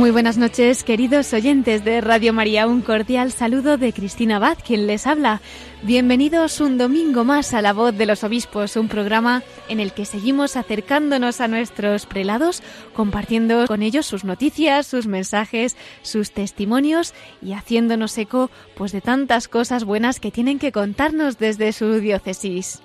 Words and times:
Muy 0.00 0.12
buenas 0.12 0.38
noches, 0.38 0.82
queridos 0.82 1.30
oyentes 1.34 1.84
de 1.84 2.00
Radio 2.00 2.32
María. 2.32 2.66
Un 2.66 2.80
cordial 2.80 3.32
saludo 3.32 3.76
de 3.76 3.92
Cristina 3.92 4.36
Abad, 4.36 4.56
quien 4.66 4.86
les 4.86 5.06
habla. 5.06 5.42
Bienvenidos 5.82 6.62
un 6.62 6.78
domingo 6.78 7.22
más 7.22 7.52
a 7.52 7.60
La 7.60 7.74
Voz 7.74 7.94
de 7.94 8.06
los 8.06 8.24
Obispos, 8.24 8.76
un 8.76 8.88
programa 8.88 9.42
en 9.68 9.78
el 9.78 9.92
que 9.92 10.06
seguimos 10.06 10.56
acercándonos 10.56 11.42
a 11.42 11.48
nuestros 11.48 12.06
prelados, 12.06 12.62
compartiendo 12.94 13.66
con 13.66 13.82
ellos 13.82 14.06
sus 14.06 14.24
noticias, 14.24 14.86
sus 14.86 15.06
mensajes, 15.06 15.76
sus 16.00 16.30
testimonios 16.32 17.12
y 17.42 17.52
haciéndonos 17.52 18.16
eco 18.16 18.50
pues 18.76 18.92
de 18.92 19.02
tantas 19.02 19.48
cosas 19.48 19.84
buenas 19.84 20.18
que 20.18 20.30
tienen 20.30 20.58
que 20.58 20.72
contarnos 20.72 21.36
desde 21.36 21.74
su 21.74 22.00
diócesis. 22.00 22.80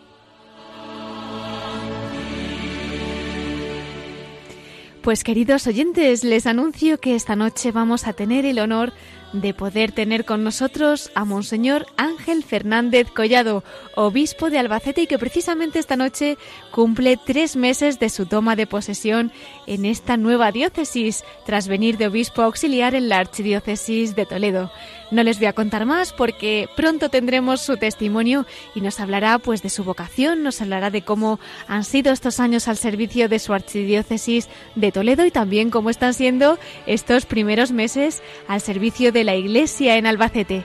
Pues 5.06 5.24
queridos 5.24 5.68
oyentes, 5.68 6.24
les 6.24 6.48
anuncio 6.48 7.00
que 7.00 7.14
esta 7.14 7.36
noche 7.36 7.72
vamos 7.72 8.08
a 8.08 8.14
tener 8.14 8.44
el 8.44 8.58
honor 8.58 8.92
poder 9.54 9.92
tener 9.92 10.26
con 10.26 10.44
nosotros 10.44 11.12
a 11.14 11.26
Monseñor 11.26 11.86
Ángel 11.98 12.44
Fernández 12.44 13.10
Collado, 13.12 13.64
obispo 13.96 14.50
de 14.50 14.60
Albacete 14.60 15.02
y 15.02 15.08
que 15.08 15.20
precisamente 15.20 15.80
esta 15.80 15.96
noche 15.96 16.38
cumple 16.72 17.18
tres 17.18 17.56
meses 17.56 18.00
de 18.00 18.10
su 18.10 18.26
toma 18.26 18.56
de 18.56 18.68
posesión 18.68 19.32
en 19.68 19.86
esta 19.86 20.18
nueva 20.18 20.52
diócesis, 20.52 21.24
tras 21.46 21.68
venir 21.68 21.98
de 21.98 22.08
obispo 22.08 22.42
auxiliar 22.42 22.96
en 22.96 23.10
la 23.10 23.20
archidiócesis 23.20 24.16
de 24.16 24.26
Toledo. 24.26 24.72
No 25.12 25.22
les 25.22 25.38
voy 25.38 25.48
a 25.48 25.54
contar 25.54 25.86
más 25.86 26.14
porque 26.14 26.68
pronto 26.76 27.10
tendremos 27.10 27.62
su 27.62 27.78
testimonio 27.78 28.46
y 28.74 28.82
nos 28.82 29.00
hablará 29.00 29.38
pues 29.38 29.62
de 29.62 29.70
su 29.70 29.84
vocación, 29.84 30.42
nos 30.42 30.62
hablará 30.62 30.90
de 30.90 31.04
cómo 31.04 31.40
han 31.68 31.84
sido 31.84 32.12
estos 32.12 32.40
años 32.40 32.68
al 32.68 32.78
servicio 32.78 33.30
de 33.30 33.40
su 33.40 33.54
archidiócesis 33.54 34.50
de 34.76 34.92
Toledo 34.92 35.26
y 35.26 35.32
también 35.32 35.70
cómo 35.70 35.90
están 35.92 36.14
siendo 36.14 36.58
estos 36.88 37.26
primeros 37.26 37.72
meses 37.72 38.24
al 38.48 38.62
servicio 38.62 39.12
de 39.12 39.25
la 39.26 39.36
Iglesia 39.36 39.98
en 39.98 40.06
Albacete. 40.06 40.64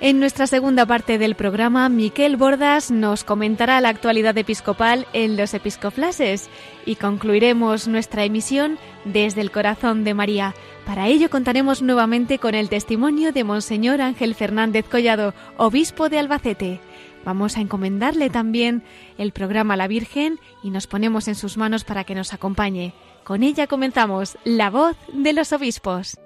En 0.00 0.18
nuestra 0.18 0.48
segunda 0.48 0.84
parte 0.84 1.16
del 1.16 1.36
programa, 1.36 1.88
Miquel 1.88 2.36
Bordas 2.36 2.90
nos 2.90 3.22
comentará 3.22 3.80
la 3.80 3.90
actualidad 3.90 4.36
episcopal 4.36 5.06
en 5.12 5.36
los 5.36 5.54
episcoflases 5.54 6.50
y 6.84 6.96
concluiremos 6.96 7.86
nuestra 7.86 8.24
emisión 8.24 8.78
desde 9.04 9.42
el 9.42 9.52
corazón 9.52 10.02
de 10.02 10.14
María. 10.14 10.56
Para 10.86 11.06
ello 11.06 11.30
contaremos 11.30 11.82
nuevamente 11.82 12.40
con 12.40 12.56
el 12.56 12.68
testimonio 12.68 13.30
de 13.30 13.44
Monseñor 13.44 14.00
Ángel 14.00 14.34
Fernández 14.34 14.86
Collado, 14.88 15.34
obispo 15.56 16.08
de 16.08 16.18
Albacete. 16.18 16.80
Vamos 17.24 17.56
a 17.56 17.60
encomendarle 17.60 18.30
también 18.30 18.82
el 19.18 19.32
programa 19.32 19.76
La 19.76 19.88
Virgen 19.88 20.38
y 20.62 20.70
nos 20.70 20.86
ponemos 20.86 21.28
en 21.28 21.34
sus 21.34 21.56
manos 21.56 21.84
para 21.84 22.04
que 22.04 22.14
nos 22.14 22.32
acompañe. 22.32 22.94
Con 23.24 23.42
ella 23.42 23.66
comenzamos 23.66 24.36
La 24.44 24.70
voz 24.70 24.96
de 25.12 25.32
los 25.32 25.52
obispos. 25.52 26.18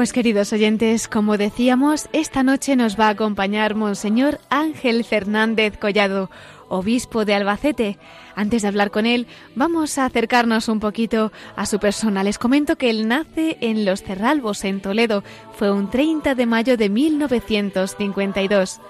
Pues 0.00 0.14
queridos 0.14 0.54
oyentes, 0.54 1.08
como 1.08 1.36
decíamos, 1.36 2.08
esta 2.14 2.42
noche 2.42 2.74
nos 2.74 2.98
va 2.98 3.08
a 3.08 3.10
acompañar 3.10 3.74
Monseñor 3.74 4.40
Ángel 4.48 5.04
Fernández 5.04 5.76
Collado, 5.76 6.30
obispo 6.70 7.26
de 7.26 7.34
Albacete. 7.34 7.98
Antes 8.34 8.62
de 8.62 8.68
hablar 8.68 8.90
con 8.90 9.04
él, 9.04 9.26
vamos 9.54 9.98
a 9.98 10.06
acercarnos 10.06 10.70
un 10.70 10.80
poquito 10.80 11.32
a 11.54 11.66
su 11.66 11.78
persona. 11.78 12.24
Les 12.24 12.38
comento 12.38 12.76
que 12.76 12.88
él 12.88 13.08
nace 13.08 13.58
en 13.60 13.84
Los 13.84 14.02
Cerralbos, 14.02 14.64
en 14.64 14.80
Toledo. 14.80 15.22
Fue 15.52 15.70
un 15.70 15.90
30 15.90 16.34
de 16.34 16.46
mayo 16.46 16.78
de 16.78 16.88
1952. 16.88 18.80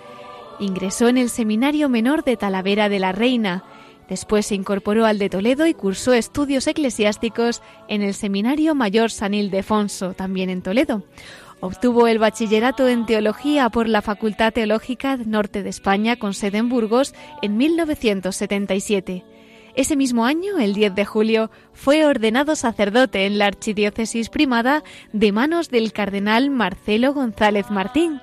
Ingresó 0.61 1.09
en 1.09 1.19
el 1.19 1.29
Seminario 1.29 1.89
Menor 1.89 2.23
de 2.23 2.37
Talavera 2.37 2.89
de 2.89 3.01
la 3.01 3.11
Reina. 3.11 3.65
Después 4.11 4.47
se 4.47 4.57
incorporó 4.57 5.07
al 5.07 5.21
de 5.21 5.31
Toledo 5.31 5.69
y 5.69 5.73
cursó 5.73 6.13
estudios 6.13 6.67
eclesiásticos 6.67 7.63
en 7.87 8.03
el 8.03 8.13
Seminario 8.13 8.75
Mayor 8.75 9.13
San 9.13 9.35
Ildefonso, 9.35 10.15
también 10.15 10.51
en 10.51 10.63
Toledo. 10.63 11.05
Obtuvo 11.61 12.09
el 12.09 12.19
bachillerato 12.19 12.89
en 12.89 13.07
teología 13.07 13.71
por 13.71 13.89
la 13.89 14.03
Facultad 14.03 14.53
Teológica 14.53 15.17
Norte 15.17 15.63
de 15.63 15.71
España 15.71 16.17
con 16.17 16.35
sede 16.35 16.59
en 16.59 16.69
Burgos 16.69 17.15
en 17.41 17.57
1977. 17.57 19.25
Ese 19.77 19.95
mismo 19.95 20.25
año, 20.25 20.59
el 20.59 20.75
10 20.75 20.97
de 20.97 21.05
julio, 21.05 21.51
fue 21.73 22.05
ordenado 22.05 22.57
sacerdote 22.57 23.27
en 23.27 23.39
la 23.39 23.47
Archidiócesis 23.47 24.29
Primada 24.29 24.83
de 25.13 25.31
manos 25.31 25.69
del 25.69 25.93
cardenal 25.93 26.51
Marcelo 26.51 27.15
González 27.15 27.71
Martín. 27.71 28.21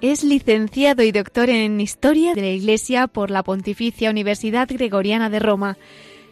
Es 0.00 0.24
licenciado 0.24 1.02
y 1.02 1.12
doctor 1.12 1.50
en 1.50 1.78
Historia 1.78 2.32
de 2.32 2.40
la 2.40 2.48
Iglesia 2.48 3.06
por 3.06 3.30
la 3.30 3.42
Pontificia 3.42 4.08
Universidad 4.08 4.66
Gregoriana 4.66 5.28
de 5.28 5.40
Roma. 5.40 5.76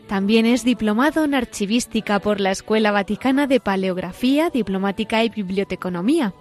También 0.07 0.47
es 0.47 0.65
diplomado 0.65 1.25
en 1.25 1.35
Archivística 1.35 2.19
por 2.19 2.41
la 2.41 2.51
Escuela 2.51 2.93
Vaticana 2.93 3.47
de 3.47 3.61
Paleografía, 3.61 4.49
Diplomática 4.49 5.23
y 5.23 5.29
Biblioteconomía. 5.29 6.33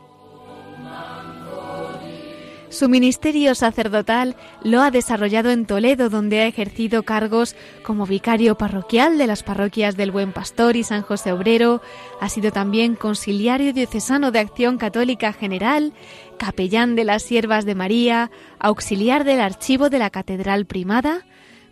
Su 2.70 2.90
ministerio 2.90 3.56
sacerdotal 3.56 4.36
lo 4.62 4.82
ha 4.82 4.92
desarrollado 4.92 5.52
en 5.52 5.66
Toledo, 5.66 6.10
donde 6.10 6.42
ha 6.42 6.48
ejercido 6.48 7.04
cargos 7.04 7.56
como 7.82 8.06
vicario 8.06 8.58
parroquial 8.58 9.18
de 9.18 9.26
las 9.26 9.42
parroquias 9.42 9.96
del 9.96 10.12
Buen 10.12 10.34
Pastor 10.34 10.76
y 10.76 10.84
San 10.84 11.02
José 11.02 11.32
Obrero, 11.32 11.82
ha 12.20 12.28
sido 12.28 12.52
también 12.52 12.96
conciliario 12.96 13.72
diocesano 13.72 14.32
de 14.32 14.40
Acción 14.40 14.78
Católica 14.78 15.32
General, 15.32 15.94
capellán 16.38 16.96
de 16.96 17.04
las 17.04 17.24
Siervas 17.24 17.66
de 17.66 17.76
María, 17.76 18.32
auxiliar 18.60 19.24
del 19.24 19.42
archivo 19.42 19.90
de 19.90 20.00
la 20.00 20.10
Catedral 20.10 20.66
Primada, 20.66 21.26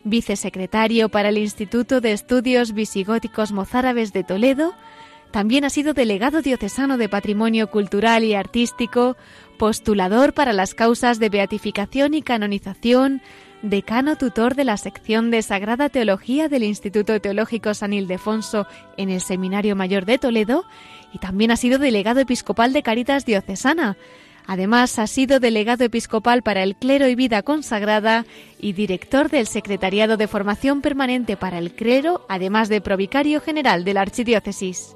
vicesecretario 0.04 1.10
para 1.10 1.30
el 1.30 1.38
Instituto 1.38 2.02
de 2.02 2.12
Estudios 2.12 2.74
Visigóticos 2.74 3.52
Mozárabes 3.52 4.14
de 4.14 4.24
Toledo, 4.24 4.74
También 5.32 5.66
ha 5.66 5.70
sido 5.70 5.94
delegado 5.94 6.42
diocesano 6.42 6.98
de 6.98 7.10
Patrimonio 7.10 7.70
Cultural 7.70 8.24
y 8.24 8.36
Artístico, 8.36 9.18
postulador 9.58 10.34
para 10.34 10.54
las 10.54 10.74
causas 10.74 11.20
de 11.20 11.28
beatificación 11.28 12.14
y 12.14 12.22
canonización, 12.22 13.22
decano 13.62 14.16
tutor 14.16 14.56
de 14.56 14.64
la 14.64 14.78
sección 14.78 15.32
de 15.32 15.42
Sagrada 15.42 15.90
Teología 15.90 16.48
del 16.48 16.64
Instituto 16.64 17.20
Teológico 17.20 17.74
San 17.74 17.92
Ildefonso 17.92 18.66
en 18.96 19.10
el 19.10 19.20
Seminario 19.20 19.76
Mayor 19.76 20.06
de 20.06 20.20
Toledo 20.20 20.64
y 21.12 21.18
también 21.18 21.52
ha 21.52 21.58
sido 21.58 21.80
delegado 21.80 22.22
episcopal 22.22 22.72
de 22.72 22.84
Caritas 22.84 23.26
Diocesana. 23.26 23.98
Además, 24.48 25.00
ha 25.00 25.08
sido 25.08 25.40
delegado 25.40 25.84
episcopal 25.84 26.44
para 26.44 26.64
el 26.64 26.76
clero 26.76 27.08
y 27.08 27.16
vida 27.16 27.42
consagrada 27.42 28.26
y 28.60 28.74
director 28.74 29.30
del 29.30 29.48
Secretariado 29.48 30.18
de 30.18 30.28
Formación 30.28 30.82
Permanente 30.82 31.38
para 31.38 31.58
el 31.58 31.74
Clero, 31.74 32.26
además 32.30 32.70
de 32.70 32.82
provicario 32.82 33.42
general 33.42 33.84
de 33.84 33.94
la 33.94 34.02
Archidiócesis. 34.02 34.96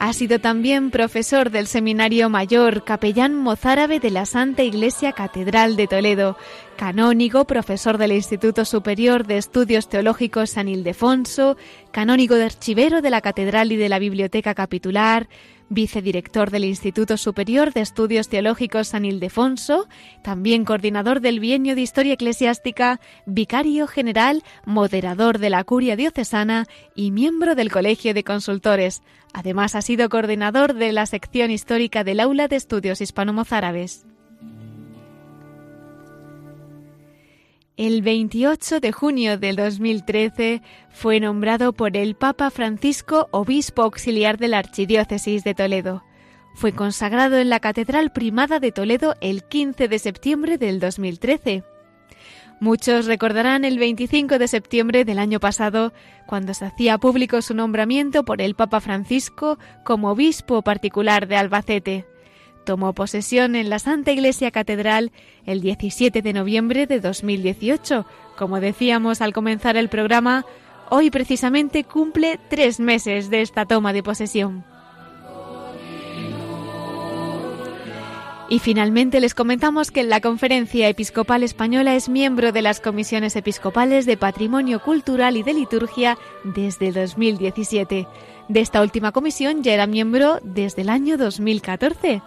Ha 0.00 0.12
sido 0.12 0.38
también 0.38 0.92
profesor 0.92 1.50
del 1.50 1.66
Seminario 1.66 2.30
Mayor, 2.30 2.84
capellán 2.84 3.34
mozárabe 3.34 3.98
de 3.98 4.12
la 4.12 4.26
Santa 4.26 4.62
Iglesia 4.62 5.10
Catedral 5.10 5.74
de 5.74 5.88
Toledo, 5.88 6.36
canónigo, 6.76 7.46
profesor 7.46 7.98
del 7.98 8.12
Instituto 8.12 8.64
Superior 8.64 9.26
de 9.26 9.38
Estudios 9.38 9.88
Teológicos 9.88 10.50
San 10.50 10.68
Ildefonso, 10.68 11.56
canónigo 11.90 12.36
de 12.36 12.44
archivero 12.44 13.02
de 13.02 13.10
la 13.10 13.20
Catedral 13.20 13.72
y 13.72 13.76
de 13.76 13.88
la 13.88 13.98
Biblioteca 13.98 14.54
Capitular, 14.54 15.28
vicedirector 15.68 16.50
del 16.50 16.64
Instituto 16.64 17.16
Superior 17.16 17.72
de 17.72 17.80
Estudios 17.80 18.28
Teológicos 18.28 18.88
San 18.88 19.04
Ildefonso, 19.04 19.88
también 20.22 20.64
coordinador 20.64 21.20
del 21.20 21.40
Bienio 21.40 21.74
de 21.74 21.82
Historia 21.82 22.14
Eclesiástica, 22.14 23.00
vicario 23.26 23.88
general, 23.88 24.44
moderador 24.64 25.38
de 25.38 25.50
la 25.50 25.64
Curia 25.64 25.96
Diocesana 25.96 26.66
y 26.94 27.10
miembro 27.10 27.56
del 27.56 27.72
Colegio 27.72 28.14
de 28.14 28.24
Consultores. 28.24 29.02
Además 29.32 29.74
ha 29.74 29.82
sido 29.82 30.08
coordinador 30.08 30.74
de 30.74 30.92
la 30.92 31.06
sección 31.06 31.50
histórica 31.50 32.04
del 32.04 32.20
Aula 32.20 32.48
de 32.48 32.56
Estudios 32.56 33.00
Hispano-Mozárabes. 33.00 34.06
El 37.76 38.02
28 38.02 38.80
de 38.80 38.90
junio 38.90 39.38
del 39.38 39.54
2013 39.54 40.62
fue 40.90 41.20
nombrado 41.20 41.72
por 41.72 41.96
el 41.96 42.16
Papa 42.16 42.50
Francisco 42.50 43.28
obispo 43.30 43.82
auxiliar 43.82 44.36
de 44.36 44.48
la 44.48 44.58
Archidiócesis 44.58 45.44
de 45.44 45.54
Toledo. 45.54 46.02
Fue 46.54 46.72
consagrado 46.72 47.38
en 47.38 47.50
la 47.50 47.60
Catedral 47.60 48.10
Primada 48.10 48.58
de 48.58 48.72
Toledo 48.72 49.14
el 49.20 49.44
15 49.44 49.86
de 49.86 49.98
septiembre 50.00 50.58
del 50.58 50.80
2013. 50.80 51.62
Muchos 52.60 53.06
recordarán 53.06 53.64
el 53.64 53.78
25 53.78 54.38
de 54.38 54.48
septiembre 54.48 55.04
del 55.04 55.18
año 55.18 55.38
pasado, 55.38 55.92
cuando 56.26 56.54
se 56.54 56.64
hacía 56.64 56.98
público 56.98 57.40
su 57.40 57.54
nombramiento 57.54 58.24
por 58.24 58.42
el 58.42 58.54
Papa 58.54 58.80
Francisco 58.80 59.58
como 59.84 60.10
obispo 60.10 60.62
particular 60.62 61.28
de 61.28 61.36
Albacete 61.36 62.06
tomó 62.68 62.92
posesión 62.92 63.54
en 63.54 63.70
la 63.70 63.78
Santa 63.78 64.12
Iglesia 64.12 64.50
Catedral 64.50 65.10
el 65.46 65.62
17 65.62 66.20
de 66.20 66.32
noviembre 66.34 66.86
de 66.86 67.00
2018. 67.00 68.04
Como 68.36 68.60
decíamos 68.60 69.22
al 69.22 69.32
comenzar 69.32 69.78
el 69.78 69.88
programa, 69.88 70.44
hoy 70.90 71.10
precisamente 71.10 71.84
cumple 71.84 72.38
tres 72.50 72.78
meses 72.78 73.30
de 73.30 73.40
esta 73.40 73.64
toma 73.64 73.94
de 73.94 74.02
posesión. 74.02 74.66
Y 78.50 78.60
finalmente 78.60 79.20
les 79.20 79.34
comentamos 79.34 79.90
que 79.90 80.02
la 80.04 80.22
Conferencia 80.22 80.88
Episcopal 80.88 81.42
Española 81.42 81.94
es 81.94 82.08
miembro 82.08 82.50
de 82.50 82.62
las 82.62 82.80
comisiones 82.80 83.36
episcopales 83.36 84.06
de 84.06 84.16
Patrimonio 84.16 84.80
Cultural 84.80 85.36
y 85.36 85.42
de 85.42 85.52
Liturgia 85.52 86.16
desde 86.44 86.92
2017. 86.92 88.06
De 88.48 88.60
esta 88.60 88.80
última 88.80 89.12
comisión 89.12 89.62
ya 89.62 89.74
era 89.74 89.86
miembro 89.86 90.38
desde 90.42 90.80
el 90.80 90.88
año 90.88 91.18
2014. 91.18 92.22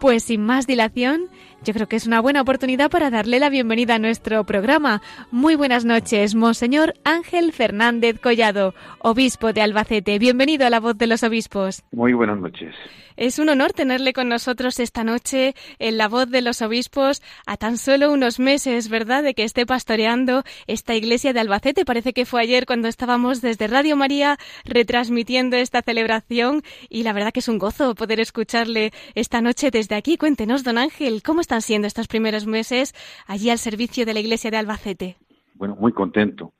Pues 0.00 0.24
sin 0.24 0.42
más 0.42 0.66
dilación, 0.66 1.28
yo 1.64 1.72
creo 1.74 1.88
que 1.88 1.96
es 1.96 2.06
una 2.06 2.20
buena 2.20 2.40
oportunidad 2.40 2.90
para 2.90 3.10
darle 3.10 3.38
la 3.38 3.50
bienvenida 3.50 3.96
a 3.96 3.98
nuestro 3.98 4.44
programa. 4.44 5.02
Muy 5.30 5.54
buenas 5.54 5.84
noches, 5.84 6.34
Monseñor 6.34 6.94
Ángel 7.04 7.52
Fernández 7.52 8.18
Collado, 8.20 8.74
obispo 9.00 9.52
de 9.52 9.62
Albacete. 9.62 10.18
Bienvenido 10.18 10.66
a 10.66 10.70
la 10.70 10.80
voz 10.80 10.96
de 10.96 11.06
los 11.06 11.22
obispos. 11.22 11.82
Muy 11.92 12.12
buenas 12.12 12.38
noches. 12.38 12.74
Es 13.20 13.38
un 13.38 13.50
honor 13.50 13.74
tenerle 13.74 14.14
con 14.14 14.30
nosotros 14.30 14.80
esta 14.80 15.04
noche 15.04 15.54
en 15.78 15.98
la 15.98 16.08
voz 16.08 16.30
de 16.30 16.40
los 16.40 16.62
obispos 16.62 17.20
a 17.44 17.58
tan 17.58 17.76
solo 17.76 18.10
unos 18.10 18.38
meses, 18.38 18.88
¿verdad?, 18.88 19.22
de 19.22 19.34
que 19.34 19.44
esté 19.44 19.66
pastoreando 19.66 20.42
esta 20.66 20.94
iglesia 20.94 21.34
de 21.34 21.40
Albacete. 21.40 21.84
Parece 21.84 22.14
que 22.14 22.24
fue 22.24 22.40
ayer 22.40 22.64
cuando 22.64 22.88
estábamos 22.88 23.42
desde 23.42 23.66
Radio 23.66 23.94
María 23.94 24.38
retransmitiendo 24.64 25.58
esta 25.58 25.82
celebración 25.82 26.62
y 26.88 27.02
la 27.02 27.12
verdad 27.12 27.32
que 27.32 27.40
es 27.40 27.48
un 27.48 27.58
gozo 27.58 27.94
poder 27.94 28.20
escucharle 28.20 28.90
esta 29.14 29.42
noche 29.42 29.70
desde 29.70 29.96
aquí. 29.96 30.16
Cuéntenos, 30.16 30.64
don 30.64 30.78
Ángel, 30.78 31.22
¿cómo 31.22 31.42
están 31.50 31.62
siendo 31.62 31.88
estos 31.88 32.06
primeros 32.06 32.46
meses 32.46 32.94
allí 33.26 33.50
al 33.50 33.58
servicio 33.58 34.06
de 34.06 34.14
la 34.14 34.20
iglesia 34.20 34.52
de 34.52 34.56
Albacete? 34.56 35.16
Bueno, 35.54 35.74
muy 35.74 35.92
contento. 35.92 36.52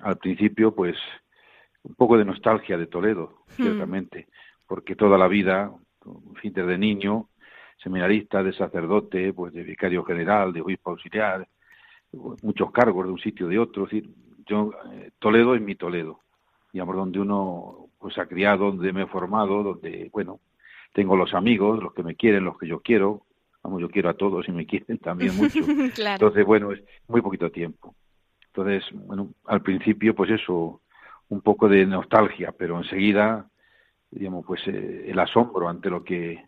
Al 0.00 0.16
principio, 0.16 0.74
pues, 0.74 0.96
un 1.82 1.94
poco 1.96 2.16
de 2.16 2.24
nostalgia 2.24 2.78
de 2.78 2.86
Toledo, 2.86 3.44
hmm. 3.58 3.62
ciertamente, 3.62 4.28
porque 4.66 4.96
toda 4.96 5.18
la 5.18 5.28
vida 5.28 5.70
fin, 6.40 6.54
desde 6.54 6.78
niño, 6.78 7.28
seminarista, 7.76 8.42
de 8.42 8.54
sacerdote, 8.54 9.34
pues 9.34 9.52
de 9.52 9.64
vicario 9.64 10.02
general, 10.02 10.54
de 10.54 10.62
obispo 10.62 10.92
auxiliar, 10.92 11.46
muchos 12.42 12.72
cargos 12.72 13.04
de 13.04 13.12
un 13.12 13.18
sitio 13.18 13.48
de 13.48 13.58
otro. 13.58 13.84
decir, 13.84 14.08
yo, 14.46 14.70
eh, 14.92 15.10
Toledo 15.18 15.54
es 15.54 15.60
mi 15.60 15.74
Toledo, 15.74 16.20
digamos, 16.72 16.96
donde 16.96 17.20
uno 17.20 17.90
pues 17.98 18.16
ha 18.16 18.24
criado, 18.24 18.72
donde 18.72 18.94
me 18.94 19.02
he 19.02 19.06
formado, 19.06 19.62
donde, 19.62 20.08
bueno, 20.10 20.40
tengo 20.94 21.16
los 21.16 21.34
amigos, 21.34 21.82
los 21.82 21.92
que 21.92 22.02
me 22.02 22.14
quieren, 22.14 22.44
los 22.44 22.56
que 22.56 22.66
yo 22.66 22.80
quiero, 22.80 23.26
vamos, 23.62 23.80
yo 23.80 23.88
quiero 23.88 24.10
a 24.10 24.14
todos 24.14 24.48
y 24.48 24.52
me 24.52 24.66
quieren 24.66 24.98
también 24.98 25.36
mucho. 25.36 25.60
Entonces, 25.96 26.44
bueno, 26.44 26.72
es 26.72 26.82
muy 27.08 27.20
poquito 27.20 27.50
tiempo. 27.50 27.94
Entonces, 28.46 28.84
bueno, 28.92 29.30
al 29.46 29.62
principio, 29.62 30.14
pues 30.14 30.30
eso, 30.30 30.82
un 31.28 31.40
poco 31.40 31.68
de 31.68 31.86
nostalgia, 31.86 32.52
pero 32.52 32.78
enseguida 32.78 33.48
digamos, 34.12 34.44
pues 34.46 34.60
eh, 34.68 35.06
el 35.08 35.18
asombro 35.18 35.68
ante 35.68 35.90
lo 35.90 36.04
que 36.04 36.44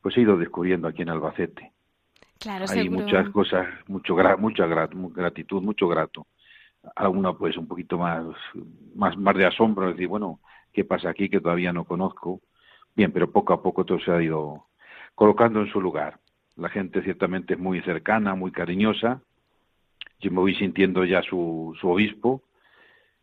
pues 0.00 0.16
he 0.16 0.22
ido 0.22 0.36
descubriendo 0.36 0.88
aquí 0.88 1.02
en 1.02 1.10
Albacete. 1.10 1.72
Claro, 2.40 2.64
Hay 2.68 2.88
muchas 2.88 3.28
cosas, 3.28 3.68
mucho 3.86 4.16
mucha 4.38 4.66
gratitud, 4.66 5.62
mucho 5.62 5.86
grato. 5.86 6.26
Alguna 6.96 7.34
pues 7.34 7.56
un 7.56 7.68
poquito 7.68 7.98
más, 7.98 8.24
más, 8.96 9.16
más 9.16 9.36
de 9.36 9.46
asombro, 9.46 9.92
decir, 9.92 10.08
bueno, 10.08 10.40
¿qué 10.72 10.84
pasa 10.84 11.10
aquí 11.10 11.28
que 11.28 11.40
todavía 11.40 11.72
no 11.72 11.84
conozco? 11.84 12.40
Bien, 12.96 13.12
pero 13.12 13.30
poco 13.30 13.52
a 13.52 13.62
poco 13.62 13.84
todo 13.84 14.00
se 14.00 14.10
ha 14.10 14.20
ido 14.20 14.66
colocando 15.14 15.60
en 15.60 15.70
su 15.70 15.80
lugar. 15.80 16.18
La 16.56 16.68
gente 16.68 17.02
ciertamente 17.02 17.54
es 17.54 17.60
muy 17.60 17.80
cercana, 17.82 18.34
muy 18.34 18.52
cariñosa. 18.52 19.20
Yo 20.20 20.30
me 20.30 20.38
voy 20.38 20.54
sintiendo 20.54 21.04
ya 21.04 21.22
su, 21.22 21.76
su 21.80 21.88
obispo 21.88 22.42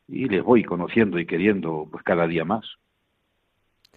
y 0.08 0.28
les 0.28 0.44
voy 0.44 0.64
conociendo 0.64 1.20
y 1.20 1.26
queriendo 1.26 1.88
pues 1.92 2.04
cada 2.04 2.28
día 2.28 2.46
más 2.46 2.66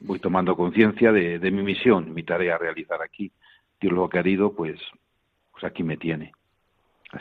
voy 0.05 0.19
tomando 0.19 0.57
conciencia 0.57 1.12
de, 1.12 1.39
mi 1.51 1.62
misión, 1.62 2.12
mi 2.12 2.23
tarea 2.23 2.57
a 2.57 2.59
realizar 2.59 3.03
aquí. 3.03 3.33
Dios 3.81 3.93
lo 3.93 4.05
ha 4.05 4.11
querido, 4.11 4.55
pues, 4.55 4.81
pues 5.51 5.65
aquí 5.65 5.83
me 5.83 5.97
tiene. 5.97 6.33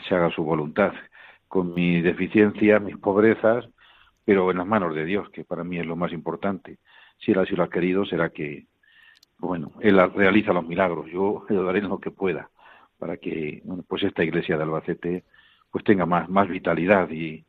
Se 0.08 0.14
haga 0.14 0.30
su 0.30 0.42
voluntad, 0.42 0.92
con 1.48 1.74
mi 1.74 2.00
deficiencia, 2.00 2.78
mis 2.78 2.96
pobrezas, 2.96 3.68
pero 4.24 4.50
en 4.50 4.58
las 4.58 4.66
manos 4.66 4.94
de 4.94 5.04
Dios, 5.04 5.28
que 5.30 5.44
para 5.44 5.64
mí 5.64 5.78
es 5.78 5.86
lo 5.86 5.96
más 5.96 6.12
importante. 6.12 6.78
Si 7.18 7.32
Él 7.32 7.38
así 7.38 7.54
lo 7.54 7.64
ha 7.64 7.70
querido, 7.70 8.04
será 8.04 8.30
que, 8.30 8.66
bueno, 9.46 9.72
Él 9.80 10.00
realiza 10.14 10.52
los 10.52 10.66
milagros. 10.66 11.06
Yo 11.10 11.44
le 11.50 11.62
daré 11.62 11.82
lo 11.82 11.98
que 11.98 12.10
pueda 12.10 12.48
para 12.98 13.16
que, 13.16 13.60
bueno, 13.64 13.84
pues 13.86 14.04
esta 14.04 14.22
iglesia 14.22 14.56
de 14.56 14.62
Albacete, 14.62 15.24
pues 15.70 15.84
tenga 15.84 16.06
más, 16.06 16.28
más 16.28 16.48
vitalidad 16.48 17.10
y 17.10 17.44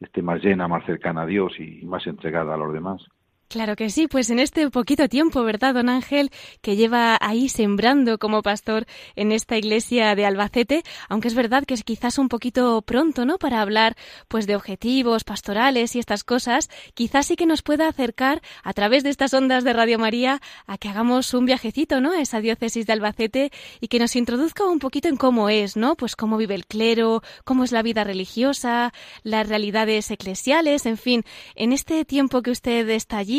esté 0.00 0.22
más 0.22 0.42
llena, 0.42 0.66
más 0.66 0.84
cercana 0.86 1.22
a 1.22 1.26
Dios 1.26 1.60
y 1.60 1.84
más 1.84 2.06
entregada 2.06 2.54
a 2.54 2.56
los 2.56 2.72
demás. 2.72 3.06
Claro 3.48 3.76
que 3.76 3.90
sí, 3.90 4.08
pues 4.08 4.30
en 4.30 4.40
este 4.40 4.68
poquito 4.70 5.08
tiempo, 5.08 5.44
¿verdad, 5.44 5.74
don 5.74 5.88
Ángel, 5.88 6.30
que 6.60 6.76
lleva 6.76 7.16
ahí 7.20 7.48
sembrando 7.48 8.18
como 8.18 8.42
pastor 8.42 8.86
en 9.14 9.30
esta 9.32 9.56
iglesia 9.56 10.14
de 10.16 10.26
Albacete, 10.26 10.82
aunque 11.08 11.28
es 11.28 11.34
verdad 11.34 11.64
que 11.64 11.74
es 11.74 11.84
quizás 11.84 12.18
un 12.18 12.28
poquito 12.28 12.82
pronto, 12.82 13.24
¿no?, 13.24 13.38
para 13.38 13.60
hablar 13.60 13.96
pues 14.28 14.46
de 14.46 14.56
objetivos 14.56 15.22
pastorales 15.24 15.94
y 15.94 15.98
estas 16.00 16.24
cosas, 16.24 16.68
quizás 16.94 17.26
sí 17.26 17.36
que 17.36 17.46
nos 17.46 17.62
pueda 17.62 17.86
acercar 17.86 18.42
a 18.64 18.72
través 18.72 19.04
de 19.04 19.10
estas 19.10 19.34
ondas 19.34 19.62
de 19.62 19.72
Radio 19.72 19.98
María 19.98 20.40
a 20.66 20.78
que 20.78 20.88
hagamos 20.88 21.32
un 21.34 21.44
viajecito, 21.44 22.00
¿no?, 22.00 22.12
a 22.12 22.20
esa 22.20 22.40
diócesis 22.40 22.86
de 22.86 22.94
Albacete 22.94 23.52
y 23.78 23.88
que 23.88 24.00
nos 24.00 24.16
introduzca 24.16 24.64
un 24.64 24.80
poquito 24.80 25.08
en 25.08 25.16
cómo 25.16 25.48
es, 25.48 25.76
¿no?, 25.76 25.94
pues 25.96 26.16
cómo 26.16 26.38
vive 26.38 26.56
el 26.56 26.66
clero, 26.66 27.22
cómo 27.44 27.62
es 27.62 27.72
la 27.72 27.82
vida 27.82 28.02
religiosa, 28.02 28.92
las 29.22 29.48
realidades 29.48 30.10
eclesiales, 30.10 30.86
en 30.86 30.96
fin, 30.96 31.24
en 31.54 31.72
este 31.72 32.04
tiempo 32.04 32.42
que 32.42 32.50
usted 32.50 32.88
está 32.88 33.18
allí 33.18 33.33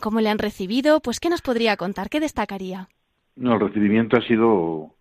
cómo 0.00 0.20
le 0.20 0.28
han 0.28 0.38
recibido, 0.38 1.00
pues 1.00 1.20
¿qué 1.20 1.28
nos 1.28 1.42
podría 1.42 1.76
contar? 1.76 2.08
¿Qué 2.08 2.20
destacaría? 2.20 2.88
No, 3.36 3.54
el 3.54 3.60
recibimiento 3.60 4.16
ha 4.16 4.22
sido, 4.22 4.94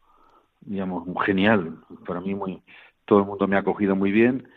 digamos, 0.62 1.08
genial. 1.26 1.78
Para 2.06 2.22
mí 2.22 2.34
muy, 2.34 2.62
todo 3.06 3.20
el 3.20 3.26
mundo 3.26 3.48
me 3.48 3.56
ha 3.56 3.60
acogido 3.60 3.96
muy 3.96 4.12
bien. 4.12 4.48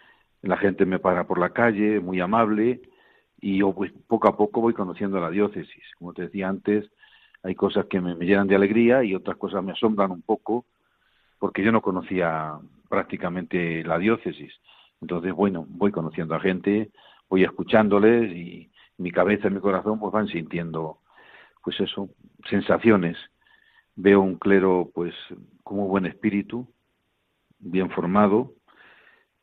la 0.43 0.57
gente 0.57 0.87
me 0.87 0.99
para 0.99 1.27
por 1.27 1.39
la 1.39 1.51
calle, 1.51 2.01
muy 2.01 2.21
amable, 2.21 2.81
y 3.41 3.59
yo 3.59 3.73
pues 3.73 3.93
poco 4.07 4.29
a 4.29 4.37
poco 4.37 4.61
voy 4.61 4.75
conociendo 4.75 5.21
la 5.21 5.31
diócesis. 5.31 5.85
Como 5.99 6.13
te 6.13 6.23
decía 6.23 6.49
antes, 6.49 6.89
hay 7.43 7.55
cosas 7.55 7.87
que 7.87 8.01
me, 8.01 8.15
llenan 8.15 8.49
de 8.49 8.57
alegría 8.57 9.05
y 9.05 9.15
otras 9.15 9.37
cosas 9.37 9.63
me 9.63 9.73
asombran 9.73 10.11
un 10.11 10.23
poco, 10.23 10.65
porque 11.39 11.63
yo 11.63 11.73
no 11.73 11.83
conocía 11.83 12.59
prácticamente 12.89 13.85
la 13.85 13.99
diócesis. 13.99 14.53
Entonces, 15.01 15.33
bueno, 15.33 15.67
voy 15.69 15.93
conociendo 15.93 16.35
a 16.35 16.41
gente, 16.41 16.91
voy 17.29 17.45
escuchándoles 17.45 18.33
y 18.33 18.71
mi 18.99 19.11
cabeza 19.11 19.49
y 19.49 19.51
mi 19.51 19.61
corazón 19.61 19.99
pues 19.99 20.13
van 20.13 20.29
sintiendo, 20.29 20.99
pues 21.63 21.81
eso, 21.81 22.09
sensaciones. 22.49 23.17
Veo 23.95 24.21
un 24.21 24.37
clero 24.37 24.91
pues 24.95 25.15
como 25.63 25.89
buen 25.89 26.07
espíritu, 26.07 26.69
bien 27.59 27.91
formado, 27.91 28.53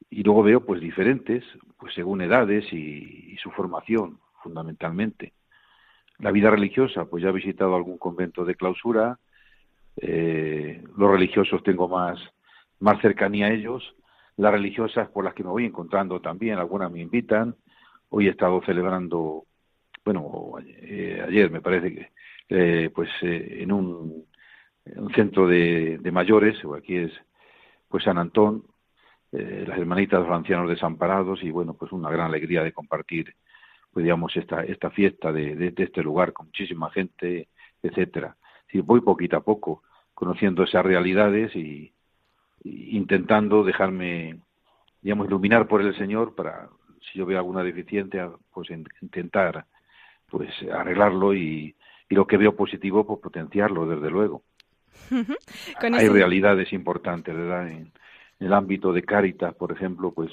y 0.09 0.23
luego 0.23 0.43
veo 0.43 0.65
pues 0.65 0.79
diferentes, 0.79 1.43
pues 1.77 1.93
según 1.95 2.21
edades 2.21 2.71
y, 2.71 3.35
su 3.41 3.51
formación, 3.51 4.19
fundamentalmente. 4.41 5.33
La 6.19 6.31
vida 6.31 6.49
religiosa, 6.49 7.05
pues 7.05 7.23
ya 7.23 7.29
he 7.29 7.33
visitado 7.33 7.75
algún 7.75 7.97
convento 7.97 8.45
de 8.45 8.55
clausura, 8.55 9.19
eh, 9.97 10.83
los 10.95 11.11
religiosos 11.11 11.63
tengo 11.63 11.89
más, 11.89 12.19
más 12.79 13.01
cercanía 13.01 13.47
a 13.47 13.51
ellos, 13.51 13.95
las 14.37 14.51
religiosas 14.51 15.09
por 15.09 15.25
las 15.25 15.33
que 15.33 15.43
me 15.43 15.49
voy 15.49 15.65
encontrando 15.65 16.21
también, 16.21 16.57
algunas 16.57 16.91
me 16.91 17.01
invitan, 17.01 17.55
hoy 18.15 18.27
he 18.27 18.29
estado 18.29 18.61
celebrando, 18.63 19.45
bueno, 20.05 20.53
eh, 20.61 21.19
ayer 21.27 21.49
me 21.49 21.61
parece 21.61 21.93
que, 21.95 22.11
eh, 22.49 22.91
pues 22.93 23.09
en 23.21 23.71
un, 23.71 24.25
centro 25.15 25.47
de, 25.47 25.97
de 25.99 26.11
mayores, 26.11 26.57
aquí 26.77 26.95
es 26.97 27.11
pues 27.87 28.03
San 28.03 28.19
Antón, 28.19 28.65
eh, 29.31 29.65
las 29.67 29.79
hermanitas 29.79 30.21
de 30.21 30.27
los 30.27 30.37
ancianos 30.37 30.69
desamparados 30.69 31.41
y 31.41 31.49
bueno, 31.49 31.73
pues 31.73 31.91
una 31.91 32.11
gran 32.11 32.27
alegría 32.27 32.63
de 32.63 32.71
compartir, 32.71 33.33
pues 33.91 34.03
digamos, 34.03 34.35
esta, 34.35 34.63
esta 34.63 34.91
fiesta 34.91 35.31
de, 35.31 35.55
de, 35.55 35.73
este 35.75 36.03
lugar 36.03 36.33
con 36.33 36.47
muchísima 36.47 36.91
gente, 36.91 37.47
etcétera. 37.81 38.37
Sí, 38.71 38.81
voy 38.81 39.01
poquito 39.01 39.37
a 39.37 39.43
poco 39.43 39.81
conociendo 40.13 40.63
esas 40.63 40.85
realidades 40.85 41.55
y, 41.55 41.91
intentando 42.63 43.63
dejarme, 43.63 44.39
digamos, 45.01 45.27
iluminar 45.27 45.67
por 45.67 45.81
el 45.81 45.97
Señor 45.97 46.35
para, 46.35 46.69
si 47.11 47.19
yo 47.19 47.25
veo 47.25 47.37
alguna 47.37 47.63
deficiencia, 47.63 48.31
pues 48.51 48.69
intentar 48.69 49.65
pues 50.27 50.49
arreglarlo 50.71 51.33
y, 51.33 51.75
y 52.09 52.15
lo 52.15 52.25
que 52.25 52.37
veo 52.37 52.55
positivo, 52.55 53.05
pues 53.05 53.19
potenciarlo, 53.19 53.85
desde 53.85 54.09
luego. 54.09 54.43
Hay 55.81 56.07
realidades 56.07 56.73
importantes, 56.73 57.35
¿verdad? 57.35 57.67
En, 57.67 57.91
en 58.39 58.47
el 58.47 58.53
ámbito 58.53 58.91
de 58.91 59.03
Cáritas, 59.03 59.53
por 59.55 59.71
ejemplo, 59.71 60.11
pues 60.11 60.31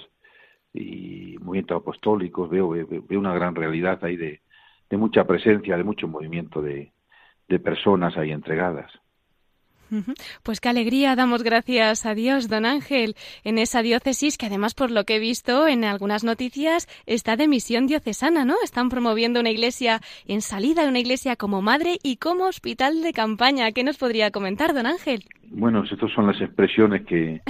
y 0.73 1.37
movimientos 1.41 1.81
apostólicos, 1.81 2.49
veo, 2.49 2.71
veo, 2.71 3.19
una 3.19 3.35
gran 3.35 3.55
realidad 3.55 3.99
ahí 4.05 4.17
de, 4.17 4.41
de 4.89 4.97
mucha 4.97 5.25
presencia, 5.25 5.77
de 5.77 5.85
mucho 5.85 6.07
movimiento 6.07 6.63
de, 6.63 6.93
de 7.49 7.59
personas 7.59 8.17
ahí 8.17 8.31
entregadas. 8.31 8.93
Pues 10.43 10.61
qué 10.61 10.69
alegría, 10.69 11.17
damos 11.17 11.43
gracias 11.43 12.07
a 12.07 12.15
Dios, 12.15 12.49
don 12.49 12.65
Ángel, 12.65 13.15
en 13.45 13.59
esa 13.59 13.83
diócesis 13.83 14.39
que 14.39 14.47
además, 14.47 14.75
por 14.75 14.91
lo 14.91 15.05
que 15.05 15.17
he 15.17 15.19
visto 15.19 15.67
en 15.67 15.85
algunas 15.85 16.25
noticias, 16.25 16.89
está 17.07 17.37
de 17.37 17.49
misión 17.49 17.87
diocesana, 17.87 18.45
¿no? 18.45 18.55
Están 18.63 18.89
promoviendo 18.89 19.41
una 19.41 19.51
iglesia 19.51 20.01
en 20.27 20.41
salida, 20.41 20.89
una 20.89 20.99
iglesia 20.99 21.37
como 21.37 21.63
madre 21.63 21.99
y 22.03 22.17
como 22.17 22.45
hospital 22.45 23.03
de 23.03 23.13
campaña. 23.13 23.73
¿Qué 23.73 23.85
nos 23.85 23.99
podría 23.99 24.31
comentar, 24.31 24.75
don 24.75 24.87
Ángel? 24.87 25.25
Bueno, 25.53 25.83
estas 25.83 26.13
son 26.13 26.29
las 26.29 26.41
expresiones 26.41 27.05
que, 27.07 27.41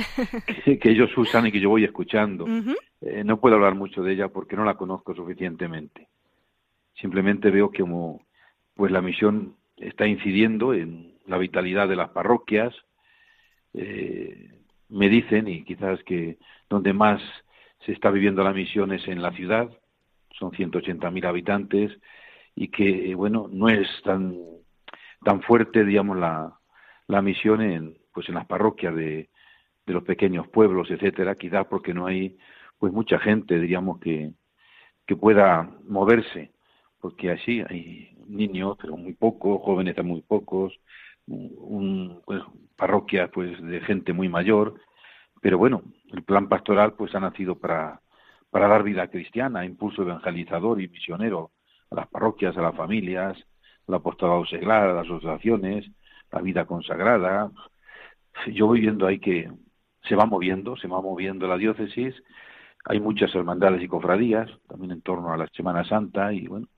que, 0.65 0.91
ellos 0.91 1.11
usan 1.17 1.47
y 1.47 1.53
que 1.53 1.61
yo 1.61 1.69
voy 1.69 1.85
escuchando. 1.85 2.47
Eh, 3.03 3.23
no 3.25 3.39
puedo 3.39 3.57
hablar 3.57 3.75
mucho 3.75 4.03
de 4.03 4.15
ella 4.15 4.29
porque 4.29 4.57
no 4.57 4.65
la 4.65 4.75
conozco 4.75 5.15
suficientemente. 5.15 6.09
Simplemente 6.95 7.51
veo 7.51 7.71
que 7.71 7.83
como 7.83 8.23
pues 8.75 8.91
la 8.91 9.03
misión 9.03 9.57
está 9.77 10.07
incidiendo 10.07 10.73
en 10.73 11.15
la 11.31 11.39
vitalidad 11.39 11.89
de 11.89 11.97
las 11.97 12.11
parroquias. 12.11 12.75
Eh, 13.73 14.51
me 14.89 15.09
dicen, 15.09 15.49
y 15.49 15.65
quizás 15.65 16.03
que 16.05 16.39
donde 16.69 16.93
más 16.93 17.23
se 17.87 17.93
está 17.93 18.11
viviendo 18.11 18.43
la 18.43 18.53
misión 18.53 18.93
es 18.93 19.07
en 19.09 19.23
la 19.23 19.33
ciudad, 19.33 19.71
son 20.39 20.51
180.000 20.51 21.27
habitantes, 21.27 21.93
y 22.55 22.69
que, 22.69 23.15
bueno, 23.15 23.49
no 23.51 23.69
es 23.69 23.89
tan, 24.03 24.37
tan 25.25 25.41
fuerte, 25.43 25.85
digamos, 25.85 26.19
la, 26.19 26.59
la 27.07 27.23
misión 27.23 27.63
en, 27.63 27.97
pues 28.13 28.29
en 28.29 28.35
las 28.35 28.47
parroquias 28.47 28.95
de, 28.95 29.31
de 29.87 29.93
los 29.93 30.03
pequeños 30.03 30.49
pueblos, 30.49 30.91
etcétera, 30.91 31.37
quizás 31.37 31.67
porque 31.67 31.95
no 31.95 32.07
hay, 32.07 32.37
pues 32.79 32.93
mucha 32.93 33.19
gente, 33.19 33.59
diríamos, 33.59 34.01
que, 34.01 34.33
que 35.07 35.17
pueda 35.17 35.71
moverse, 35.85 36.53
porque 37.01 37.31
así 37.31 37.63
hay 37.69 38.17
niños, 38.27 38.77
pero 38.81 38.97
muy 38.97 39.13
pocos, 39.13 39.61
jóvenes 39.63 39.97
muy 40.05 40.23
pocos, 40.23 40.79
un, 41.31 42.23
pues, 42.25 42.43
parroquia 42.77 43.31
pues 43.31 43.61
de 43.63 43.81
gente 43.81 44.13
muy 44.13 44.29
mayor, 44.29 44.75
pero 45.41 45.59
bueno, 45.59 45.83
el 46.13 46.23
plan 46.23 46.49
pastoral 46.49 46.95
pues 46.95 47.15
ha 47.15 47.21
nacido 47.21 47.59
para, 47.59 48.01
para 48.51 48.69
dar 48.69 48.83
vida 48.83 49.09
cristiana, 49.09 49.65
impulso 49.65 50.03
evangelizador 50.03 50.81
y 50.81 50.89
misionero 50.89 51.53
a 51.91 51.97
las 51.97 52.09
parroquias, 52.09 52.57
a 52.57 52.63
las 52.63 52.77
familias, 52.77 53.37
al 53.87 53.95
apostolado 53.95 54.45
seglar, 54.47 54.89
a 54.89 54.95
las 54.95 55.07
asociaciones, 55.07 55.91
la 56.33 56.41
vida 56.41 56.65
consagrada. 56.65 57.51
Yo 58.53 58.67
voy 58.67 58.81
viendo 58.81 59.07
ahí 59.07 59.19
que 59.19 59.51
se 60.03 60.17
va 60.17 60.27
moviendo, 60.27 60.77
se 60.77 60.89
va 60.89 61.01
moviendo 61.01 61.47
la 61.47 61.57
diócesis, 61.57 62.15
hay 62.85 63.01
muchas 63.01 63.35
hermandades 63.35 63.83
y 63.83 63.89
cofradías, 63.89 64.51
también 64.69 64.93
en 64.93 65.03
torno 65.03 65.33
a 65.33 65.37
la 65.37 65.47
Semana 65.49 65.85
Santa, 65.85 66.33
y 66.33 66.47
bueno, 66.47 66.69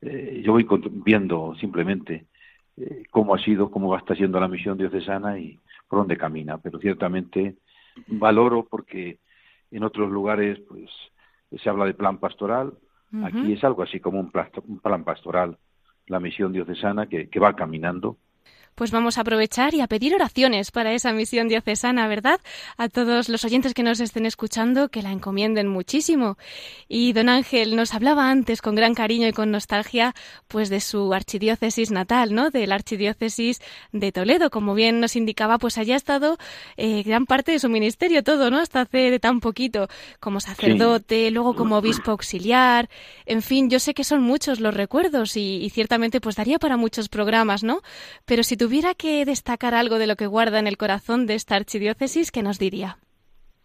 eh, 0.00 0.42
yo 0.44 0.52
voy 0.52 0.66
viendo 1.04 1.54
simplemente 1.56 2.26
eh, 2.76 3.04
cómo 3.10 3.34
ha 3.34 3.38
sido, 3.38 3.70
cómo 3.70 3.88
va 3.88 3.96
a 3.96 4.00
estar 4.00 4.16
siendo 4.16 4.40
la 4.40 4.48
misión 4.48 4.78
diocesana 4.78 5.38
y 5.38 5.58
por 5.88 6.00
dónde 6.00 6.16
camina. 6.16 6.58
Pero 6.58 6.78
ciertamente 6.78 7.56
valoro 8.06 8.66
porque 8.68 9.18
en 9.70 9.84
otros 9.84 10.10
lugares 10.10 10.60
pues 10.68 10.90
se 11.60 11.68
habla 11.68 11.84
de 11.84 11.94
plan 11.94 12.18
pastoral, 12.18 12.72
aquí 13.24 13.52
es 13.52 13.62
algo 13.62 13.82
así 13.82 14.00
como 14.00 14.18
un 14.18 14.30
plan, 14.30 15.04
pastoral, 15.04 15.58
la 16.06 16.18
misión 16.18 16.52
diocesana 16.52 17.06
que 17.06 17.38
va 17.38 17.54
caminando 17.54 18.16
pues 18.74 18.90
vamos 18.90 19.18
a 19.18 19.22
aprovechar 19.22 19.74
y 19.74 19.80
a 19.80 19.86
pedir 19.86 20.14
oraciones 20.14 20.70
para 20.70 20.92
esa 20.92 21.12
misión 21.12 21.48
diocesana, 21.48 22.08
¿verdad? 22.08 22.40
A 22.76 22.88
todos 22.88 23.28
los 23.28 23.44
oyentes 23.44 23.74
que 23.74 23.82
nos 23.82 24.00
estén 24.00 24.26
escuchando, 24.26 24.88
que 24.88 25.02
la 25.02 25.12
encomienden 25.12 25.68
muchísimo. 25.68 26.38
Y 26.88 27.12
don 27.12 27.28
Ángel 27.28 27.76
nos 27.76 27.94
hablaba 27.94 28.30
antes 28.30 28.62
con 28.62 28.74
gran 28.74 28.94
cariño 28.94 29.28
y 29.28 29.32
con 29.32 29.50
nostalgia, 29.50 30.14
pues 30.48 30.68
de 30.70 30.80
su 30.80 31.12
archidiócesis 31.12 31.90
natal, 31.90 32.34
¿no? 32.34 32.50
De 32.50 32.66
la 32.66 32.76
archidiócesis 32.76 33.60
de 33.92 34.12
Toledo. 34.12 34.50
Como 34.50 34.74
bien 34.74 35.00
nos 35.00 35.16
indicaba, 35.16 35.58
pues 35.58 35.78
allá 35.78 35.94
ha 35.94 35.96
estado 35.96 36.38
eh, 36.76 37.02
gran 37.02 37.26
parte 37.26 37.52
de 37.52 37.58
su 37.58 37.68
ministerio, 37.68 38.22
todo, 38.22 38.50
¿no? 38.50 38.58
Hasta 38.58 38.82
hace 38.82 39.18
tan 39.18 39.40
poquito, 39.40 39.88
como 40.20 40.40
sacerdote, 40.40 41.30
luego 41.30 41.54
como 41.54 41.76
obispo 41.76 42.10
auxiliar. 42.10 42.88
En 43.26 43.42
fin, 43.42 43.68
yo 43.68 43.78
sé 43.78 43.94
que 43.94 44.04
son 44.04 44.22
muchos 44.22 44.60
los 44.60 44.74
recuerdos 44.74 45.36
y, 45.36 45.62
y 45.62 45.70
ciertamente 45.70 46.20
pues 46.20 46.36
daría 46.36 46.58
para 46.58 46.76
muchos 46.76 47.08
programas, 47.08 47.62
¿no? 47.62 47.82
Pero 48.24 48.42
si 48.42 48.56
tuviera 48.62 48.94
que 48.94 49.24
destacar 49.24 49.74
algo 49.74 49.98
de 49.98 50.06
lo 50.06 50.14
que 50.14 50.28
guarda 50.28 50.60
en 50.60 50.68
el 50.68 50.76
corazón 50.76 51.26
de 51.26 51.34
esta 51.34 51.56
archidiócesis, 51.56 52.30
¿qué 52.30 52.44
nos 52.44 52.60
diría? 52.60 52.96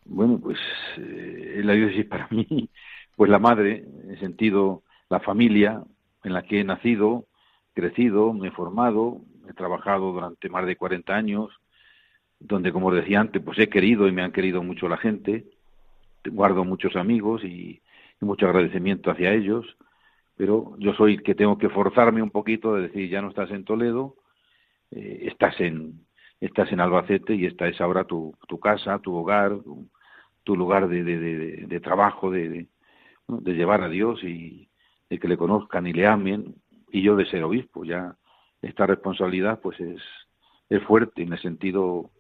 Bueno, 0.06 0.40
pues 0.40 0.58
eh, 0.98 1.62
la 1.64 1.74
diócesis 1.74 2.06
para 2.08 2.28
mí, 2.32 2.68
pues 3.16 3.30
la 3.30 3.38
madre, 3.38 3.86
en 4.10 4.20
sentido 4.20 4.82
la 5.08 5.20
familia 5.20 5.84
en 6.24 6.34
la 6.34 6.42
que 6.42 6.62
he 6.62 6.64
nacido, 6.64 7.28
crecido, 7.76 8.34
me 8.34 8.48
he 8.48 8.52
formado, 8.52 9.22
he 9.48 9.54
trabajado 9.54 10.14
durante 10.14 10.50
más 10.50 10.66
de 10.66 10.76
40 10.76 11.14
años, 11.14 11.52
donde, 12.40 12.72
como 12.72 12.92
decía 12.92 13.20
antes, 13.20 13.40
pues 13.44 13.60
he 13.60 13.70
querido 13.70 14.08
y 14.08 14.12
me 14.12 14.24
han 14.24 14.32
querido 14.32 14.64
mucho 14.64 14.90
la 14.90 14.98
gente, 14.98 15.46
guardo 16.26 16.66
muchos 16.66 16.96
amigos 16.96 17.44
y, 17.44 17.84
y 18.20 18.26
mucho 18.26 18.48
agradecimiento 18.48 19.12
hacia 19.12 19.32
ellos, 19.32 19.78
pero 20.38 20.76
yo 20.80 20.96
soy 20.96 21.14
el 21.14 21.22
que 21.22 21.36
tengo 21.36 21.60
que 21.60 21.70
forzarme 21.70 22.24
un 22.24 22.32
poquito 22.32 22.74
de 22.74 22.88
decir, 22.88 23.12
ya 23.12 23.22
no 23.22 23.30
estás 23.30 23.52
en 23.52 23.64
Toledo, 23.64 24.16
eh, 24.92 25.28
estás 25.28 25.60
en 25.60 26.08
estás 26.40 26.72
en 26.72 26.80
Albacete 26.80 27.36
y 27.36 27.46
esta 27.46 27.68
es 27.68 27.80
ahora 27.82 28.04
tu, 28.04 28.36
tu 28.48 28.60
casa, 28.60 29.00
tu 29.00 29.16
hogar, 29.16 29.58
tu, 30.44 30.56
lugar 30.56 30.88
de, 30.88 31.04
de, 31.04 31.80
trabajo, 31.80 32.32
de, 32.32 32.68
de, 33.28 33.54
llevar 33.54 33.82
a 33.82 33.90
Dios 33.90 34.24
y 34.24 34.70
de 35.10 35.20
que 35.20 35.28
le 35.28 35.38
conozcan 35.38 35.88
y 35.88 35.94
le 35.94 36.08
amen. 36.08 36.56
Y 36.92 37.02
yo 37.02 37.16
de 37.16 37.26
ser 37.26 37.44
obispo, 37.44 37.84
ya 37.84 38.16
esta 38.62 38.86
responsabilidad 38.86 39.60
pues 39.62 39.80
es, 39.80 40.02
es 40.70 40.82
fuerte 40.84 41.24
en 41.24 41.34
el 41.34 41.40
sentido, 41.40 42.12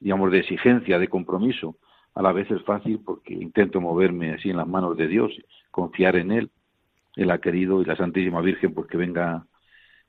digamos, 0.00 0.30
de 0.30 0.38
exigencia, 0.38 0.98
de 0.98 1.08
compromiso. 1.08 1.76
A 2.14 2.22
la 2.22 2.32
vez 2.32 2.50
es 2.50 2.62
fácil 2.62 3.00
porque 3.04 3.34
intento 3.34 3.80
moverme 3.80 4.32
así 4.32 4.50
en 4.50 4.56
las 4.56 4.66
manos 4.66 4.96
de 4.96 5.08
Dios, 5.08 5.32
confiar 5.70 6.16
en 6.16 6.32
Él. 6.32 6.50
Él 7.16 7.30
ha 7.30 7.38
querido 7.38 7.82
y 7.82 7.84
la 7.84 7.96
Santísima 7.96 8.40
Virgen 8.40 8.72
pues 8.72 8.86
que 8.88 8.96
venga 8.96 9.46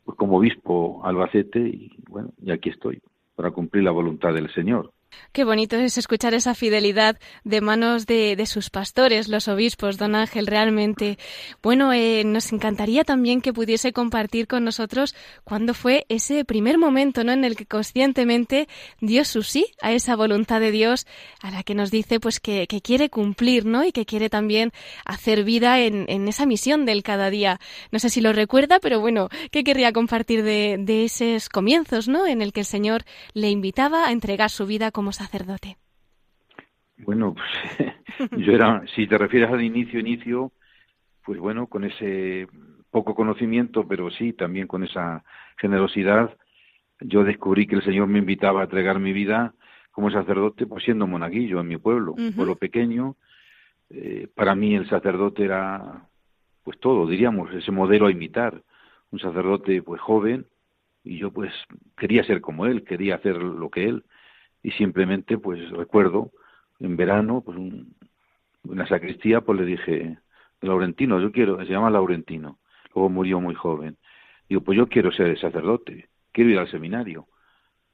pues 0.03 0.17
como 0.17 0.37
obispo 0.37 1.01
Albacete 1.03 1.59
y 1.59 1.91
bueno, 2.09 2.31
y 2.41 2.51
aquí 2.51 2.69
estoy 2.69 3.01
para 3.35 3.51
cumplir 3.51 3.83
la 3.83 3.91
voluntad 3.91 4.33
del 4.33 4.51
Señor. 4.53 4.91
Qué 5.31 5.43
bonito 5.43 5.75
es 5.75 5.97
escuchar 5.97 6.33
esa 6.33 6.55
fidelidad 6.55 7.19
de 7.43 7.61
manos 7.61 8.05
de, 8.05 8.35
de 8.35 8.45
sus 8.45 8.69
pastores, 8.69 9.27
los 9.27 9.47
obispos, 9.47 9.97
don 9.97 10.15
Ángel, 10.15 10.47
realmente. 10.47 11.17
Bueno, 11.61 11.93
eh, 11.93 12.23
nos 12.25 12.51
encantaría 12.51 13.03
también 13.03 13.41
que 13.41 13.53
pudiese 13.53 13.93
compartir 13.93 14.47
con 14.47 14.63
nosotros 14.63 15.15
cuándo 15.43 15.73
fue 15.73 16.05
ese 16.09 16.45
primer 16.45 16.77
momento, 16.77 17.23
¿no? 17.23 17.31
En 17.31 17.45
el 17.45 17.55
que 17.55 17.65
conscientemente 17.65 18.67
dio 19.01 19.23
su 19.23 19.43
sí 19.43 19.67
a 19.81 19.91
esa 19.91 20.15
voluntad 20.15 20.59
de 20.59 20.71
Dios, 20.71 21.05
a 21.41 21.51
la 21.51 21.63
que 21.63 21.75
nos 21.75 21.91
dice, 21.91 22.19
pues, 22.19 22.39
que, 22.39 22.67
quiere 22.83 23.09
cumplir, 23.09 23.65
¿no? 23.65 23.83
Y 23.83 23.91
que 23.91 24.05
quiere 24.05 24.29
también 24.29 24.71
hacer 25.05 25.43
vida 25.43 25.79
en, 25.79 26.05
en, 26.07 26.27
esa 26.27 26.45
misión 26.45 26.85
del 26.85 27.03
cada 27.03 27.29
día. 27.29 27.59
No 27.91 27.99
sé 27.99 28.09
si 28.09 28.21
lo 28.21 28.33
recuerda, 28.33 28.79
pero 28.79 28.99
bueno, 28.99 29.29
¿qué 29.51 29.63
querría 29.63 29.91
compartir 29.91 30.43
de, 30.43 30.77
de 30.79 31.05
esos 31.05 31.49
comienzos, 31.49 32.07
¿no? 32.07 32.25
En 32.25 32.41
el 32.41 32.51
que 32.51 32.61
el 32.61 32.65
Señor 32.65 33.05
le 33.33 33.49
invitaba 33.49 34.07
a 34.07 34.11
entregar 34.11 34.49
su 34.49 34.65
vida 34.65 34.91
como 34.99 35.13
sacerdote? 35.13 35.77
Bueno, 36.97 37.33
pues 37.33 38.31
yo 38.45 38.51
era, 38.51 38.83
si 38.93 39.07
te 39.07 39.17
refieres 39.17 39.49
al 39.49 39.63
inicio, 39.63 39.97
inicio, 39.97 40.51
pues 41.23 41.39
bueno, 41.39 41.67
con 41.67 41.85
ese 41.85 42.49
poco 42.91 43.15
conocimiento, 43.15 43.87
pero 43.87 44.11
sí, 44.11 44.33
también 44.33 44.67
con 44.67 44.83
esa 44.83 45.23
generosidad, 45.55 46.35
yo 46.99 47.23
descubrí 47.23 47.65
que 47.65 47.77
el 47.77 47.83
Señor 47.85 48.07
me 48.07 48.19
invitaba 48.19 48.59
a 48.59 48.63
entregar 48.65 48.99
mi 48.99 49.13
vida 49.13 49.53
como 49.91 50.11
sacerdote, 50.11 50.65
pues 50.65 50.83
siendo 50.83 51.07
monaguillo 51.07 51.61
en 51.61 51.69
mi 51.69 51.77
pueblo, 51.77 52.11
un 52.11 52.33
pueblo 52.33 52.57
pequeño. 52.57 53.15
Eh, 53.89 54.27
para 54.35 54.53
mí 54.53 54.75
el 54.75 54.89
sacerdote 54.89 55.45
era, 55.45 56.09
pues 56.65 56.77
todo, 56.77 57.07
diríamos, 57.07 57.53
ese 57.53 57.71
modelo 57.71 58.07
a 58.07 58.11
imitar. 58.11 58.63
Un 59.11 59.19
sacerdote, 59.19 59.81
pues 59.81 60.01
joven, 60.01 60.45
y 61.05 61.19
yo 61.19 61.31
pues 61.31 61.53
quería 61.97 62.25
ser 62.25 62.41
como 62.41 62.65
él, 62.65 62.83
quería 62.83 63.15
hacer 63.15 63.37
lo 63.37 63.69
que 63.69 63.85
él 63.85 64.03
y 64.63 64.71
simplemente 64.71 65.37
pues 65.37 65.69
recuerdo 65.71 66.31
en 66.79 66.97
verano 66.97 67.41
pues 67.41 67.57
un, 67.57 67.95
en 68.65 68.77
la 68.77 68.87
sacristía 68.87 69.41
pues 69.41 69.59
le 69.59 69.65
dije 69.65 70.17
Laurentino 70.61 71.19
yo 71.19 71.31
quiero 71.31 71.57
se 71.65 71.71
llama 71.71 71.89
Laurentino. 71.89 72.59
Luego 72.93 73.09
murió 73.09 73.39
muy 73.39 73.55
joven. 73.55 73.97
Digo 74.47 74.61
pues 74.61 74.77
yo 74.77 74.87
quiero 74.87 75.11
ser 75.11 75.39
sacerdote 75.39 76.09
quiero 76.31 76.49
ir 76.51 76.59
al 76.59 76.69
seminario 76.69 77.27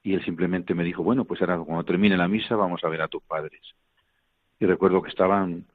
y 0.02 0.14
él 0.14 0.24
simplemente 0.24 0.74
me 0.74 0.84
dijo 0.84 1.02
bueno 1.02 1.24
pues 1.24 1.40
ahora 1.40 1.58
cuando 1.58 1.84
termine 1.84 2.16
la 2.16 2.28
misa 2.28 2.56
vamos 2.56 2.82
a 2.84 2.88
ver 2.88 3.02
a 3.02 3.08
tus 3.08 3.22
padres 3.22 3.60
y 4.58 4.66
recuerdo 4.66 5.02
que 5.02 5.10
estaban 5.10 5.66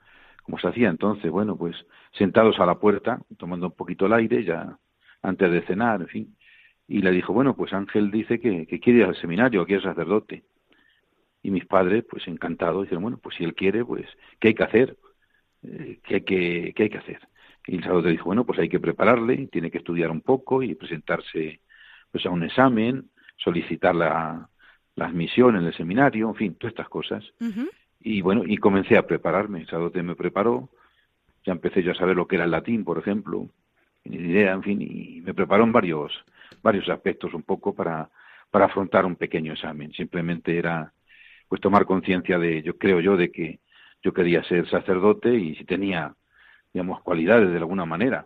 como 0.44 0.60
se 0.60 0.68
hacía 0.68 0.90
entonces 0.90 1.30
bueno 1.32 1.56
pues 1.56 1.76
sentados 2.18 2.60
a 2.60 2.66
la 2.66 2.76
puerta 2.80 3.20
tomando 3.38 3.68
un 3.68 3.74
poquito 3.74 4.06
el 4.06 4.14
aire 4.14 4.44
ya 4.44 4.78
antes 5.22 5.52
de 5.52 5.62
cenar 5.62 6.02
en 6.02 6.08
fin. 6.08 6.38
Y 6.88 7.02
le 7.02 7.12
dijo 7.12 7.34
bueno 7.34 7.56
pues 7.56 7.74
Ángel 7.74 8.12
dice 8.12 8.40
que, 8.40 8.68
que 8.68 8.80
quiere 8.80 9.00
ir 9.00 9.06
al 9.06 9.16
seminario 9.16 9.66
que 9.66 9.76
es 9.76 9.84
sacerdote 9.84 10.44
y 11.44 11.52
mis 11.52 11.66
padres, 11.66 12.06
pues 12.10 12.28
encantados, 12.28 12.84
dijeron, 12.84 13.04
bueno, 13.04 13.18
pues 13.18 13.36
si 13.36 13.44
él 13.44 13.56
quiere, 13.56 13.84
pues, 13.84 14.06
¿qué 14.40 14.50
hay 14.50 14.54
que 14.54 14.64
hacer? 14.64 14.98
Eh, 15.64 16.00
¿qué, 16.04 16.16
hay 16.16 16.22
que, 16.22 16.74
¿Qué 16.76 16.84
hay 16.84 16.90
que 16.90 16.98
hacer? 16.98 17.20
Y 17.68 17.76
el 17.76 17.82
sacerdote 17.82 18.10
dijo, 18.10 18.26
bueno, 18.26 18.46
pues 18.46 18.60
hay 18.60 18.70
que 18.70 18.80
prepararle, 18.80 19.48
tiene 19.48 19.70
que 19.72 19.80
estudiar 19.80 20.12
un 20.12 20.22
poco 20.22 20.64
y 20.64 20.76
presentarse 20.76 21.62
pues 22.12 22.26
a 22.26 22.30
un 22.30 22.44
examen, 22.44 23.10
solicitar 23.38 23.96
la, 23.96 24.50
la 24.96 25.06
admisión 25.06 25.56
en 25.56 25.66
el 25.66 25.74
seminario, 25.74 26.30
en 26.30 26.36
fin, 26.36 26.56
todas 26.56 26.74
estas 26.74 26.90
cosas. 26.90 27.24
Y 28.00 28.22
bueno, 28.22 28.44
y 28.46 28.58
comencé 28.58 28.98
a 28.98 29.06
prepararme, 29.06 29.60
el 29.60 29.66
sacerdote 29.66 30.04
me 30.04 30.16
preparó, 30.16 30.70
ya 31.46 31.54
empecé 31.54 31.84
yo 31.84 31.92
a 31.92 31.96
saber 31.96 32.16
lo 32.16 32.28
que 32.28 32.36
era 32.36 32.46
el 32.46 32.52
latín, 32.52 32.84
por 32.84 32.98
ejemplo, 32.98 33.48
ni 34.04 34.18
idea, 34.18 34.54
en 34.54 34.64
fin, 34.64 34.82
y 34.82 35.22
me 35.22 35.34
preparó 35.34 35.64
en 35.64 35.72
varios, 35.72 36.12
varios 36.62 36.90
aspectos 36.90 37.34
un 37.34 37.44
poco 37.44 37.74
para, 37.74 38.10
para 38.50 38.66
afrontar 38.66 39.06
un 39.06 39.16
pequeño 39.16 39.54
examen. 39.54 39.94
Simplemente 39.94 40.58
era 40.58 40.92
pues 41.52 41.60
tomar 41.60 41.86
conciencia 41.86 42.40
de, 42.40 42.64
yo 42.64 42.78
creo 42.78 43.02
yo, 43.02 43.18
de 43.18 43.30
que 43.30 43.60
yo 44.02 44.14
quería 44.14 44.42
ser 44.46 44.70
sacerdote 44.70 45.36
y 45.36 45.54
si 45.56 45.66
tenía, 45.66 46.16
digamos, 46.72 47.02
cualidades 47.02 47.50
de 47.50 47.58
alguna 47.58 47.84
manera, 47.84 48.26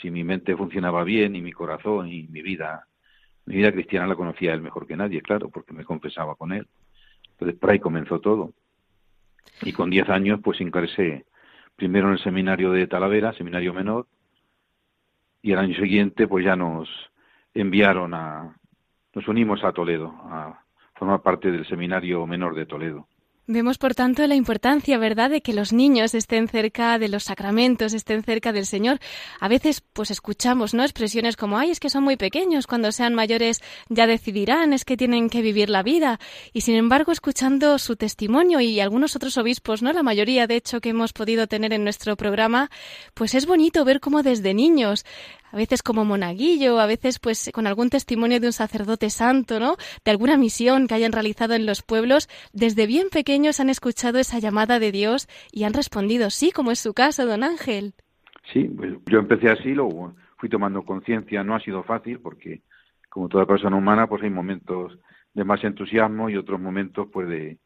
si 0.00 0.10
mi 0.10 0.24
mente 0.24 0.56
funcionaba 0.56 1.04
bien 1.04 1.36
y 1.36 1.42
mi 1.42 1.52
corazón 1.52 2.08
y 2.08 2.26
mi 2.28 2.40
vida, 2.40 2.86
mi 3.44 3.56
vida 3.56 3.72
cristiana 3.72 4.06
la 4.06 4.14
conocía 4.14 4.54
él 4.54 4.62
mejor 4.62 4.86
que 4.86 4.96
nadie, 4.96 5.20
claro, 5.20 5.50
porque 5.50 5.74
me 5.74 5.84
confesaba 5.84 6.34
con 6.34 6.50
él. 6.50 6.66
Entonces 7.32 7.58
por 7.58 7.72
ahí 7.72 7.78
comenzó 7.78 8.20
todo. 8.20 8.54
Y 9.60 9.74
con 9.74 9.90
diez 9.90 10.08
años 10.08 10.40
pues 10.42 10.58
ingresé 10.62 11.26
primero 11.76 12.06
en 12.06 12.14
el 12.14 12.20
seminario 12.20 12.72
de 12.72 12.86
Talavera, 12.86 13.34
seminario 13.34 13.74
menor, 13.74 14.06
y 15.42 15.52
el 15.52 15.58
año 15.58 15.74
siguiente 15.76 16.26
pues 16.26 16.42
ya 16.42 16.56
nos 16.56 16.88
enviaron 17.52 18.14
a, 18.14 18.56
nos 19.12 19.28
unimos 19.28 19.62
a 19.62 19.72
Toledo, 19.72 20.08
a 20.22 20.65
forma 20.98 21.22
parte 21.22 21.50
del 21.50 21.66
Seminario 21.66 22.26
Menor 22.26 22.54
de 22.54 22.66
Toledo. 22.66 23.06
Vemos, 23.48 23.78
por 23.78 23.94
tanto, 23.94 24.26
la 24.26 24.34
importancia, 24.34 24.98
¿verdad?, 24.98 25.30
de 25.30 25.40
que 25.40 25.52
los 25.52 25.72
niños 25.72 26.16
estén 26.16 26.48
cerca 26.48 26.98
de 26.98 27.08
los 27.08 27.22
sacramentos, 27.22 27.92
estén 27.92 28.24
cerca 28.24 28.52
del 28.52 28.66
Señor. 28.66 28.98
A 29.38 29.46
veces, 29.46 29.82
pues 29.92 30.10
escuchamos, 30.10 30.74
¿no?, 30.74 30.82
expresiones 30.82 31.36
como, 31.36 31.56
ay, 31.56 31.70
es 31.70 31.78
que 31.78 31.88
son 31.88 32.02
muy 32.02 32.16
pequeños, 32.16 32.66
cuando 32.66 32.90
sean 32.90 33.14
mayores 33.14 33.62
ya 33.88 34.08
decidirán, 34.08 34.72
es 34.72 34.84
que 34.84 34.96
tienen 34.96 35.30
que 35.30 35.42
vivir 35.42 35.70
la 35.70 35.84
vida. 35.84 36.18
Y 36.52 36.62
sin 36.62 36.74
embargo, 36.74 37.12
escuchando 37.12 37.78
su 37.78 37.94
testimonio 37.94 38.58
y 38.58 38.80
algunos 38.80 39.14
otros 39.14 39.38
obispos, 39.38 39.80
¿no?, 39.80 39.92
la 39.92 40.02
mayoría, 40.02 40.48
de 40.48 40.56
hecho, 40.56 40.80
que 40.80 40.88
hemos 40.88 41.12
podido 41.12 41.46
tener 41.46 41.72
en 41.72 41.84
nuestro 41.84 42.16
programa, 42.16 42.68
pues 43.14 43.36
es 43.36 43.46
bonito 43.46 43.84
ver 43.84 44.00
cómo 44.00 44.24
desde 44.24 44.54
niños 44.54 45.04
a 45.56 45.58
veces 45.58 45.82
como 45.82 46.04
monaguillo, 46.04 46.78
a 46.78 46.86
veces 46.86 47.18
pues 47.18 47.50
con 47.54 47.66
algún 47.66 47.88
testimonio 47.88 48.40
de 48.40 48.48
un 48.48 48.52
sacerdote 48.52 49.08
santo, 49.08 49.58
¿no? 49.58 49.76
De 50.04 50.10
alguna 50.10 50.36
misión 50.36 50.86
que 50.86 50.92
hayan 50.92 51.12
realizado 51.12 51.54
en 51.54 51.64
los 51.64 51.80
pueblos, 51.80 52.28
desde 52.52 52.86
bien 52.86 53.08
pequeños 53.10 53.58
han 53.58 53.70
escuchado 53.70 54.18
esa 54.18 54.38
llamada 54.38 54.78
de 54.78 54.92
Dios 54.92 55.28
y 55.50 55.64
han 55.64 55.72
respondido 55.72 56.28
sí, 56.28 56.52
como 56.52 56.72
es 56.72 56.78
su 56.78 56.92
caso, 56.92 57.24
don 57.24 57.42
Ángel. 57.42 57.94
Sí, 58.52 58.64
pues 58.64 58.92
yo 59.06 59.18
empecé 59.18 59.48
así, 59.48 59.70
luego 59.70 60.14
fui 60.36 60.50
tomando 60.50 60.82
conciencia, 60.82 61.42
no 61.42 61.54
ha 61.54 61.60
sido 61.60 61.82
fácil 61.84 62.20
porque 62.20 62.60
como 63.08 63.30
toda 63.30 63.46
persona 63.46 63.76
humana 63.76 64.06
pues 64.08 64.22
hay 64.24 64.30
momentos 64.30 64.98
de 65.32 65.44
más 65.44 65.64
entusiasmo 65.64 66.28
y 66.28 66.36
otros 66.36 66.60
momentos 66.60 67.08
pues 67.10 67.28
de 67.28 67.56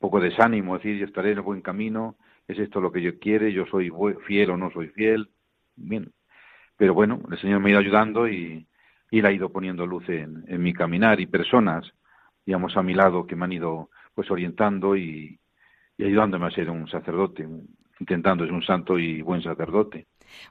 poco 0.00 0.18
desánimo, 0.18 0.74
es 0.74 0.82
decir, 0.82 0.98
yo 0.98 1.06
estaré 1.06 1.30
en 1.30 1.38
el 1.38 1.44
buen 1.44 1.60
camino, 1.60 2.16
es 2.48 2.58
esto 2.58 2.80
lo 2.80 2.90
que 2.90 3.02
yo 3.02 3.20
quiere, 3.20 3.52
yo 3.52 3.66
soy 3.66 3.92
fiel 4.26 4.50
o 4.50 4.56
no 4.56 4.72
soy 4.72 4.88
fiel. 4.88 5.30
Bien, 5.76 6.10
pero 6.80 6.94
bueno, 6.94 7.20
el 7.30 7.38
Señor 7.38 7.60
me 7.60 7.68
ha 7.68 7.72
ido 7.72 7.80
ayudando 7.80 8.26
y, 8.26 8.66
y 9.10 9.20
ha 9.20 9.30
ido 9.30 9.52
poniendo 9.52 9.84
luz 9.84 10.08
en, 10.08 10.46
mi 10.62 10.72
caminar 10.72 11.20
y 11.20 11.26
personas, 11.26 11.84
digamos, 12.46 12.74
a 12.74 12.82
mi 12.82 12.94
lado 12.94 13.26
que 13.26 13.36
me 13.36 13.44
han 13.44 13.52
ido 13.52 13.90
pues 14.14 14.30
orientando 14.30 14.96
y, 14.96 15.38
y 15.98 16.04
ayudándome 16.04 16.46
a 16.46 16.50
ser 16.50 16.70
un 16.70 16.88
sacerdote, 16.88 17.46
intentando 17.98 18.46
ser 18.46 18.54
un 18.54 18.62
santo 18.62 18.98
y 18.98 19.20
buen 19.20 19.42
sacerdote. 19.42 20.06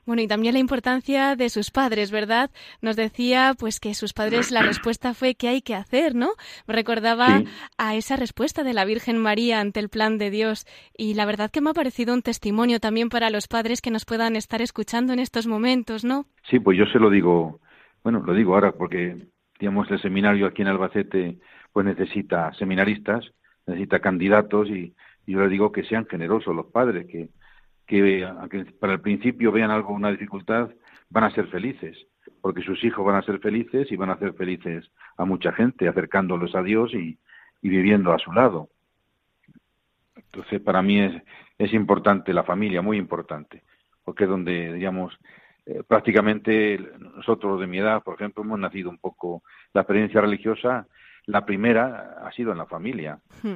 Bueno, 0.05 0.21
y 0.21 0.27
también 0.27 0.53
la 0.53 0.59
importancia 0.59 1.35
de 1.35 1.49
sus 1.49 1.71
padres, 1.71 2.11
¿verdad? 2.11 2.49
Nos 2.81 2.95
decía 2.95 3.55
pues 3.57 3.79
que 3.79 3.93
sus 3.93 4.13
padres 4.13 4.51
la 4.51 4.61
respuesta 4.61 5.13
fue 5.13 5.35
que 5.35 5.47
hay 5.47 5.61
que 5.61 5.75
hacer, 5.75 6.15
¿no? 6.15 6.31
Me 6.67 6.73
recordaba 6.73 7.43
a 7.77 7.95
esa 7.95 8.15
respuesta 8.15 8.63
de 8.63 8.73
la 8.73 8.85
Virgen 8.85 9.17
María 9.17 9.59
ante 9.59 9.79
el 9.79 9.89
plan 9.89 10.17
de 10.17 10.29
Dios 10.29 10.65
y 10.97 11.13
la 11.13 11.25
verdad 11.25 11.51
que 11.51 11.61
me 11.61 11.69
ha 11.69 11.73
parecido 11.73 12.13
un 12.13 12.21
testimonio 12.21 12.79
también 12.79 13.09
para 13.09 13.29
los 13.29 13.47
padres 13.47 13.81
que 13.81 13.91
nos 13.91 14.05
puedan 14.05 14.35
estar 14.35 14.61
escuchando 14.61 15.13
en 15.13 15.19
estos 15.19 15.47
momentos, 15.47 16.03
¿no? 16.03 16.25
Sí, 16.49 16.59
pues 16.59 16.77
yo 16.77 16.85
se 16.85 16.99
lo 16.99 17.09
digo, 17.09 17.59
bueno, 18.03 18.21
lo 18.25 18.33
digo 18.33 18.53
ahora 18.53 18.71
porque 18.71 19.17
digamos 19.59 19.89
el 19.91 20.01
seminario 20.01 20.47
aquí 20.47 20.61
en 20.61 20.69
Albacete 20.69 21.37
pues 21.73 21.85
necesita 21.85 22.51
seminaristas, 22.53 23.25
necesita 23.67 23.99
candidatos 23.99 24.69
y, 24.69 24.95
y 25.25 25.33
yo 25.33 25.41
le 25.41 25.49
digo 25.49 25.71
que 25.71 25.83
sean 25.83 26.07
generosos 26.07 26.55
los 26.55 26.67
padres, 26.67 27.05
que 27.07 27.29
que 27.89 28.65
para 28.79 28.93
el 28.93 29.01
principio 29.01 29.51
vean 29.51 29.71
algo, 29.71 29.93
una 29.93 30.11
dificultad, 30.11 30.69
van 31.09 31.23
a 31.23 31.31
ser 31.31 31.47
felices, 31.47 31.97
porque 32.39 32.61
sus 32.61 32.83
hijos 32.83 33.03
van 33.03 33.15
a 33.15 33.23
ser 33.23 33.39
felices 33.39 33.91
y 33.91 33.95
van 33.95 34.11
a 34.11 34.13
hacer 34.13 34.33
felices 34.33 34.91
a 35.17 35.25
mucha 35.25 35.51
gente, 35.51 35.87
acercándolos 35.87 36.53
a 36.53 36.61
Dios 36.61 36.93
y, 36.93 37.17
viviendo 37.61 38.13
a 38.13 38.19
su 38.19 38.31
lado. 38.31 38.69
Entonces, 40.15 40.61
para 40.61 40.83
mí 40.83 41.01
es, 41.01 41.21
es 41.57 41.73
importante 41.73 42.31
la 42.31 42.43
familia, 42.43 42.83
muy 42.83 42.97
importante, 42.97 43.63
porque 44.03 44.25
es 44.25 44.29
donde, 44.29 44.71
digamos, 44.73 45.17
eh, 45.65 45.81
prácticamente 45.85 46.79
nosotros 46.99 47.59
de 47.59 47.67
mi 47.67 47.79
edad, 47.79 48.03
por 48.03 48.15
ejemplo, 48.15 48.43
hemos 48.43 48.59
nacido 48.59 48.91
un 48.91 48.99
poco, 48.99 49.41
la 49.73 49.81
experiencia 49.81 50.21
religiosa, 50.21 50.87
la 51.25 51.43
primera 51.43 52.19
ha 52.23 52.31
sido 52.33 52.51
en 52.51 52.59
la 52.59 52.67
familia. 52.67 53.19
Hmm. 53.41 53.55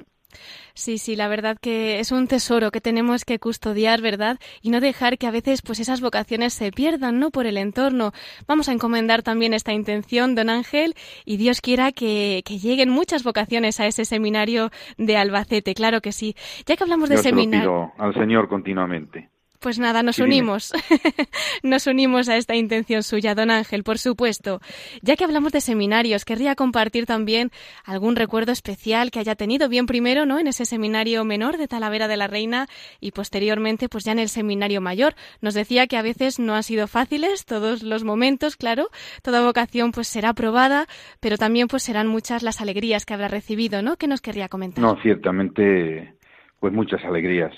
Sí, 0.74 0.98
sí, 0.98 1.16
la 1.16 1.28
verdad 1.28 1.58
que 1.62 2.00
es 2.00 2.12
un 2.12 2.28
tesoro 2.28 2.72
que 2.72 2.82
tenemos 2.82 3.26
que 3.26 3.40
custodiar, 3.40 4.02
¿verdad? 4.02 4.40
Y 4.62 4.70
no 4.70 4.80
dejar 4.80 5.18
que 5.18 5.28
a 5.28 5.32
veces 5.32 5.62
pues 5.62 5.80
esas 5.80 6.02
vocaciones 6.02 6.54
se 6.54 6.72
pierdan, 6.72 7.20
¿no? 7.20 7.30
Por 7.30 7.46
el 7.46 7.58
entorno. 7.58 8.12
Vamos 8.48 8.70
a 8.70 8.74
encomendar 8.74 9.22
también 9.22 9.54
esta 9.54 9.74
intención, 9.74 10.36
don 10.36 10.50
Ángel, 10.50 10.96
y 11.26 11.38
Dios 11.38 11.62
quiera 11.62 11.92
que, 11.92 12.42
que 12.46 12.58
lleguen 12.58 12.90
muchas 12.90 13.24
vocaciones 13.24 13.80
a 13.80 13.88
ese 13.88 14.06
seminario 14.06 14.72
de 14.98 15.18
Albacete, 15.18 15.74
claro 15.74 16.02
que 16.02 16.12
sí. 16.12 16.36
Ya 16.66 16.76
que 16.76 16.84
hablamos 16.84 17.10
de 17.10 17.18
seminario. 17.18 17.92
al 17.98 18.14
Señor 18.14 18.48
continuamente. 18.48 19.33
Pues 19.64 19.80
nada, 19.80 20.04
nos 20.04 20.20
unimos. 20.20 20.74
nos 21.64 21.88
unimos 21.88 22.28
a 22.28 22.36
esta 22.36 22.54
intención 22.54 23.02
suya, 23.02 23.34
don 23.34 23.50
Ángel, 23.50 23.86
por 23.86 23.98
supuesto. 23.98 24.60
Ya 25.02 25.16
que 25.16 25.24
hablamos 25.24 25.54
de 25.54 25.62
seminarios, 25.62 26.26
querría 26.26 26.54
compartir 26.56 27.06
también 27.06 27.50
algún 27.86 28.18
recuerdo 28.18 28.52
especial 28.52 29.10
que 29.10 29.20
haya 29.20 29.36
tenido, 29.36 29.70
bien 29.70 29.86
primero, 29.86 30.26
¿no? 30.26 30.38
En 30.38 30.48
ese 30.48 30.66
seminario 30.66 31.24
menor 31.24 31.56
de 31.56 31.70
Talavera 31.70 32.10
de 32.10 32.18
la 32.18 32.28
Reina 32.28 32.68
y 33.00 33.12
posteriormente, 33.12 33.88
pues 33.88 34.04
ya 34.04 34.12
en 34.12 34.20
el 34.20 34.28
seminario 34.28 34.82
mayor. 34.82 35.16
Nos 35.40 35.54
decía 35.54 35.88
que 35.88 35.96
a 35.96 36.02
veces 36.02 36.40
no 36.40 36.56
han 36.56 36.64
sido 36.64 36.88
fáciles 36.88 37.46
todos 37.46 37.84
los 37.84 38.04
momentos, 38.04 38.58
claro. 38.58 38.90
Toda 39.22 39.46
vocación 39.46 39.94
pues 39.94 40.10
será 40.10 40.34
probada, 40.34 40.88
pero 41.22 41.38
también 41.38 41.70
pues 41.70 41.84
serán 41.84 42.08
muchas 42.08 42.44
las 42.44 42.60
alegrías 42.60 43.06
que 43.06 43.14
habrá 43.14 43.30
recibido, 43.30 43.82
¿no? 43.82 43.96
¿Qué 43.96 44.08
nos 44.08 44.20
querría 44.20 44.50
comentar? 44.50 44.84
No, 44.84 45.02
ciertamente, 45.02 46.16
pues 46.60 46.74
muchas 46.74 47.02
alegrías 47.06 47.54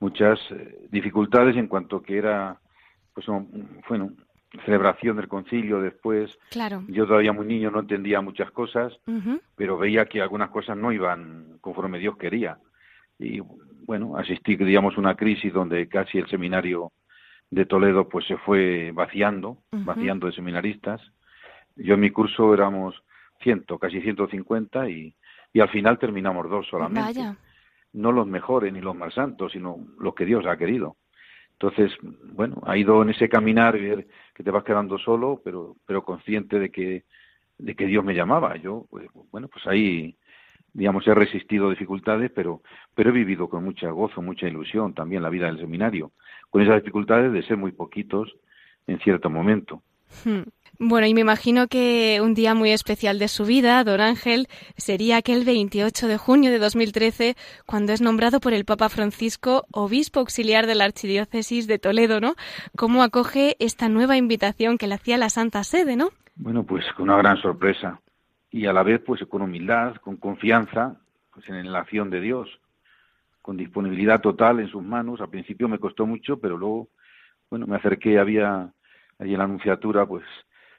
muchas 0.00 0.38
eh, 0.50 0.86
dificultades 0.90 1.56
en 1.56 1.66
cuanto 1.68 2.02
que 2.02 2.18
era, 2.18 2.58
pues, 3.14 3.26
bueno, 3.88 4.12
celebración 4.64 5.16
del 5.16 5.28
concilio 5.28 5.80
después. 5.80 6.30
Claro. 6.50 6.84
Yo 6.88 7.06
todavía 7.06 7.32
muy 7.32 7.46
niño 7.46 7.70
no 7.70 7.80
entendía 7.80 8.20
muchas 8.20 8.50
cosas, 8.50 8.98
pero 9.56 9.78
veía 9.78 10.06
que 10.06 10.22
algunas 10.22 10.50
cosas 10.50 10.76
no 10.76 10.92
iban 10.92 11.58
conforme 11.60 11.98
Dios 11.98 12.16
quería. 12.16 12.58
Y 13.18 13.40
bueno, 13.84 14.16
asistí, 14.16 14.56
digamos, 14.56 14.96
una 14.96 15.16
crisis 15.16 15.52
donde 15.52 15.88
casi 15.88 16.18
el 16.18 16.28
seminario 16.28 16.92
de 17.50 17.66
Toledo 17.66 18.08
pues 18.08 18.26
se 18.26 18.36
fue 18.38 18.92
vaciando, 18.92 19.58
vaciando 19.70 20.26
de 20.26 20.32
seminaristas. 20.32 21.00
Yo 21.76 21.94
en 21.94 22.00
mi 22.00 22.10
curso 22.10 22.54
éramos 22.54 22.94
ciento, 23.42 23.78
casi 23.78 24.00
150 24.00 24.88
y, 24.88 25.14
y 25.52 25.60
al 25.60 25.68
final 25.68 25.98
terminamos 25.98 26.48
dos 26.48 26.66
solamente. 26.68 27.00
Vaya 27.00 27.36
no 27.98 28.12
los 28.12 28.26
mejores 28.26 28.72
ni 28.72 28.80
los 28.80 28.96
más 28.96 29.12
santos, 29.14 29.52
sino 29.52 29.76
los 29.98 30.14
que 30.14 30.24
Dios 30.24 30.46
ha 30.46 30.56
querido. 30.56 30.96
Entonces, 31.52 31.90
bueno, 32.00 32.62
ha 32.64 32.76
ido 32.76 33.02
en 33.02 33.10
ese 33.10 33.28
caminar 33.28 33.76
que 33.76 34.44
te 34.44 34.50
vas 34.50 34.62
quedando 34.62 34.96
solo, 34.98 35.40
pero, 35.44 35.74
pero 35.84 36.04
consciente 36.04 36.60
de 36.60 36.70
que, 36.70 37.04
de 37.58 37.74
que 37.74 37.86
Dios 37.86 38.04
me 38.04 38.14
llamaba. 38.14 38.56
Yo, 38.56 38.86
pues, 38.88 39.08
bueno, 39.32 39.48
pues 39.48 39.66
ahí, 39.66 40.16
digamos, 40.72 41.04
he 41.08 41.14
resistido 41.14 41.70
dificultades, 41.70 42.30
pero, 42.32 42.62
pero 42.94 43.10
he 43.10 43.12
vivido 43.12 43.48
con 43.48 43.64
mucha 43.64 43.90
gozo, 43.90 44.22
mucha 44.22 44.46
ilusión 44.46 44.94
también 44.94 45.22
la 45.22 45.30
vida 45.30 45.46
del 45.46 45.58
seminario, 45.58 46.12
con 46.50 46.62
esas 46.62 46.76
dificultades 46.76 47.32
de 47.32 47.42
ser 47.42 47.56
muy 47.56 47.72
poquitos 47.72 48.32
en 48.86 49.00
cierto 49.00 49.28
momento. 49.28 49.82
Hmm. 50.24 50.42
Bueno, 50.80 51.08
y 51.08 51.14
me 51.14 51.22
imagino 51.22 51.66
que 51.66 52.20
un 52.22 52.34
día 52.34 52.54
muy 52.54 52.70
especial 52.70 53.18
de 53.18 53.26
su 53.26 53.44
vida, 53.44 53.82
don 53.82 54.00
Ángel, 54.00 54.46
sería 54.76 55.16
aquel 55.16 55.44
28 55.44 56.06
de 56.06 56.18
junio 56.18 56.52
de 56.52 56.60
2013, 56.60 57.34
cuando 57.66 57.92
es 57.92 58.00
nombrado 58.00 58.38
por 58.38 58.52
el 58.52 58.64
Papa 58.64 58.88
Francisco 58.88 59.66
obispo 59.72 60.20
auxiliar 60.20 60.66
de 60.68 60.76
la 60.76 60.84
Archidiócesis 60.84 61.66
de 61.66 61.80
Toledo, 61.80 62.20
¿no? 62.20 62.34
¿Cómo 62.76 63.02
acoge 63.02 63.56
esta 63.58 63.88
nueva 63.88 64.16
invitación 64.16 64.78
que 64.78 64.86
le 64.86 64.94
hacía 64.94 65.18
la 65.18 65.30
Santa 65.30 65.64
Sede, 65.64 65.96
no? 65.96 66.10
Bueno, 66.36 66.62
pues 66.62 66.84
con 66.96 67.08
una 67.08 67.18
gran 67.18 67.38
sorpresa 67.38 68.00
y 68.52 68.66
a 68.66 68.72
la 68.72 68.84
vez 68.84 69.02
pues 69.04 69.20
con 69.28 69.42
humildad, 69.42 69.96
con 69.96 70.16
confianza 70.16 70.94
pues 71.34 71.48
en 71.48 71.72
la 71.72 71.80
acción 71.80 72.08
de 72.08 72.20
Dios, 72.20 72.48
con 73.42 73.56
disponibilidad 73.56 74.20
total 74.20 74.60
en 74.60 74.68
sus 74.68 74.84
manos. 74.84 75.20
Al 75.20 75.28
principio 75.28 75.66
me 75.66 75.80
costó 75.80 76.06
mucho, 76.06 76.38
pero 76.38 76.56
luego, 76.56 76.88
bueno, 77.50 77.66
me 77.66 77.74
acerqué, 77.74 78.20
había 78.20 78.72
allí 79.18 79.32
en 79.32 79.38
la 79.38 79.44
anunciatura 79.44 80.06
pues 80.06 80.22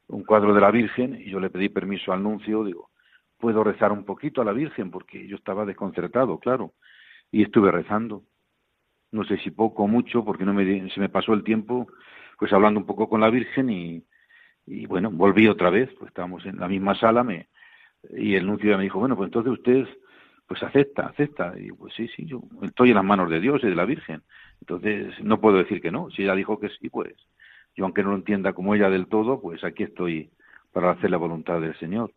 un 0.09 0.23
cuadro 0.23 0.53
de 0.53 0.61
la 0.61 0.71
Virgen 0.71 1.15
y 1.15 1.29
yo 1.29 1.39
le 1.39 1.49
pedí 1.49 1.69
permiso 1.69 2.11
al 2.11 2.23
nuncio, 2.23 2.63
digo, 2.63 2.89
¿puedo 3.37 3.63
rezar 3.63 3.91
un 3.91 4.03
poquito 4.03 4.41
a 4.41 4.45
la 4.45 4.53
Virgen? 4.53 4.91
Porque 4.91 5.27
yo 5.27 5.35
estaba 5.35 5.65
desconcertado, 5.65 6.39
claro, 6.39 6.73
y 7.31 7.43
estuve 7.43 7.71
rezando. 7.71 8.23
No 9.11 9.23
sé 9.23 9.37
si 9.37 9.51
poco 9.51 9.83
o 9.83 9.87
mucho, 9.87 10.23
porque 10.23 10.45
no 10.45 10.53
me, 10.53 10.89
se 10.89 10.99
me 10.99 11.09
pasó 11.09 11.33
el 11.33 11.43
tiempo, 11.43 11.87
pues 12.37 12.53
hablando 12.53 12.79
un 12.79 12.85
poco 12.85 13.07
con 13.09 13.21
la 13.21 13.29
Virgen 13.29 13.69
y, 13.69 14.03
y 14.65 14.85
bueno, 14.85 15.09
volví 15.11 15.47
otra 15.47 15.69
vez, 15.69 15.89
pues 15.97 16.09
estábamos 16.09 16.45
en 16.45 16.59
la 16.59 16.67
misma 16.67 16.95
sala 16.95 17.23
me, 17.23 17.47
y 18.11 18.35
el 18.35 18.45
nuncio 18.45 18.77
me 18.77 18.83
dijo, 18.83 18.99
bueno, 18.99 19.15
pues 19.15 19.27
entonces 19.27 19.53
usted 19.53 19.87
pues 20.47 20.63
acepta, 20.63 21.05
acepta. 21.05 21.53
Y 21.59 21.71
pues 21.71 21.93
sí, 21.93 22.07
sí, 22.07 22.25
yo 22.25 22.41
estoy 22.63 22.89
en 22.89 22.95
las 22.95 23.05
manos 23.05 23.29
de 23.29 23.39
Dios 23.39 23.63
y 23.63 23.67
de 23.67 23.75
la 23.75 23.85
Virgen. 23.85 24.23
Entonces 24.61 25.13
no 25.23 25.39
puedo 25.39 25.57
decir 25.57 25.79
que 25.79 25.91
no. 25.91 26.09
Si 26.09 26.23
ella 26.23 26.33
dijo 26.33 26.59
que 26.59 26.69
sí, 26.69 26.89
pues 26.89 27.13
yo 27.79 27.85
aunque 27.85 28.03
no 28.03 28.09
lo 28.09 28.17
entienda 28.17 28.51
como 28.51 28.75
ella 28.75 28.89
del 28.89 29.07
todo, 29.07 29.39
pues 29.39 29.63
aquí 29.63 29.83
estoy 29.83 30.29
para 30.73 30.91
hacer 30.91 31.09
la 31.09 31.15
voluntad 31.15 31.61
del 31.61 31.79
Señor. 31.79 32.11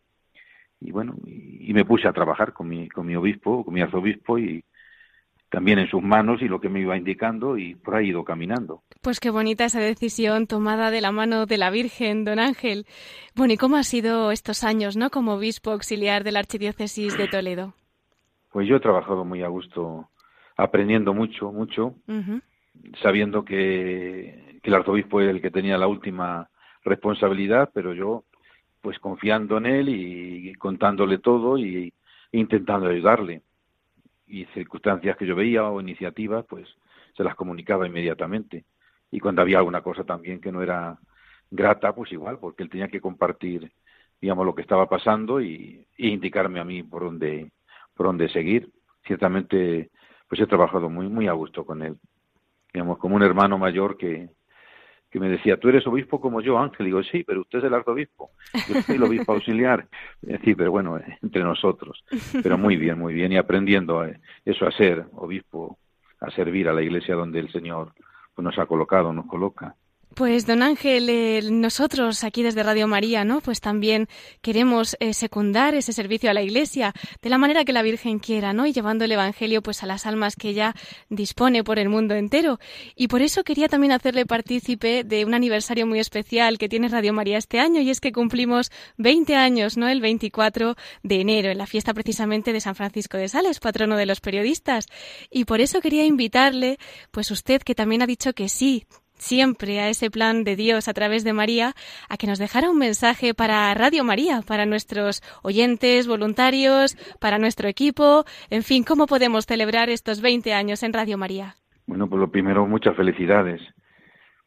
Y 0.81 0.91
bueno, 0.91 1.15
y, 1.25 1.73
me 1.73 1.85
puse 1.85 2.05
a 2.05 2.11
trabajar 2.11 2.51
con 2.51 2.67
mi, 2.67 2.89
con 2.89 3.07
mi 3.07 3.15
obispo, 3.15 3.63
con 3.63 3.73
mi 3.73 3.79
arzobispo 3.79 4.37
y 4.37 4.65
también 5.49 5.79
en 5.79 5.87
sus 5.87 6.03
manos 6.03 6.41
y 6.41 6.49
lo 6.49 6.59
que 6.59 6.67
me 6.67 6.81
iba 6.81 6.97
indicando 6.97 7.57
y 7.57 7.75
por 7.75 7.95
ahí 7.95 8.07
he 8.07 8.09
ido 8.09 8.25
caminando. 8.25 8.83
Pues 9.01 9.21
qué 9.21 9.29
bonita 9.29 9.63
esa 9.63 9.79
decisión 9.79 10.47
tomada 10.47 10.91
de 10.91 10.99
la 10.99 11.13
mano 11.13 11.45
de 11.45 11.57
la 11.57 11.69
Virgen, 11.69 12.25
don 12.25 12.39
Ángel. 12.39 12.85
Bueno, 13.33 13.53
¿y 13.53 13.57
cómo 13.57 13.77
ha 13.77 13.83
sido 13.83 14.31
estos 14.33 14.65
años, 14.65 14.97
no, 14.97 15.11
como 15.11 15.35
obispo 15.35 15.71
auxiliar 15.71 16.25
de 16.25 16.33
la 16.33 16.39
Archidiócesis 16.39 17.17
de 17.17 17.29
Toledo? 17.29 17.73
Pues 18.51 18.67
yo 18.67 18.75
he 18.75 18.81
trabajado 18.81 19.23
muy 19.23 19.43
a 19.43 19.47
gusto, 19.47 20.09
aprendiendo 20.57 21.13
mucho, 21.13 21.53
mucho, 21.53 21.95
sabiendo 23.01 23.45
que 23.45 24.52
que 24.63 24.69
el 24.69 24.75
arzobispo 24.75 25.21
es 25.21 25.29
el 25.29 25.41
que 25.41 25.51
tenía 25.51 25.77
la 25.77 25.87
última 25.87 26.49
responsabilidad, 26.85 27.69
pero 27.73 27.93
yo, 27.93 28.23
pues 28.81 28.97
confiando 28.97 29.57
en 29.57 29.65
él 29.65 29.89
y, 29.89 30.55
contándole 30.55 31.17
todo 31.19 31.57
y 31.57 31.93
intentando 32.31 32.87
ayudarle. 32.87 33.41
Y 34.25 34.45
circunstancias 34.45 35.17
que 35.17 35.27
yo 35.27 35.35
veía 35.35 35.65
o 35.65 35.81
iniciativas, 35.81 36.45
pues 36.45 36.67
se 37.15 37.23
las 37.23 37.35
comunicaba 37.35 37.85
inmediatamente. 37.85 38.63
Y 39.11 39.19
cuando 39.19 39.41
había 39.41 39.57
alguna 39.57 39.81
cosa 39.81 40.05
también 40.05 40.39
que 40.39 40.51
no 40.51 40.63
era 40.63 40.97
grata, 41.51 41.93
pues 41.93 42.11
igual, 42.13 42.39
porque 42.39 42.63
él 42.63 42.69
tenía 42.69 42.87
que 42.87 43.01
compartir, 43.01 43.69
digamos, 44.21 44.45
lo 44.45 44.55
que 44.55 44.61
estaba 44.61 44.87
pasando 44.87 45.41
y, 45.41 45.85
indicarme 45.97 46.61
a 46.61 46.63
mí 46.63 46.83
por 46.83 47.03
dónde, 47.03 47.51
por 47.95 48.07
dónde 48.07 48.29
seguir. 48.29 48.71
Ciertamente, 49.05 49.91
pues 50.29 50.39
he 50.39 50.47
trabajado 50.47 50.89
muy, 50.89 51.09
muy 51.09 51.27
a 51.27 51.33
gusto 51.33 51.65
con 51.65 51.83
él. 51.83 51.97
Digamos, 52.73 52.97
como 52.97 53.17
un 53.17 53.23
hermano 53.23 53.57
mayor 53.57 53.97
que, 53.97 54.29
que 55.13 55.19
me 55.19 55.29
decía, 55.29 55.57
tú 55.57 55.69
eres 55.69 55.85
obispo 55.85 56.19
como 56.19 56.41
yo, 56.41 56.57
Ángel. 56.57 56.87
digo, 56.87 57.03
sí, 57.03 57.23
pero 57.23 57.41
usted 57.41 57.59
es 57.59 57.65
el 57.65 57.73
arzobispo. 57.75 58.31
Yo 58.67 58.81
soy 58.81 58.95
el 58.95 59.03
obispo 59.03 59.33
auxiliar. 59.33 59.87
Sí, 60.43 60.55
pero 60.55 60.71
bueno, 60.71 60.97
eh, 60.97 61.19
entre 61.21 61.43
nosotros. 61.43 62.03
Pero 62.41 62.57
muy 62.57 62.77
bien, 62.77 62.97
muy 62.97 63.13
bien. 63.13 63.31
Y 63.31 63.37
aprendiendo 63.37 64.03
eh, 64.03 64.19
eso 64.43 64.65
a 64.65 64.71
ser 64.71 65.05
obispo, 65.13 65.77
a 66.19 66.31
servir 66.31 66.67
a 66.67 66.73
la 66.73 66.81
iglesia 66.81 67.13
donde 67.13 67.37
el 67.37 67.51
Señor 67.51 67.93
pues, 68.33 68.43
nos 68.43 68.57
ha 68.57 68.65
colocado, 68.65 69.13
nos 69.13 69.27
coloca. 69.27 69.75
Pues 70.15 70.45
don 70.45 70.61
Ángel, 70.61 71.09
eh, 71.09 71.41
nosotros 71.49 72.23
aquí 72.23 72.43
desde 72.43 72.61
Radio 72.61 72.87
María, 72.87 73.25
¿no? 73.25 73.41
Pues 73.41 73.61
también 73.61 74.07
queremos 74.41 74.95
eh, 74.99 75.15
secundar 75.15 75.73
ese 75.73 75.91
servicio 75.91 76.29
a 76.29 76.35
la 76.35 76.43
Iglesia 76.43 76.93
de 77.23 77.29
la 77.31 77.39
manera 77.39 77.65
que 77.65 77.73
la 77.73 77.81
Virgen 77.81 78.19
quiera, 78.19 78.53
¿no? 78.53 78.67
Y 78.67 78.73
llevando 78.73 79.05
el 79.05 79.11
Evangelio 79.11 79.63
pues 79.63 79.81
a 79.81 79.87
las 79.87 80.05
almas 80.05 80.35
que 80.35 80.49
ella 80.49 80.75
dispone 81.09 81.63
por 81.63 81.79
el 81.79 81.89
mundo 81.89 82.13
entero. 82.13 82.59
Y 82.95 83.07
por 83.07 83.23
eso 83.23 83.43
quería 83.43 83.67
también 83.69 83.91
hacerle 83.91 84.27
partícipe 84.27 85.03
de 85.03 85.25
un 85.25 85.33
aniversario 85.33 85.87
muy 85.87 85.97
especial 85.97 86.59
que 86.59 86.69
tiene 86.69 86.89
Radio 86.89 87.11
María 87.11 87.39
este 87.39 87.59
año 87.59 87.81
y 87.81 87.89
es 87.89 87.99
que 87.99 88.11
cumplimos 88.11 88.71
20 88.97 89.35
años, 89.35 89.77
¿no? 89.77 89.87
El 89.87 89.99
24 89.99 90.75
de 91.01 91.21
enero, 91.21 91.49
en 91.49 91.57
la 91.57 91.65
fiesta 91.65 91.91
precisamente 91.91 92.53
de 92.53 92.61
San 92.61 92.75
Francisco 92.75 93.17
de 93.17 93.29
Sales, 93.29 93.59
patrono 93.59 93.97
de 93.97 94.05
los 94.05 94.21
periodistas. 94.21 94.85
Y 95.31 95.45
por 95.45 95.59
eso 95.59 95.81
quería 95.81 96.05
invitarle, 96.05 96.77
pues 97.09 97.31
usted 97.31 97.63
que 97.63 97.73
también 97.73 98.03
ha 98.03 98.07
dicho 98.07 98.33
que 98.33 98.47
sí, 98.47 98.85
siempre 99.17 99.79
a 99.79 99.89
ese 99.89 100.09
plan 100.09 100.43
de 100.43 100.55
Dios 100.55 100.87
a 100.87 100.93
través 100.93 101.23
de 101.23 101.33
María, 101.33 101.73
a 102.09 102.17
que 102.17 102.27
nos 102.27 102.39
dejara 102.39 102.69
un 102.69 102.77
mensaje 102.77 103.33
para 103.33 103.73
Radio 103.73 104.03
María, 104.03 104.41
para 104.45 104.65
nuestros 104.65 105.21
oyentes, 105.41 106.07
voluntarios, 106.07 106.97
para 107.19 107.37
nuestro 107.37 107.67
equipo, 107.67 108.25
en 108.49 108.63
fin, 108.63 108.83
¿cómo 108.83 109.07
podemos 109.07 109.45
celebrar 109.45 109.89
estos 109.89 110.21
20 110.21 110.53
años 110.53 110.83
en 110.83 110.93
Radio 110.93 111.17
María? 111.17 111.55
Bueno, 111.85 112.07
pues 112.07 112.19
lo 112.19 112.31
primero, 112.31 112.65
muchas 112.65 112.95
felicidades, 112.95 113.61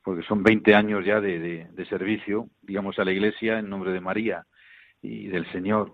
porque 0.02 0.22
son 0.22 0.42
20 0.42 0.74
años 0.74 1.05
ya 1.05 1.20
de, 1.20 1.68
servicio, 1.88 2.48
digamos, 2.62 2.98
a 2.98 3.05
la 3.05 3.12
Iglesia 3.12 3.59
en 3.59 3.68
nombre 3.68 3.92
de 3.92 4.00
María 4.00 4.46
y 5.02 5.29
del 5.29 5.50
Señor. 5.52 5.92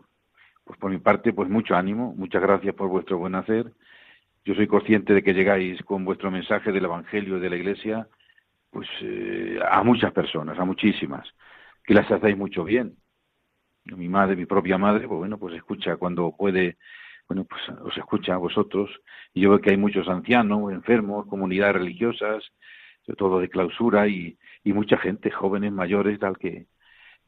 Pues 0.65 0.79
por 0.79 0.91
mi 0.91 0.99
parte, 0.99 1.33
pues 1.33 1.49
mucho 1.49 1.75
ánimo, 1.75 2.15
muchas 2.17 2.41
gracias 2.41 2.75
por 2.75 2.89
vuestro 2.89 3.19
buen 3.19 3.35
hacer. 3.35 3.73
Yo 4.45 4.55
soy 4.55 4.67
consciente 4.67 5.13
de 5.15 5.23
que 5.23 5.35
llegáis 5.35 5.83
con 5.83 6.05
vuestro 6.05 6.31
mensaje 6.31 6.73
del 6.73 6.85
Evangelio 6.85 7.39
y 7.39 7.41
de 7.41 7.51
la 7.51 7.57
Iglesia 7.57 8.09
pues 8.73 8.89
eh, 9.03 9.61
a 9.71 9.83
muchas 9.85 10.13
personas, 10.13 10.59
a 10.59 10.65
muchísimas, 10.65 11.29
que 11.85 11.95
las 11.95 12.11
hacéis 12.11 12.37
mucho 12.37 12.65
bien. 12.65 12.97
Mi 13.85 14.09
madre, 14.09 14.35
mi 14.35 14.47
propia 14.47 14.79
madre, 14.79 15.07
pues 15.07 15.19
bueno, 15.19 15.39
pues 15.39 15.55
escucha 15.55 15.97
cuando 15.97 16.35
puede, 16.37 16.79
bueno, 17.29 17.45
pues 17.45 17.61
os 17.81 17.97
escucha 17.99 18.35
a 18.35 18.39
vosotros. 18.39 18.91
Y 19.35 19.43
yo 19.43 19.51
veo 19.51 19.61
que 19.61 19.71
hay 19.71 19.77
muchos 19.77 20.09
ancianos, 20.09 20.73
enfermos, 20.73 21.27
comunidades 21.27 21.75
religiosas, 21.77 22.45
sobre 23.05 23.17
todo 23.17 23.41
de 23.41 23.51
clausura 23.51 24.09
y, 24.09 24.39
y 24.65 24.73
mucha 24.73 24.97
gente, 24.97 25.31
jóvenes, 25.31 25.73
mayores, 25.73 26.19
tal 26.19 26.39
que, 26.39 26.67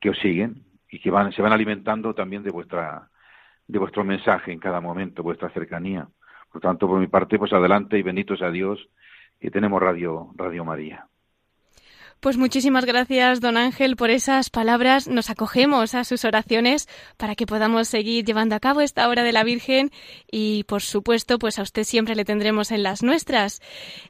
que 0.00 0.11
os 0.11 0.18
siguen 0.20 0.64
y 0.88 1.00
que 1.00 1.11
van, 1.11 1.33
se 1.33 1.42
van 1.42 1.52
alimentando 1.52 2.14
también 2.14 2.42
de 2.42 2.50
vuestra, 2.52 3.11
de 3.66 3.78
vuestro 3.78 4.04
mensaje 4.04 4.52
en 4.52 4.61
cada 4.61 4.80
momento, 4.80 5.22
vuestra 5.22 5.50
cercanía. 5.50 6.09
Por 6.50 6.62
tanto, 6.62 6.88
por 6.88 7.00
mi 7.00 7.09
parte, 7.09 7.38
pues 7.38 7.52
adelante 7.52 7.98
y 7.98 8.02
bendito 8.02 8.37
sea 8.37 8.50
Dios 8.50 8.88
que 9.40 9.50
tenemos 9.50 9.83
Radio, 9.83 10.30
Radio 10.37 10.64
María. 10.64 11.07
Pues 12.20 12.38
muchísimas 12.38 12.87
gracias, 12.87 13.40
don 13.40 13.59
Ángel, 13.59 13.96
por 13.96 14.09
esas 14.09 14.48
palabras. 14.48 15.09
Nos 15.09 15.29
acogemos 15.29 15.94
a 15.94 16.05
sus 16.05 16.24
oraciones 16.24 16.88
para 17.18 17.35
que 17.35 17.44
podamos 17.46 17.87
seguir 17.87 18.24
llevando 18.24 18.55
a 18.55 18.61
cabo 18.61 18.81
esta 18.81 19.09
hora 19.11 19.22
de 19.22 19.33
la 19.33 19.44
Virgen 19.44 19.90
y, 20.31 20.64
por 20.64 20.81
supuesto, 20.81 21.38
pues 21.38 21.59
a 21.59 21.62
usted 21.62 21.85
siempre 21.85 22.14
le 22.14 22.24
tendremos 22.24 22.70
en 22.70 22.83
las 22.83 23.03
nuestras. 23.03 23.61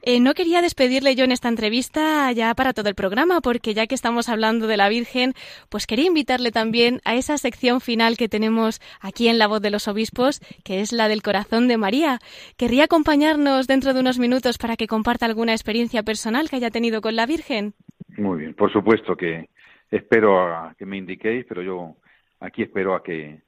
Eh, 0.03 0.21
no 0.21 0.35
quería 0.35 0.63
despedirle 0.63 1.17
yo 1.17 1.25
en 1.25 1.33
esta 1.33 1.49
entrevista 1.49 2.31
ya 2.31 2.55
para 2.55 2.73
todo 2.73 2.89
el 2.89 2.95
programa, 2.95 3.41
porque 3.41 3.75
ya 3.75 3.89
que 3.89 3.97
estamos 3.97 4.29
hablando 4.29 4.69
de 4.69 4.77
la 4.77 4.89
Virgen, 4.89 5.35
pues 5.69 5.87
quería 5.87 6.07
invitarle 6.07 6.53
también 6.53 7.01
a 7.05 7.17
esa 7.17 7.37
sección 7.37 7.81
final 7.81 8.17
que 8.17 8.29
tenemos 8.29 8.81
aquí 9.01 9.27
en 9.27 9.39
La 9.39 9.49
Voz 9.49 9.61
de 9.61 9.71
los 9.71 9.89
Obispos, 9.89 10.41
que 10.63 10.81
es 10.81 10.93
la 10.93 11.09
del 11.09 11.23
corazón 11.23 11.67
de 11.67 11.79
María. 11.79 12.21
Querría 12.57 12.85
acompañarnos 12.85 13.67
dentro 13.67 13.93
de 13.93 14.01
unos 14.01 14.19
minutos 14.21 14.57
para 14.57 14.77
que 14.77 14.87
comparta 14.87 15.27
alguna 15.27 15.53
experiencia 15.53 16.05
personal 16.05 16.49
que 16.49 16.57
haya 16.57 16.71
tenido 16.71 17.01
con 17.01 17.17
la 17.17 17.27
Virgen. 17.27 17.75
Muy 18.17 18.41
bien, 18.41 18.55
por 18.55 18.73
supuesto 18.73 19.17
que 19.17 19.49
espero 19.91 20.41
a 20.41 20.75
que 20.79 20.87
me 20.87 20.97
indiquéis, 20.97 21.45
pero 21.49 21.63
yo 21.63 21.97
aquí 22.41 22.63
espero 22.63 22.95
a 22.95 23.03
que 23.03 23.43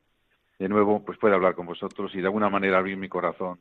de 0.58 0.68
nuevo 0.68 1.04
pues 1.04 1.18
pueda 1.18 1.34
hablar 1.34 1.54
con 1.54 1.66
vosotros 1.66 2.12
y 2.14 2.20
de 2.20 2.26
alguna 2.26 2.48
manera 2.48 2.78
abrir 2.78 2.96
mi 2.96 3.08
corazón 3.08 3.58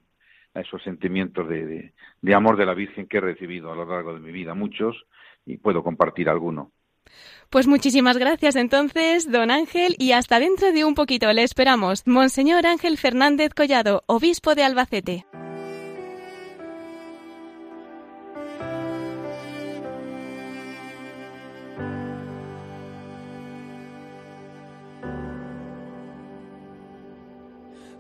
a 0.54 0.62
esos 0.62 0.82
sentimientos 0.84 1.48
de, 1.50 1.92
de, 2.22 2.34
amor 2.34 2.58
de 2.58 2.66
la 2.66 2.74
Virgen 2.74 3.08
que 3.08 3.18
he 3.18 3.22
recibido 3.22 3.72
a 3.72 3.76
lo 3.76 3.86
largo 3.86 4.14
de 4.14 4.22
mi 4.22 4.32
vida, 4.32 4.54
muchos, 4.54 5.06
y 5.46 5.58
puedo 5.58 5.84
compartir 5.84 6.30
alguno. 6.30 6.72
Pues 7.50 7.68
muchísimas 7.68 8.18
gracias 8.18 8.56
entonces, 8.56 9.30
don 9.30 9.52
Ángel, 9.52 9.96
y 10.00 10.14
hasta 10.14 10.40
dentro 10.40 10.72
de 10.72 10.86
un 10.86 10.96
poquito 10.96 11.32
le 11.34 11.44
esperamos. 11.44 12.08
Monseñor 12.08 12.66
Ángel 12.66 12.98
Fernández 12.98 13.54
Collado, 13.54 14.02
obispo 14.08 14.56
de 14.56 14.64
Albacete. 14.64 15.26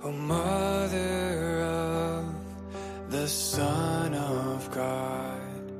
O 0.05 0.11
Mother 0.11 1.61
of 1.63 2.25
the 3.09 3.27
Son 3.27 4.13
of 4.13 4.69
God, 4.69 5.71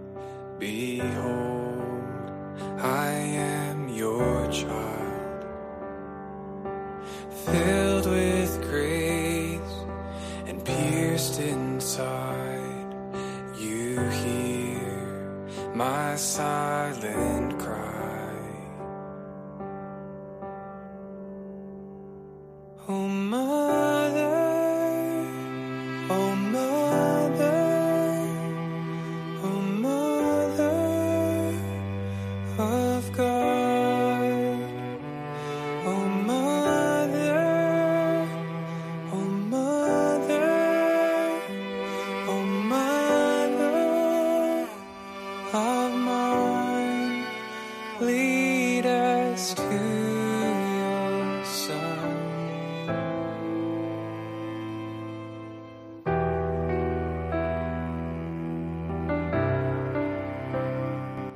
behold, 0.57 2.31
I 2.79 3.11
am 3.11 3.87
your 3.87 4.51
child, 4.51 5.45
filled 7.45 8.07
with 8.07 8.61
grace 8.63 9.75
and 10.47 10.65
pierced 10.65 11.39
inside. 11.39 12.95
You 13.59 13.99
hear 14.09 15.69
my 15.75 16.15
silent 16.15 16.64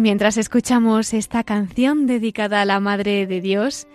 Mientras 0.00 0.38
escuchamos 0.38 1.12
esta 1.12 1.44
canción 1.44 2.06
dedicada 2.06 2.62
a 2.62 2.64
la 2.64 2.80
Madre 2.80 3.26
de 3.26 3.42
Dios, 3.42 3.86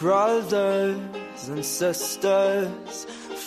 Brothers 0.00 1.48
and 1.48 1.64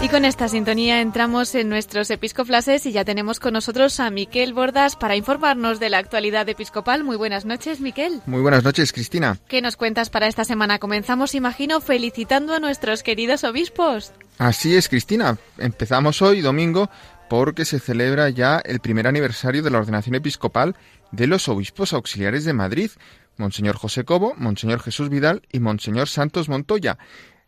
Y 0.00 0.08
con 0.08 0.24
esta 0.24 0.48
sintonía 0.48 1.00
entramos 1.00 1.56
en 1.56 1.68
nuestros 1.68 2.08
episcoflases 2.10 2.86
y 2.86 2.92
ya 2.92 3.04
tenemos 3.04 3.40
con 3.40 3.52
nosotros 3.52 3.98
a 3.98 4.10
Miquel 4.10 4.54
Bordas 4.54 4.94
para 4.94 5.16
informarnos 5.16 5.80
de 5.80 5.90
la 5.90 5.98
actualidad 5.98 6.48
episcopal. 6.48 7.02
Muy 7.02 7.16
buenas 7.16 7.44
noches, 7.44 7.80
Miquel. 7.80 8.20
Muy 8.26 8.40
buenas 8.40 8.62
noches, 8.62 8.92
Cristina. 8.92 9.38
¿Qué 9.48 9.60
nos 9.60 9.76
cuentas 9.76 10.08
para 10.08 10.28
esta 10.28 10.44
semana? 10.44 10.78
Comenzamos, 10.78 11.34
imagino, 11.34 11.80
felicitando 11.80 12.54
a 12.54 12.60
nuestros 12.60 13.02
queridos 13.02 13.42
obispos. 13.42 14.12
Así 14.38 14.76
es, 14.76 14.88
Cristina. 14.88 15.36
Empezamos 15.58 16.22
hoy, 16.22 16.42
domingo, 16.42 16.88
porque 17.28 17.64
se 17.64 17.80
celebra 17.80 18.28
ya 18.28 18.62
el 18.64 18.78
primer 18.78 19.08
aniversario 19.08 19.64
de 19.64 19.70
la 19.70 19.78
ordenación 19.78 20.14
episcopal 20.14 20.76
de 21.10 21.26
los 21.26 21.48
obispos 21.48 21.92
auxiliares 21.92 22.44
de 22.44 22.52
Madrid, 22.52 22.92
Monseñor 23.36 23.74
José 23.74 24.04
Cobo, 24.04 24.34
Monseñor 24.36 24.78
Jesús 24.78 25.08
Vidal 25.08 25.42
y 25.50 25.58
Monseñor 25.58 26.08
Santos 26.08 26.48
Montoya, 26.48 26.98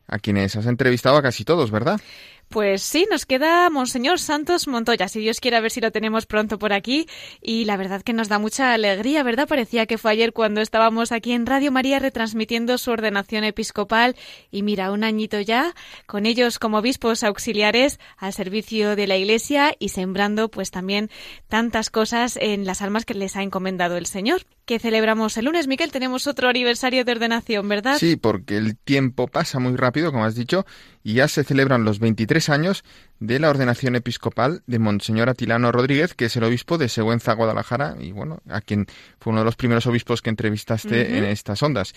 a 0.09 0.19
quienes 0.19 0.57
has 0.57 0.67
entrevistado 0.67 1.17
a 1.17 1.23
casi 1.23 1.45
todos, 1.45 1.71
¿verdad? 1.71 2.01
Pues 2.51 2.83
sí, 2.83 3.07
nos 3.09 3.27
queda 3.27 3.71
Monseñor 3.71 4.19
Santos 4.19 4.67
Montoya, 4.67 5.07
si 5.07 5.21
Dios 5.21 5.39
quiere 5.39 5.57
a 5.57 5.61
ver 5.61 5.71
si 5.71 5.81
lo 5.81 5.93
tenemos 5.93 6.27
pronto 6.27 6.59
por 6.59 6.73
aquí. 6.73 7.07
Y 7.41 7.65
la 7.65 7.77
verdad 7.77 8.03
que 8.03 8.13
nos 8.13 8.29
da 8.29 8.41
mucha 8.41 8.73
alegría, 8.73 9.23
¿verdad? 9.23 9.47
Parecía 9.47 9.87
que 9.87 9.99
fue 9.99 10.11
ayer 10.11 10.33
cuando 10.33 10.61
estábamos 10.61 11.13
aquí 11.13 11.31
en 11.31 11.47
Radio 11.47 11.71
María 11.71 12.01
retransmitiendo 12.01 12.77
su 12.77 12.91
ordenación 12.91 13.45
episcopal. 13.45 14.17
Y 14.51 14.65
mira, 14.65 14.91
un 14.91 15.05
añito 15.05 15.41
ya, 15.41 15.77
con 16.07 16.27
ellos 16.27 16.59
como 16.59 16.79
obispos 16.79 17.23
auxiliares 17.23 18.01
al 18.17 18.33
servicio 18.33 18.97
de 18.97 19.07
la 19.07 19.17
Iglesia 19.17 19.77
y 19.79 19.91
sembrando 19.91 20.51
pues 20.51 20.73
también 20.73 21.09
tantas 21.47 21.89
cosas 21.89 22.37
en 22.37 22.65
las 22.65 22.83
almas 22.83 23.05
que 23.05 23.15
les 23.15 23.37
ha 23.37 23.45
encomendado 23.45 23.97
el 23.97 24.07
Señor. 24.07 24.41
Que 24.65 24.81
celebramos 24.81 25.37
el 25.37 25.45
lunes, 25.45 25.69
Miquel, 25.69 25.93
tenemos 25.93 26.27
otro 26.27 26.49
aniversario 26.49 27.05
de 27.05 27.13
ordenación, 27.13 27.69
¿verdad? 27.69 27.97
Sí, 27.99 28.17
porque 28.17 28.57
el 28.57 28.77
tiempo 28.77 29.29
pasa 29.29 29.59
muy 29.59 29.77
rápido, 29.77 30.13
como 30.13 30.25
has 30.25 30.35
dicho, 30.35 30.65
y 31.03 31.15
ya 31.15 31.29
se 31.29 31.45
celebran 31.45 31.85
los 31.85 31.99
23 31.99 32.40
años 32.49 32.85
de 33.19 33.39
la 33.39 33.51
ordenación 33.51 33.97
episcopal 33.97 34.63
de 34.67 34.79
Monseñor 34.79 35.29
Atilano 35.29 35.71
Rodríguez, 35.73 36.15
que 36.15 36.27
es 36.27 36.37
el 36.37 36.45
obispo 36.45 36.79
de 36.79 36.89
Següenza, 36.89 37.35
Guadalajara, 37.35 37.97
y 38.01 38.13
bueno, 38.13 38.41
a 38.49 38.61
quien 38.61 38.87
fue 39.19 39.33
uno 39.33 39.41
de 39.41 39.45
los 39.45 39.57
primeros 39.57 39.87
obispos 39.87 40.23
que 40.23 40.31
entrevistaste 40.31 41.19
en 41.19 41.25
estas 41.25 41.63
ondas. 41.63 41.93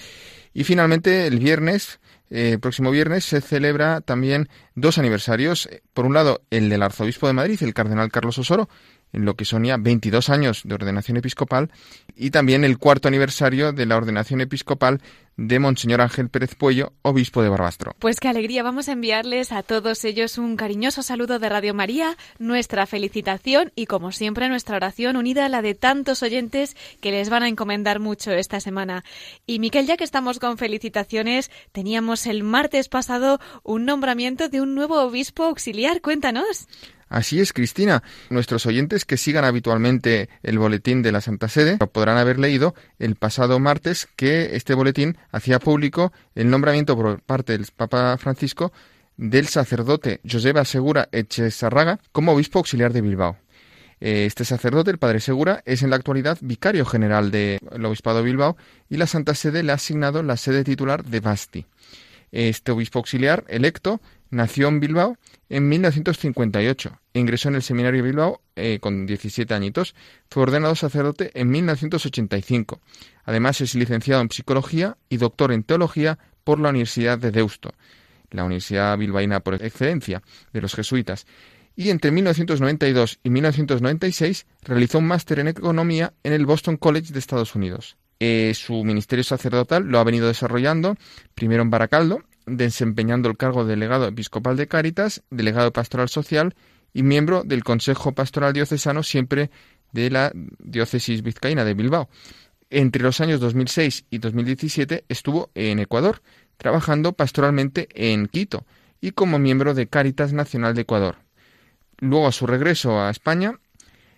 Y 0.53 0.63
finalmente, 0.63 1.27
el 1.27 1.39
viernes, 1.39 1.99
eh, 2.29 2.57
próximo 2.61 2.91
viernes, 2.91 3.25
se 3.25 3.41
celebra 3.41 4.01
también 4.01 4.49
dos 4.75 4.97
aniversarios. 4.97 5.69
Por 5.93 6.05
un 6.05 6.13
lado, 6.13 6.41
el 6.49 6.69
del 6.69 6.83
arzobispo 6.83 7.27
de 7.27 7.33
Madrid, 7.33 7.61
el 7.61 7.73
cardenal 7.73 8.11
Carlos 8.11 8.37
Osoro, 8.37 8.67
en 9.13 9.25
lo 9.25 9.35
que 9.35 9.45
son 9.45 9.63
ya 9.63 9.77
22 9.77 10.29
años 10.29 10.61
de 10.65 10.73
ordenación 10.73 11.17
episcopal, 11.17 11.71
y 12.15 12.31
también 12.31 12.63
el 12.63 12.77
cuarto 12.77 13.07
aniversario 13.07 13.71
de 13.71 13.85
la 13.85 13.95
ordenación 13.95 14.41
episcopal 14.41 15.01
de 15.35 15.59
Monseñor 15.59 16.01
Ángel 16.01 16.29
Pérez 16.29 16.55
Puello, 16.55 16.93
obispo 17.01 17.41
de 17.41 17.49
Barbastro. 17.49 17.95
Pues 17.99 18.19
qué 18.19 18.27
alegría, 18.27 18.61
vamos 18.61 18.87
a 18.87 18.91
enviarles 18.91 19.51
a 19.51 19.63
todos 19.63 20.05
ellos 20.05 20.37
un 20.37 20.55
cariñoso 20.55 21.01
saludo 21.01 21.39
de 21.39 21.49
Radio 21.49 21.73
María, 21.73 22.17
nuestra 22.37 22.85
felicitación 22.85 23.71
y 23.75 23.87
como 23.87 24.11
siempre 24.11 24.49
nuestra 24.49 24.75
oración 24.75 25.15
unida 25.15 25.45
a 25.45 25.49
la 25.49 25.61
de 25.61 25.73
tantos 25.73 26.21
oyentes 26.21 26.75
que 27.01 27.11
les 27.11 27.29
van 27.29 27.43
a 27.43 27.47
encomendar 27.47 27.99
mucho 27.99 28.31
esta 28.31 28.59
semana. 28.59 29.03
Y 29.47 29.59
Miquel, 29.59 29.87
ya 29.87 29.97
que 29.97 30.03
estamos 30.03 30.39
con 30.39 30.57
felicitaciones, 30.57 31.49
teníamos 31.71 32.27
el 32.27 32.43
martes 32.43 32.89
pasado 32.89 33.39
un 33.63 33.85
nombramiento 33.85 34.49
de 34.49 34.61
un 34.61 34.75
nuevo 34.75 35.01
obispo 35.01 35.43
auxiliar, 35.43 36.01
cuéntanos. 36.01 36.67
Así 37.13 37.39
es, 37.39 37.53
Cristina. 37.53 38.01
Nuestros 38.31 38.65
oyentes 38.65 39.05
que 39.05 39.17
sigan 39.17 39.45
habitualmente 39.45 40.29
el 40.41 40.57
boletín 40.57 41.03
de 41.03 41.11
la 41.11 41.21
Santa 41.21 41.47
Sede 41.47 41.77
podrán 41.77 42.17
haber 42.17 42.39
leído 42.39 42.73
el 42.97 43.17
pasado 43.17 43.59
martes 43.59 44.07
que 44.15 44.55
este 44.55 44.73
boletín 44.73 45.15
hacía 45.31 45.59
público 45.59 46.11
el 46.33 46.49
nombramiento 46.49 46.95
por 46.95 47.21
parte 47.21 47.53
del 47.53 47.67
Papa 47.67 48.17
Francisco 48.17 48.73
del 49.15 49.47
sacerdote 49.47 50.21
Joseba 50.27 50.65
Segura 50.65 51.07
Echezarraga 51.11 51.99
como 52.11 52.31
obispo 52.31 52.57
auxiliar 52.57 52.93
de 52.93 53.01
Bilbao. 53.01 53.37
Este 53.99 54.43
sacerdote, 54.43 54.89
el 54.89 54.97
padre 54.97 55.19
Segura, 55.19 55.61
es 55.65 55.83
en 55.83 55.91
la 55.91 55.97
actualidad 55.97 56.39
vicario 56.41 56.83
general 56.83 57.29
del 57.29 57.59
Obispado 57.85 58.17
de 58.17 58.23
Bilbao 58.23 58.57
y 58.89 58.97
la 58.97 59.05
Santa 59.05 59.35
Sede 59.35 59.61
le 59.61 59.71
ha 59.71 59.75
asignado 59.75 60.23
la 60.23 60.35
sede 60.35 60.63
titular 60.63 61.05
de 61.05 61.19
Basti. 61.19 61.65
Este 62.33 62.71
obispo 62.71 62.97
auxiliar 62.97 63.45
electo 63.47 64.01
nació 64.31 64.67
en 64.67 64.79
Bilbao 64.79 65.17
en 65.49 65.69
1958. 65.69 66.99
Ingresó 67.13 67.49
en 67.49 67.55
el 67.55 67.61
seminario 67.61 68.01
de 68.01 68.09
Bilbao 68.09 68.41
eh, 68.55 68.79
con 68.81 69.05
17 69.05 69.53
añitos. 69.53 69.93
Fue 70.31 70.41
ordenado 70.41 70.73
sacerdote 70.73 71.29
en 71.39 71.51
1985. 71.51 72.81
Además 73.25 73.61
es 73.61 73.75
licenciado 73.75 74.23
en 74.23 74.31
psicología 74.31 74.97
y 75.09 75.17
doctor 75.17 75.51
en 75.51 75.61
teología 75.61 76.17
por 76.43 76.59
la 76.59 76.69
Universidad 76.69 77.19
de 77.19 77.29
Deusto, 77.29 77.75
la 78.31 78.45
universidad 78.45 78.97
bilbaína 78.97 79.41
por 79.41 79.53
excelencia 79.63 80.23
de 80.51 80.61
los 80.61 80.73
jesuitas. 80.73 81.27
Y 81.75 81.91
entre 81.91 82.09
1992 82.09 83.19
y 83.21 83.29
1996 83.29 84.47
realizó 84.63 84.97
un 84.97 85.05
máster 85.05 85.37
en 85.37 85.49
economía 85.49 86.13
en 86.23 86.33
el 86.33 86.47
Boston 86.47 86.77
College 86.77 87.13
de 87.13 87.19
Estados 87.19 87.53
Unidos. 87.53 87.95
Eh, 88.25 88.53
su 88.53 88.85
ministerio 88.85 89.25
sacerdotal 89.25 89.83
lo 89.83 89.99
ha 89.99 90.03
venido 90.05 90.27
desarrollando 90.27 90.95
primero 91.35 91.61
en 91.61 91.69
Baracaldo, 91.69 92.23
desempeñando 92.45 93.27
el 93.29 93.35
cargo 93.35 93.65
de 93.65 93.71
delegado 93.71 94.07
episcopal 94.07 94.55
de 94.55 94.69
Cáritas, 94.69 95.23
delegado 95.29 95.65
de 95.65 95.71
pastoral 95.71 96.07
social 96.07 96.55
y 96.93 97.03
miembro 97.03 97.43
del 97.43 97.65
Consejo 97.65 98.13
Pastoral 98.13 98.53
Diocesano, 98.53 99.03
siempre 99.03 99.51
de 99.91 100.09
la 100.09 100.31
diócesis 100.59 101.21
vizcaína 101.21 101.65
de 101.65 101.73
Bilbao. 101.73 102.07
Entre 102.69 103.03
los 103.03 103.19
años 103.19 103.41
2006 103.41 104.05
y 104.09 104.19
2017 104.19 105.03
estuvo 105.09 105.49
en 105.53 105.79
Ecuador, 105.79 106.21
trabajando 106.55 107.11
pastoralmente 107.11 107.89
en 107.93 108.27
Quito 108.27 108.65
y 109.01 109.11
como 109.11 109.37
miembro 109.37 109.73
de 109.73 109.87
Cáritas 109.87 110.31
Nacional 110.31 110.75
de 110.75 110.83
Ecuador. 110.83 111.17
Luego, 111.97 112.27
a 112.27 112.31
su 112.31 112.47
regreso 112.47 113.01
a 113.01 113.09
España, 113.09 113.59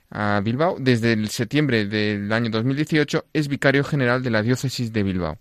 a 0.09 0.41
Bilbao, 0.43 0.77
desde 0.79 1.13
el 1.13 1.29
septiembre 1.29 1.85
del 1.85 2.31
año 2.31 2.49
2018, 2.49 3.25
es 3.33 3.47
vicario 3.47 3.83
general 3.83 4.23
de 4.23 4.29
la 4.29 4.41
diócesis 4.41 4.93
de 4.93 5.03
Bilbao. 5.03 5.37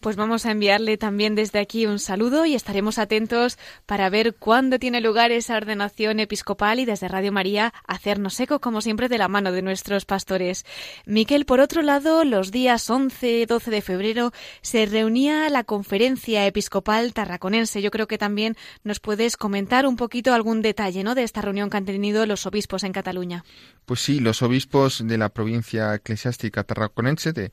Pues 0.00 0.14
vamos 0.14 0.46
a 0.46 0.52
enviarle 0.52 0.96
también 0.96 1.34
desde 1.34 1.58
aquí 1.58 1.86
un 1.86 1.98
saludo 1.98 2.46
y 2.46 2.54
estaremos 2.54 2.98
atentos 2.98 3.58
para 3.84 4.08
ver 4.10 4.36
cuándo 4.36 4.78
tiene 4.78 5.00
lugar 5.00 5.32
esa 5.32 5.56
ordenación 5.56 6.20
episcopal 6.20 6.78
y 6.78 6.84
desde 6.84 7.08
Radio 7.08 7.32
María 7.32 7.74
hacernos 7.86 8.38
eco, 8.38 8.60
como 8.60 8.80
siempre, 8.80 9.08
de 9.08 9.18
la 9.18 9.26
mano 9.26 9.50
de 9.50 9.62
nuestros 9.62 10.04
pastores. 10.04 10.64
Miquel, 11.04 11.46
por 11.46 11.58
otro 11.58 11.82
lado, 11.82 12.24
los 12.24 12.52
días 12.52 12.88
11 12.88 13.46
12 13.46 13.70
de 13.70 13.82
febrero 13.82 14.32
se 14.62 14.86
reunía 14.86 15.48
la 15.50 15.64
conferencia 15.64 16.46
episcopal 16.46 17.12
tarraconense. 17.12 17.82
Yo 17.82 17.90
creo 17.90 18.06
que 18.06 18.18
también 18.18 18.56
nos 18.84 19.00
puedes 19.00 19.36
comentar 19.36 19.86
un 19.86 19.96
poquito 19.96 20.32
algún 20.32 20.62
detalle 20.62 21.02
¿no? 21.02 21.14
de 21.16 21.24
esta 21.24 21.42
reunión 21.42 21.70
que 21.70 21.76
han 21.76 21.84
tenido 21.84 22.24
los 22.26 22.46
obispos 22.46 22.84
en 22.84 22.92
Cataluña. 22.92 23.44
Pues 23.84 24.00
sí, 24.00 24.20
los 24.20 24.42
obispos 24.42 25.02
de 25.04 25.18
la 25.18 25.30
provincia 25.30 25.94
eclesiástica 25.94 26.62
tarraconense, 26.62 27.32
de, 27.32 27.50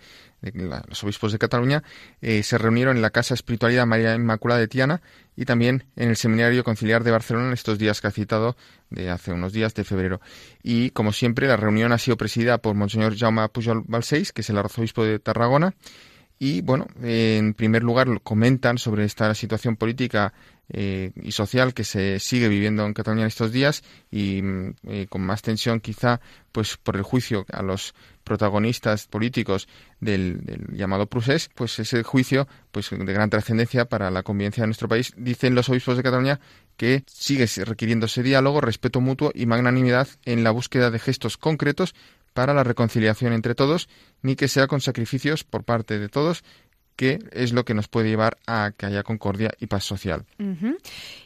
los 0.53 1.03
obispos 1.03 1.31
de 1.31 1.39
Cataluña, 1.39 1.83
eh, 2.21 2.43
se 2.43 2.57
reunieron 2.57 2.97
en 2.97 3.01
la 3.01 3.09
Casa 3.09 3.33
Espiritualidad 3.33 3.85
María 3.85 4.15
Inmaculada 4.15 4.59
de 4.59 4.67
Tiana 4.67 5.01
y 5.35 5.45
también 5.45 5.85
en 5.95 6.09
el 6.09 6.17
Seminario 6.17 6.63
Conciliar 6.63 7.03
de 7.03 7.11
Barcelona 7.11 7.47
en 7.47 7.53
estos 7.53 7.77
días 7.77 8.01
que 8.01 8.07
ha 8.07 8.11
citado, 8.11 8.55
de 8.89 9.09
hace 9.09 9.33
unos 9.33 9.53
días 9.53 9.73
de 9.73 9.83
febrero. 9.83 10.21
Y, 10.63 10.91
como 10.91 11.11
siempre, 11.11 11.47
la 11.47 11.57
reunión 11.57 11.91
ha 11.91 11.97
sido 11.97 12.17
presidida 12.17 12.57
por 12.59 12.75
Monseñor 12.75 13.17
Jaume 13.17 13.47
Pujol 13.49 13.83
Balseis, 13.87 14.31
que 14.31 14.41
es 14.41 14.49
el 14.49 14.57
arzobispo 14.57 15.03
de 15.03 15.19
Tarragona, 15.19 15.75
y 16.37 16.61
bueno, 16.61 16.87
eh, 17.01 17.37
en 17.39 17.53
primer 17.53 17.83
lugar 17.83 18.07
comentan 18.21 18.77
sobre 18.77 19.05
esta 19.05 19.33
situación 19.33 19.77
política 19.77 20.33
eh, 20.67 21.11
y 21.15 21.31
social 21.31 21.73
que 21.73 21.83
se 21.83 22.19
sigue 22.19 22.49
viviendo 22.49 22.85
en 22.85 22.93
Cataluña 22.93 23.23
en 23.23 23.27
estos 23.27 23.51
días 23.51 23.83
y 24.11 24.41
eh, 24.83 25.07
con 25.07 25.21
más 25.21 25.41
tensión 25.41 25.79
quizá 25.79 26.19
pues 26.51 26.75
por 26.77 26.97
el 26.97 27.03
juicio 27.03 27.45
a 27.51 27.61
los 27.61 27.93
protagonistas 28.25 29.07
políticos 29.07 29.69
del, 30.01 30.43
del 30.43 30.67
llamado 30.75 31.07
procés, 31.07 31.49
pues 31.55 31.79
ese 31.79 32.03
juicio 32.03 32.49
pues 32.71 32.89
de 32.89 33.13
gran 33.13 33.29
trascendencia 33.29 33.85
para 33.85 34.11
la 34.11 34.23
convivencia 34.23 34.63
de 34.63 34.67
nuestro 34.67 34.89
país. 34.89 35.13
Dicen 35.15 35.55
los 35.55 35.69
obispos 35.69 35.95
de 35.95 36.03
Cataluña 36.03 36.41
que 36.75 37.03
sigue 37.07 37.45
requiriéndose 37.63 38.23
diálogo, 38.23 38.59
respeto 38.59 38.99
mutuo 38.99 39.31
y 39.33 39.45
magnanimidad 39.45 40.09
en 40.25 40.43
la 40.43 40.51
búsqueda 40.51 40.91
de 40.91 40.99
gestos 40.99 41.37
concretos 41.37 41.95
para 42.33 42.53
la 42.53 42.65
reconciliación 42.65 43.31
entre 43.31 43.55
todos, 43.55 43.87
ni 44.21 44.35
que 44.35 44.49
sea 44.49 44.67
con 44.67 44.81
sacrificios 44.81 45.45
por 45.45 45.63
parte 45.63 45.97
de 45.99 46.09
todos, 46.09 46.43
que 46.95 47.19
es 47.31 47.51
lo 47.51 47.65
que 47.65 47.73
nos 47.73 47.87
puede 47.87 48.09
llevar 48.09 48.37
a 48.47 48.71
que 48.75 48.85
haya 48.85 49.03
concordia 49.03 49.51
y 49.59 49.67
paz 49.67 49.83
social. 49.83 50.25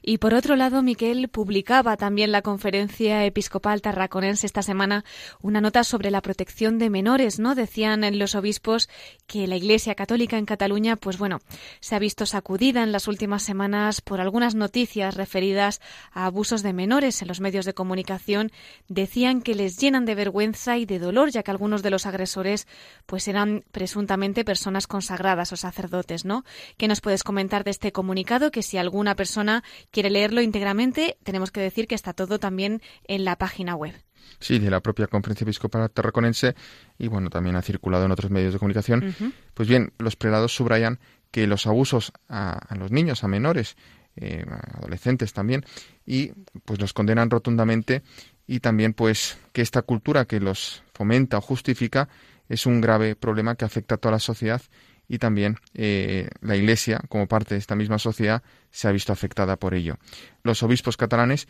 Y 0.02 0.18
por 0.18 0.34
otro 0.34 0.56
lado, 0.56 0.82
Miquel 0.82 1.28
publicaba 1.28 1.98
también 1.98 2.32
la 2.32 2.42
conferencia 2.42 3.26
episcopal 3.26 3.82
tarraconense 3.82 4.46
esta 4.46 4.64
semana 4.64 5.06
una 5.42 5.62
nota 5.62 5.84
sobre 5.84 6.12
la 6.12 6.22
protección 6.22 6.80
de 6.80 6.90
menores, 6.90 7.40
¿no? 7.40 7.56
Decían 7.56 8.02
los 8.18 8.36
obispos 8.36 8.90
que 9.28 9.48
la 9.48 9.58
Iglesia 9.58 9.96
Católica 9.96 10.38
en 10.38 10.46
Cataluña, 10.46 10.96
pues 10.96 11.18
bueno, 11.18 11.40
se 11.80 11.96
ha 11.96 12.00
visto 12.00 12.26
sacudida 12.26 12.84
en 12.84 12.92
las 12.92 13.08
últimas 13.08 13.44
semanas 13.44 14.02
por 14.02 14.22
algunas 14.22 14.56
noticias 14.56 15.16
referidas 15.16 15.82
a 16.12 16.26
abusos 16.26 16.64
de 16.64 16.74
menores 16.74 17.22
en 17.22 17.28
los 17.28 17.42
medios 17.42 17.66
de 17.66 17.74
comunicación. 17.74 18.52
Decían 18.88 19.42
que 19.42 19.56
les 19.56 19.78
llenan 19.78 20.06
de 20.06 20.16
vergüenza 20.16 20.78
y 20.78 20.86
de 20.86 21.00
dolor, 21.00 21.30
ya 21.30 21.44
que 21.44 21.52
algunos 21.52 21.84
de 21.84 21.92
los 21.92 22.06
agresores 22.06 22.68
pues 23.06 23.28
eran 23.28 23.64
presuntamente 23.72 24.44
personas 24.44 24.88
consagradas, 24.88 25.52
nuestros 25.60 25.70
sacerdotes, 25.70 26.26
¿no? 26.26 26.44
¿Qué 26.78 26.88
nos 26.88 27.02
puedes 27.02 27.24
comentar 27.24 27.64
de 27.64 27.72
este 27.72 27.92
comunicado? 27.92 28.52
Que 28.52 28.64
si 28.64 28.78
alguna 28.78 29.16
persona 29.16 29.64
quiere 29.92 30.10
leerlo 30.10 30.42
íntegramente, 30.42 31.18
tenemos 31.24 31.52
que 31.52 31.62
decir 31.62 31.88
que 31.88 31.96
está 31.96 32.14
todo 32.14 32.40
también 32.40 32.82
en 33.08 33.26
la 33.26 33.38
página 33.38 33.76
web. 33.76 33.94
Sí, 34.40 34.60
de 34.60 34.70
la 34.70 34.80
propia 34.80 35.08
Conferencia 35.08 35.44
Episcopal 35.44 35.90
Tarraconense 35.92 36.56
y 36.98 37.08
bueno, 37.08 37.30
también 37.30 37.56
ha 37.56 37.62
circulado 37.62 38.06
en 38.06 38.12
otros 38.12 38.32
medios 38.32 38.54
de 38.54 38.60
comunicación. 38.60 39.16
Pues 39.54 39.68
bien, 39.68 39.92
los 39.98 40.16
prelados 40.16 40.56
subrayan 40.56 41.00
que 41.32 41.48
los 41.48 41.68
abusos 41.68 42.12
a, 42.28 42.76
los 42.78 42.92
niños, 42.92 43.24
a 43.24 43.28
menores, 43.28 43.76
eh, 44.16 44.46
a 44.50 44.78
adolescentes 44.78 45.34
también, 45.34 45.66
y 46.06 46.32
pues 46.66 46.80
los 46.80 46.94
condenan 46.94 47.30
rotundamente 47.30 48.02
y 48.48 48.60
también 48.60 48.94
pues 48.94 49.38
que 49.54 49.62
esta 49.62 49.82
cultura 49.82 50.26
que 50.26 50.40
los 50.40 50.84
fomenta 50.94 51.38
o 51.38 51.42
justifica 51.42 52.10
es 52.48 52.66
un 52.66 52.82
grave 52.82 53.16
problema 53.16 53.56
que 53.56 53.66
afecta 53.66 53.96
a 53.96 53.98
toda 53.98 54.14
la 54.14 54.20
sociedad 54.20 54.62
y 55.10 55.18
también 55.18 55.58
eh, 55.74 56.30
la 56.40 56.56
Iglesia, 56.56 57.02
como 57.10 57.28
parte 57.28 57.56
de 57.56 57.60
esta 57.60 57.76
misma 57.76 57.98
sociedad, 57.98 58.44
se 58.70 58.88
ha 58.88 58.92
visto 58.92 59.12
afectada 59.12 59.58
por 59.58 59.74
ello. 59.74 59.98
Los 60.44 60.64
obispos 60.64 60.96
catalanes 60.96 61.48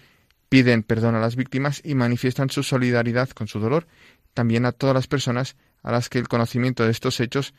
piden 0.48 0.82
perdón 0.82 1.14
a 1.16 1.20
las 1.20 1.36
víctimas 1.36 1.82
y 1.84 1.94
manifiestan 1.94 2.50
su 2.50 2.64
solidaridad 2.64 3.30
con 3.30 3.48
su 3.48 3.60
dolor, 3.60 3.86
también 4.34 4.66
a 4.66 4.72
todas 4.72 4.96
las 4.96 5.08
personas 5.08 5.58
a 5.84 5.92
las 5.92 6.10
que 6.10 6.20
el 6.20 6.30
conocimiento 6.30 6.86
de 6.86 6.92
estos 6.92 7.20
hechos 7.20 7.54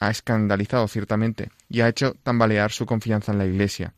ha 0.00 0.10
escandalizado 0.10 0.86
ciertamente 0.88 1.50
y 1.68 1.80
ha 1.80 1.88
hecho 1.88 2.14
tambalear 2.22 2.72
su 2.72 2.84
confianza 2.84 3.32
en 3.32 3.38
la 3.38 3.46
Iglesia. 3.46 3.94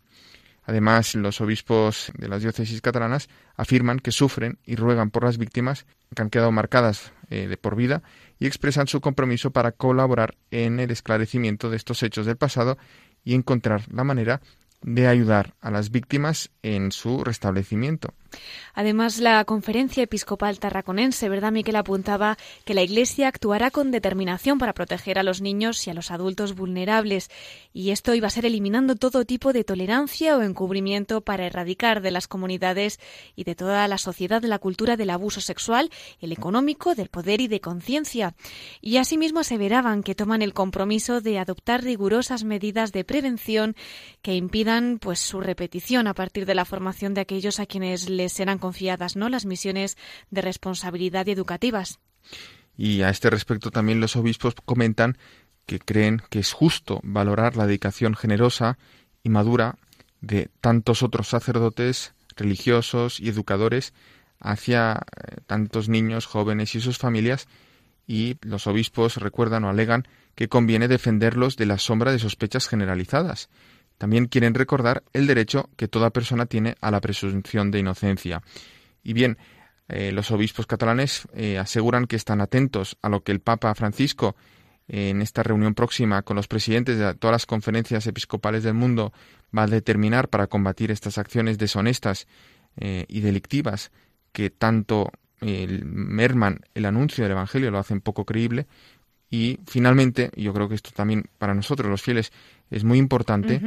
Además, 0.64 1.14
los 1.14 1.40
obispos 1.40 2.12
de 2.16 2.28
las 2.28 2.42
diócesis 2.42 2.80
catalanas 2.82 3.28
afirman 3.56 3.98
que 3.98 4.12
sufren 4.12 4.58
y 4.64 4.76
ruegan 4.76 5.10
por 5.10 5.24
las 5.24 5.38
víctimas 5.38 5.86
que 6.14 6.22
han 6.22 6.30
quedado 6.30 6.52
marcadas 6.52 7.12
eh, 7.30 7.48
de 7.48 7.56
por 7.56 7.76
vida 7.76 8.02
y 8.40 8.46
expresan 8.46 8.88
su 8.88 9.00
compromiso 9.00 9.52
para 9.52 9.70
colaborar 9.70 10.34
en 10.50 10.80
el 10.80 10.90
esclarecimiento 10.90 11.70
de 11.70 11.76
estos 11.76 12.02
hechos 12.02 12.26
del 12.26 12.36
pasado 12.36 12.78
y 13.22 13.34
encontrar 13.34 13.82
la 13.92 14.02
manera 14.02 14.40
de 14.82 15.06
ayudar 15.06 15.54
a 15.60 15.70
las 15.70 15.90
víctimas 15.90 16.50
en 16.62 16.90
su 16.90 17.22
restablecimiento. 17.22 18.14
Además, 18.74 19.18
la 19.18 19.44
conferencia 19.44 20.02
episcopal 20.02 20.58
tarraconense, 20.58 21.28
¿verdad, 21.28 21.52
Miquel? 21.52 21.76
Apuntaba 21.76 22.38
que 22.64 22.74
la 22.74 22.82
Iglesia 22.82 23.28
actuará 23.28 23.70
con 23.70 23.90
determinación 23.90 24.58
para 24.58 24.74
proteger 24.74 25.18
a 25.18 25.22
los 25.22 25.40
niños 25.40 25.86
y 25.86 25.90
a 25.90 25.94
los 25.94 26.10
adultos 26.10 26.54
vulnerables, 26.54 27.30
y 27.72 27.90
esto 27.90 28.14
iba 28.14 28.26
a 28.26 28.30
ser 28.30 28.46
eliminando 28.46 28.96
todo 28.96 29.24
tipo 29.24 29.52
de 29.52 29.64
tolerancia 29.64 30.36
o 30.36 30.42
encubrimiento 30.42 31.20
para 31.20 31.46
erradicar 31.46 32.00
de 32.00 32.10
las 32.10 32.28
comunidades 32.28 33.00
y 33.36 33.44
de 33.44 33.54
toda 33.54 33.86
la 33.88 33.98
sociedad 33.98 34.42
la 34.42 34.58
cultura 34.58 34.96
del 34.96 35.10
abuso 35.10 35.40
sexual, 35.40 35.90
el 36.20 36.32
económico, 36.32 36.94
del 36.94 37.08
poder 37.08 37.40
y 37.40 37.48
de 37.48 37.60
conciencia. 37.60 38.34
Y 38.80 38.96
asimismo 38.98 39.40
aseveraban 39.40 40.02
que 40.02 40.14
toman 40.14 40.42
el 40.42 40.54
compromiso 40.54 41.20
de 41.20 41.38
adoptar 41.38 41.82
rigurosas 41.82 42.44
medidas 42.44 42.92
de 42.92 43.04
prevención 43.04 43.76
que 44.22 44.34
impidan 44.34 44.98
pues 44.98 45.20
su 45.20 45.40
repetición 45.40 46.06
a 46.06 46.14
partir 46.14 46.46
de 46.46 46.54
la 46.54 46.64
formación 46.64 47.14
de 47.14 47.22
aquellos 47.22 47.60
a 47.60 47.66
quienes 47.66 48.08
serán 48.28 48.58
confiadas 48.58 49.16
¿no? 49.16 49.28
las 49.28 49.46
misiones 49.46 49.96
de 50.30 50.42
responsabilidad 50.42 51.26
y 51.26 51.32
educativas. 51.32 51.98
Y 52.76 53.02
a 53.02 53.10
este 53.10 53.30
respecto 53.30 53.70
también 53.70 54.00
los 54.00 54.16
obispos 54.16 54.54
comentan 54.64 55.18
que 55.66 55.78
creen 55.78 56.22
que 56.30 56.40
es 56.40 56.52
justo 56.52 57.00
valorar 57.02 57.56
la 57.56 57.66
dedicación 57.66 58.14
generosa 58.14 58.78
y 59.22 59.28
madura 59.28 59.76
de 60.20 60.50
tantos 60.60 61.02
otros 61.02 61.28
sacerdotes, 61.28 62.14
religiosos 62.36 63.20
y 63.20 63.28
educadores 63.28 63.92
hacia 64.38 64.94
eh, 64.94 65.36
tantos 65.46 65.88
niños, 65.88 66.26
jóvenes 66.26 66.74
y 66.74 66.80
sus 66.80 66.98
familias, 66.98 67.48
y 68.06 68.36
los 68.40 68.66
obispos 68.66 69.16
recuerdan 69.18 69.64
o 69.64 69.68
alegan 69.68 70.08
que 70.34 70.48
conviene 70.48 70.88
defenderlos 70.88 71.56
de 71.56 71.66
la 71.66 71.78
sombra 71.78 72.12
de 72.12 72.18
sospechas 72.18 72.66
generalizadas 72.66 73.50
también 74.00 74.28
quieren 74.28 74.54
recordar 74.54 75.02
el 75.12 75.26
derecho 75.26 75.68
que 75.76 75.86
toda 75.86 76.08
persona 76.08 76.46
tiene 76.46 76.74
a 76.80 76.90
la 76.90 77.02
presunción 77.02 77.70
de 77.70 77.80
inocencia. 77.80 78.40
Y 79.02 79.12
bien, 79.12 79.36
eh, 79.88 80.10
los 80.10 80.30
obispos 80.30 80.66
catalanes 80.66 81.28
eh, 81.34 81.58
aseguran 81.58 82.06
que 82.06 82.16
están 82.16 82.40
atentos 82.40 82.96
a 83.02 83.10
lo 83.10 83.22
que 83.22 83.30
el 83.30 83.40
Papa 83.40 83.74
Francisco 83.74 84.36
eh, 84.88 85.10
en 85.10 85.20
esta 85.20 85.42
reunión 85.42 85.74
próxima 85.74 86.22
con 86.22 86.36
los 86.36 86.48
presidentes 86.48 86.96
de 86.96 87.12
todas 87.12 87.32
las 87.32 87.44
conferencias 87.44 88.06
episcopales 88.06 88.62
del 88.62 88.72
mundo 88.72 89.12
va 89.54 89.64
a 89.64 89.66
determinar 89.66 90.30
para 90.30 90.46
combatir 90.46 90.90
estas 90.90 91.18
acciones 91.18 91.58
deshonestas 91.58 92.26
y 93.08 93.20
delictivas 93.20 93.90
que 94.32 94.48
tanto 94.48 95.10
merman 95.42 96.60
el 96.72 96.86
anuncio 96.86 97.24
del 97.24 97.32
Evangelio, 97.32 97.70
lo 97.70 97.78
hacen 97.78 98.00
poco 98.00 98.24
creíble, 98.24 98.68
y 99.30 99.60
finalmente, 99.64 100.30
yo 100.34 100.52
creo 100.52 100.68
que 100.68 100.74
esto 100.74 100.90
también 100.92 101.26
para 101.38 101.54
nosotros 101.54 101.88
los 101.88 102.02
fieles 102.02 102.32
es 102.70 102.84
muy 102.84 102.98
importante, 102.98 103.60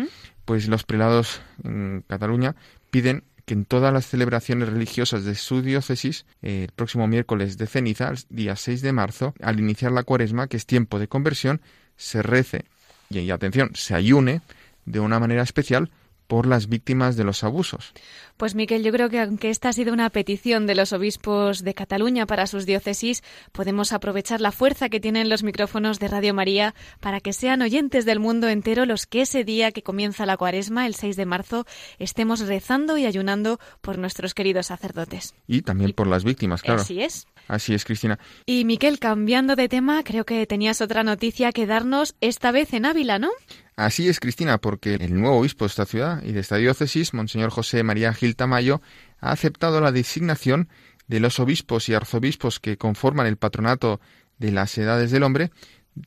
pues 0.46 0.68
los 0.68 0.84
prelados 0.84 1.42
en 1.64 2.04
Cataluña 2.08 2.56
piden 2.90 3.24
que 3.46 3.54
en 3.54 3.66
todas 3.66 3.94
las 3.94 4.06
celebraciones 4.06 4.70
religiosas 4.70 5.26
de 5.26 5.36
su 5.36 5.62
diócesis, 5.62 6.26
el 6.42 6.72
próximo 6.74 7.08
miércoles 7.08 7.58
de 7.58 7.68
ceniza, 7.68 8.14
día 8.30 8.56
6 8.56 8.82
de 8.82 8.94
marzo, 8.94 9.34
al 9.42 9.60
iniciar 9.60 9.92
la 9.92 10.04
cuaresma, 10.04 10.48
que 10.48 10.58
es 10.58 10.66
tiempo 10.66 11.00
de 11.00 11.08
conversión, 11.08 11.62
se 11.98 12.22
rece 12.22 12.66
y, 13.10 13.20
y 13.20 13.32
atención, 13.32 13.72
se 13.74 13.96
ayune 13.96 14.42
de 14.86 15.00
una 15.00 15.20
manera 15.20 15.44
especial 15.44 15.90
por 16.28 16.48
las 16.48 16.68
víctimas 16.68 17.16
de 17.16 17.24
los 17.24 17.44
abusos. 17.44 17.94
Pues 18.38 18.56
Miquel, 18.56 18.84
yo 18.84 18.92
creo 18.92 19.10
que 19.10 19.20
aunque 19.20 19.50
esta 19.50 19.70
ha 19.70 19.74
sido 19.74 19.94
una 19.94 20.10
petición 20.10 20.66
de 20.66 20.76
los 20.76 20.92
obispos 20.92 21.64
de 21.64 21.74
Cataluña 21.74 22.26
para 22.26 22.48
sus 22.48 22.66
diócesis, 22.66 23.24
podemos 23.52 23.94
aprovechar 23.94 24.42
la 24.42 24.52
fuerza 24.52 24.90
que 24.90 25.00
tienen 25.00 25.30
los 25.30 25.44
micrófonos 25.44 26.00
de 26.00 26.08
Radio 26.08 26.34
María 26.34 26.74
para 27.00 27.20
que 27.20 27.34
sean 27.34 27.62
oyentes 27.62 28.06
del 28.06 28.20
mundo 28.20 28.50
entero 28.50 28.86
los 28.86 29.06
que 29.06 29.22
ese 29.22 29.44
día 29.44 29.72
que 29.72 29.84
comienza 29.84 30.26
la 30.26 30.38
cuaresma, 30.38 30.88
el 30.88 30.96
6 30.96 31.16
de 31.16 31.26
marzo, 31.26 31.66
estemos 32.00 32.40
rezando 32.42 32.98
y 32.98 33.06
ayunando 33.06 33.60
por 33.82 33.98
nuestros 33.98 34.34
queridos 34.34 34.68
sacerdotes. 34.68 35.36
Y 35.48 35.62
también 35.62 35.94
por 35.94 36.08
las 36.08 36.24
víctimas, 36.24 36.62
claro. 36.62 36.82
Así 36.82 37.02
es. 37.02 37.28
Así 37.48 37.74
es, 37.74 37.84
Cristina. 37.84 38.20
Y 38.46 38.66
Miquel, 38.66 39.00
cambiando 39.00 39.56
de 39.56 39.68
tema, 39.68 40.04
creo 40.04 40.26
que 40.26 40.48
tenías 40.48 40.82
otra 40.82 41.04
noticia 41.04 41.52
que 41.52 41.66
darnos 41.66 42.16
esta 42.22 42.52
vez 42.52 42.74
en 42.74 42.86
Ávila, 42.86 43.20
¿no? 43.20 43.30
Así 43.76 44.08
es, 44.08 44.20
Cristina, 44.20 44.60
porque 44.60 44.96
el 44.96 45.20
nuevo 45.20 45.40
obispo 45.40 45.66
de 45.66 45.70
esta 45.70 45.86
ciudad 45.86 46.22
y 46.24 46.32
de 46.32 46.42
esta 46.42 46.58
diócesis, 46.58 47.14
Monseñor 47.14 47.50
José 47.50 47.82
María 47.82 48.14
Gil 48.14 48.36
Tamayo, 48.36 48.82
ha 49.20 49.32
aceptado 49.32 49.82
la 49.82 49.92
designación 49.92 50.70
de 51.08 51.20
los 51.20 51.40
obispos 51.40 51.90
y 51.90 51.96
arzobispos 51.96 52.60
que 52.60 52.78
conforman 52.78 53.26
el 53.26 53.38
patronato 53.38 54.00
de 54.38 54.52
las 54.52 54.78
edades 54.78 55.10
del 55.10 55.24
hombre 55.24 55.52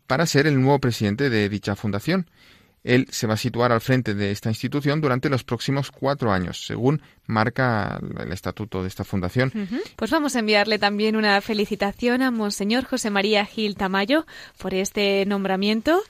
para 0.07 0.27
ser 0.27 0.47
el 0.47 0.61
nuevo 0.61 0.79
presidente 0.81 1.29
de 1.29 1.49
dicha 1.49 1.75
fundación. 1.75 2.31
Él 2.85 3.09
se 3.11 3.27
va 3.27 3.35
a 3.35 3.39
situar 3.39 3.73
al 3.73 3.81
frente 3.81 4.15
de 4.15 4.31
esta 4.31 4.49
institución 4.49 5.01
durante 5.01 5.29
los 5.29 5.43
próximos 5.43 5.91
cuatro 5.91 6.33
años, 6.33 6.67
según 6.67 7.03
marca 7.27 8.01
el 8.19 8.33
estatuto 8.33 8.83
de 8.83 8.89
esta 8.89 9.05
fundación. 9.05 9.53
Pues 9.97 10.11
vamos 10.11 10.37
a 10.37 10.41
enviarle 10.41 10.79
también 10.79 11.17
una 11.17 11.41
felicitación 11.41 12.23
a 12.23 12.31
Monseñor 12.31 12.85
José 12.85 13.11
María 13.11 13.45
Gil 13.45 13.77
Tamayo 13.77 14.27
por 14.59 14.75
este 14.75 15.25
nombramiento. 15.27 16.03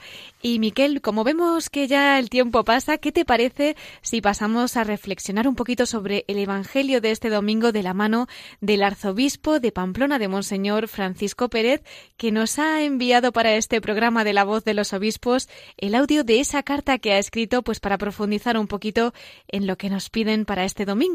Y 0.42 0.58
Miquel, 0.58 1.00
como 1.00 1.24
vemos 1.24 1.70
que 1.70 1.88
ya 1.88 2.18
el 2.18 2.30
tiempo 2.30 2.64
pasa, 2.64 2.98
¿qué 2.98 3.10
te 3.10 3.24
parece 3.24 3.76
si 4.02 4.20
pasamos 4.20 4.76
a 4.76 4.84
reflexionar 4.84 5.48
un 5.48 5.56
poquito 5.56 5.86
sobre 5.86 6.24
el 6.28 6.38
Evangelio 6.38 7.00
de 7.00 7.10
este 7.10 7.30
domingo 7.30 7.72
de 7.72 7.82
la 7.82 7.94
mano 7.94 8.28
del 8.60 8.82
arzobispo 8.82 9.58
de 9.58 9.72
Pamplona 9.72 10.18
de 10.18 10.28
Monseñor 10.28 10.88
Francisco 10.88 11.48
Pérez, 11.48 11.82
que 12.16 12.30
nos 12.30 12.58
ha 12.58 12.82
enviado 12.82 13.32
para 13.32 13.54
este 13.54 13.80
programa 13.80 14.24
de 14.24 14.34
la 14.34 14.44
voz 14.44 14.64
de 14.64 14.74
los 14.74 14.92
obispos 14.92 15.48
el 15.78 15.94
audio 15.94 16.22
de 16.22 16.40
esa 16.40 16.62
carta 16.62 16.98
que 16.98 17.12
ha 17.12 17.18
escrito 17.18 17.62
pues 17.62 17.80
para 17.80 17.98
profundizar 17.98 18.56
un 18.56 18.68
poquito 18.68 19.14
en 19.48 19.66
lo 19.66 19.76
que 19.76 19.90
nos 19.90 20.10
piden 20.10 20.44
para 20.44 20.64
este 20.64 20.84
domingo. 20.84 21.05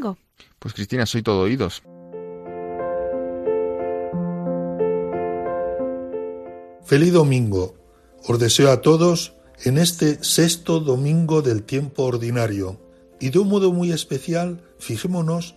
Pues 0.58 0.74
Cristina, 0.74 1.06
soy 1.06 1.22
todo 1.22 1.40
oídos. 1.40 1.82
Feliz 6.84 7.12
domingo. 7.12 7.74
Os 8.26 8.38
deseo 8.38 8.70
a 8.70 8.80
todos 8.80 9.34
en 9.64 9.78
este 9.78 10.22
sexto 10.22 10.80
domingo 10.80 11.42
del 11.42 11.62
tiempo 11.64 12.04
ordinario 12.04 12.80
y 13.20 13.30
de 13.30 13.38
un 13.38 13.48
modo 13.48 13.72
muy 13.72 13.92
especial 13.92 14.62
fijémonos 14.78 15.56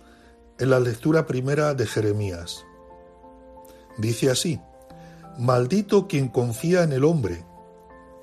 en 0.58 0.70
la 0.70 0.80
lectura 0.80 1.26
primera 1.26 1.74
de 1.74 1.86
Jeremías. 1.86 2.64
Dice 3.98 4.30
así, 4.30 4.60
Maldito 5.38 6.08
quien 6.08 6.28
confía 6.28 6.82
en 6.82 6.92
el 6.92 7.04
hombre 7.04 7.44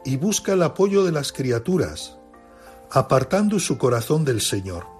y 0.06 0.18
busca 0.18 0.54
el 0.54 0.64
apoyo 0.64 1.04
de 1.04 1.12
las 1.12 1.32
criaturas, 1.32 2.18
apartando 2.92 3.60
su 3.60 3.78
corazón 3.78 4.26
del 4.26 4.42
Señor. 4.42 4.93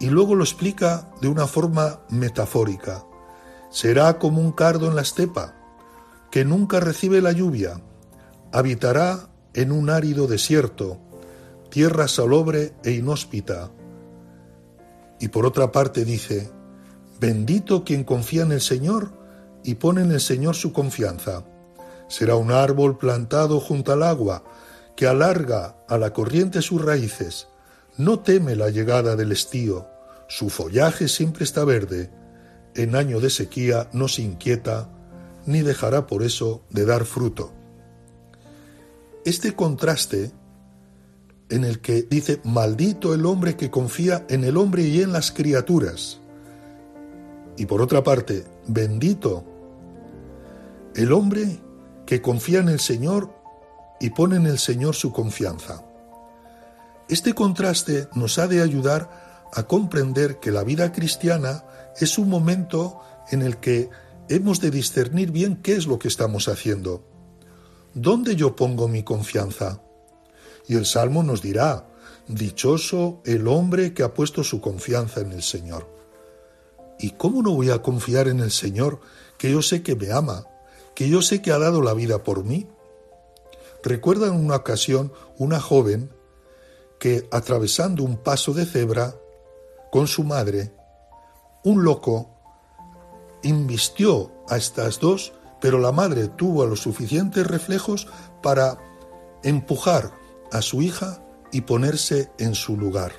Y 0.00 0.06
luego 0.10 0.34
lo 0.34 0.44
explica 0.44 1.10
de 1.20 1.28
una 1.28 1.46
forma 1.46 2.00
metafórica. 2.08 3.04
Será 3.70 4.18
como 4.18 4.40
un 4.40 4.52
cardo 4.52 4.88
en 4.88 4.96
la 4.96 5.02
estepa, 5.02 5.54
que 6.30 6.44
nunca 6.44 6.80
recibe 6.80 7.20
la 7.20 7.32
lluvia, 7.32 7.80
habitará 8.52 9.28
en 9.54 9.72
un 9.72 9.90
árido 9.90 10.26
desierto, 10.26 10.98
tierra 11.70 12.08
salobre 12.08 12.74
e 12.84 12.92
inhóspita. 12.92 13.70
Y 15.20 15.28
por 15.28 15.46
otra 15.46 15.72
parte 15.72 16.04
dice, 16.04 16.50
bendito 17.20 17.84
quien 17.84 18.04
confía 18.04 18.42
en 18.42 18.52
el 18.52 18.60
Señor 18.60 19.12
y 19.64 19.74
pone 19.74 20.02
en 20.02 20.12
el 20.12 20.20
Señor 20.20 20.54
su 20.54 20.72
confianza 20.72 21.44
Será 22.08 22.36
un 22.36 22.50
árbol 22.50 22.96
plantado 22.96 23.60
junto 23.60 23.92
al 23.92 24.02
agua, 24.02 24.42
que 24.96 25.06
alarga 25.06 25.76
a 25.88 25.98
la 25.98 26.12
corriente 26.12 26.62
sus 26.62 26.82
raíces. 26.82 27.48
No 27.98 28.20
teme 28.20 28.54
la 28.54 28.70
llegada 28.70 29.16
del 29.16 29.32
estío, 29.32 29.88
su 30.28 30.50
follaje 30.50 31.08
siempre 31.08 31.42
está 31.42 31.64
verde. 31.64 32.10
En 32.76 32.94
año 32.94 33.18
de 33.18 33.28
sequía 33.28 33.90
no 33.92 34.06
se 34.06 34.22
inquieta, 34.22 34.88
ni 35.46 35.62
dejará 35.62 36.06
por 36.06 36.22
eso 36.22 36.62
de 36.70 36.84
dar 36.84 37.04
fruto. 37.04 37.52
Este 39.24 39.56
contraste 39.56 40.30
en 41.48 41.64
el 41.64 41.80
que 41.80 42.02
dice, 42.02 42.40
maldito 42.44 43.14
el 43.14 43.26
hombre 43.26 43.56
que 43.56 43.70
confía 43.70 44.24
en 44.28 44.44
el 44.44 44.58
hombre 44.58 44.82
y 44.82 45.02
en 45.02 45.12
las 45.12 45.32
criaturas. 45.32 46.20
Y 47.56 47.66
por 47.66 47.82
otra 47.82 48.04
parte, 48.04 48.44
bendito 48.68 49.44
el 50.94 51.12
hombre 51.12 51.58
que 52.06 52.22
confía 52.22 52.60
en 52.60 52.68
el 52.68 52.78
Señor 52.78 53.34
y 53.98 54.10
pone 54.10 54.36
en 54.36 54.46
el 54.46 54.58
Señor 54.58 54.94
su 54.94 55.12
confianza. 55.12 55.87
Este 57.08 57.32
contraste 57.32 58.08
nos 58.14 58.38
ha 58.38 58.46
de 58.46 58.60
ayudar 58.60 59.48
a 59.54 59.62
comprender 59.62 60.40
que 60.40 60.50
la 60.50 60.62
vida 60.62 60.92
cristiana 60.92 61.64
es 61.98 62.18
un 62.18 62.28
momento 62.28 63.00
en 63.30 63.40
el 63.40 63.56
que 63.56 63.88
hemos 64.28 64.60
de 64.60 64.70
discernir 64.70 65.30
bien 65.30 65.56
qué 65.62 65.74
es 65.74 65.86
lo 65.86 65.98
que 65.98 66.08
estamos 66.08 66.48
haciendo. 66.48 67.02
¿Dónde 67.94 68.36
yo 68.36 68.54
pongo 68.54 68.88
mi 68.88 69.02
confianza? 69.04 69.80
Y 70.68 70.76
el 70.76 70.84
Salmo 70.84 71.22
nos 71.22 71.40
dirá, 71.40 71.86
Dichoso 72.28 73.22
el 73.24 73.48
hombre 73.48 73.94
que 73.94 74.02
ha 74.02 74.12
puesto 74.12 74.44
su 74.44 74.60
confianza 74.60 75.22
en 75.22 75.32
el 75.32 75.42
Señor. 75.42 75.88
¿Y 76.98 77.12
cómo 77.12 77.42
no 77.42 77.52
voy 77.52 77.70
a 77.70 77.80
confiar 77.80 78.28
en 78.28 78.40
el 78.40 78.50
Señor, 78.50 79.00
que 79.38 79.50
yo 79.50 79.62
sé 79.62 79.82
que 79.82 79.96
me 79.96 80.12
ama, 80.12 80.44
que 80.94 81.08
yo 81.08 81.22
sé 81.22 81.40
que 81.40 81.52
ha 81.52 81.58
dado 81.58 81.80
la 81.80 81.94
vida 81.94 82.22
por 82.22 82.44
mí? 82.44 82.66
Recuerda 83.82 84.26
en 84.26 84.34
una 84.34 84.56
ocasión 84.56 85.10
una 85.38 85.58
joven 85.58 86.10
que, 86.98 87.28
atravesando 87.30 88.02
un 88.02 88.16
paso 88.16 88.52
de 88.52 88.66
cebra 88.66 89.14
con 89.90 90.06
su 90.06 90.24
madre, 90.24 90.72
un 91.64 91.84
loco 91.84 92.30
invistió 93.42 94.32
a 94.48 94.56
estas 94.56 95.00
dos, 95.00 95.32
pero 95.60 95.78
la 95.78 95.92
madre 95.92 96.28
tuvo 96.28 96.66
los 96.66 96.80
suficientes 96.80 97.46
reflejos 97.46 98.08
para 98.42 98.78
empujar 99.42 100.12
a 100.52 100.62
su 100.62 100.82
hija 100.82 101.22
y 101.52 101.62
ponerse 101.62 102.30
en 102.38 102.54
su 102.54 102.76
lugar, 102.76 103.12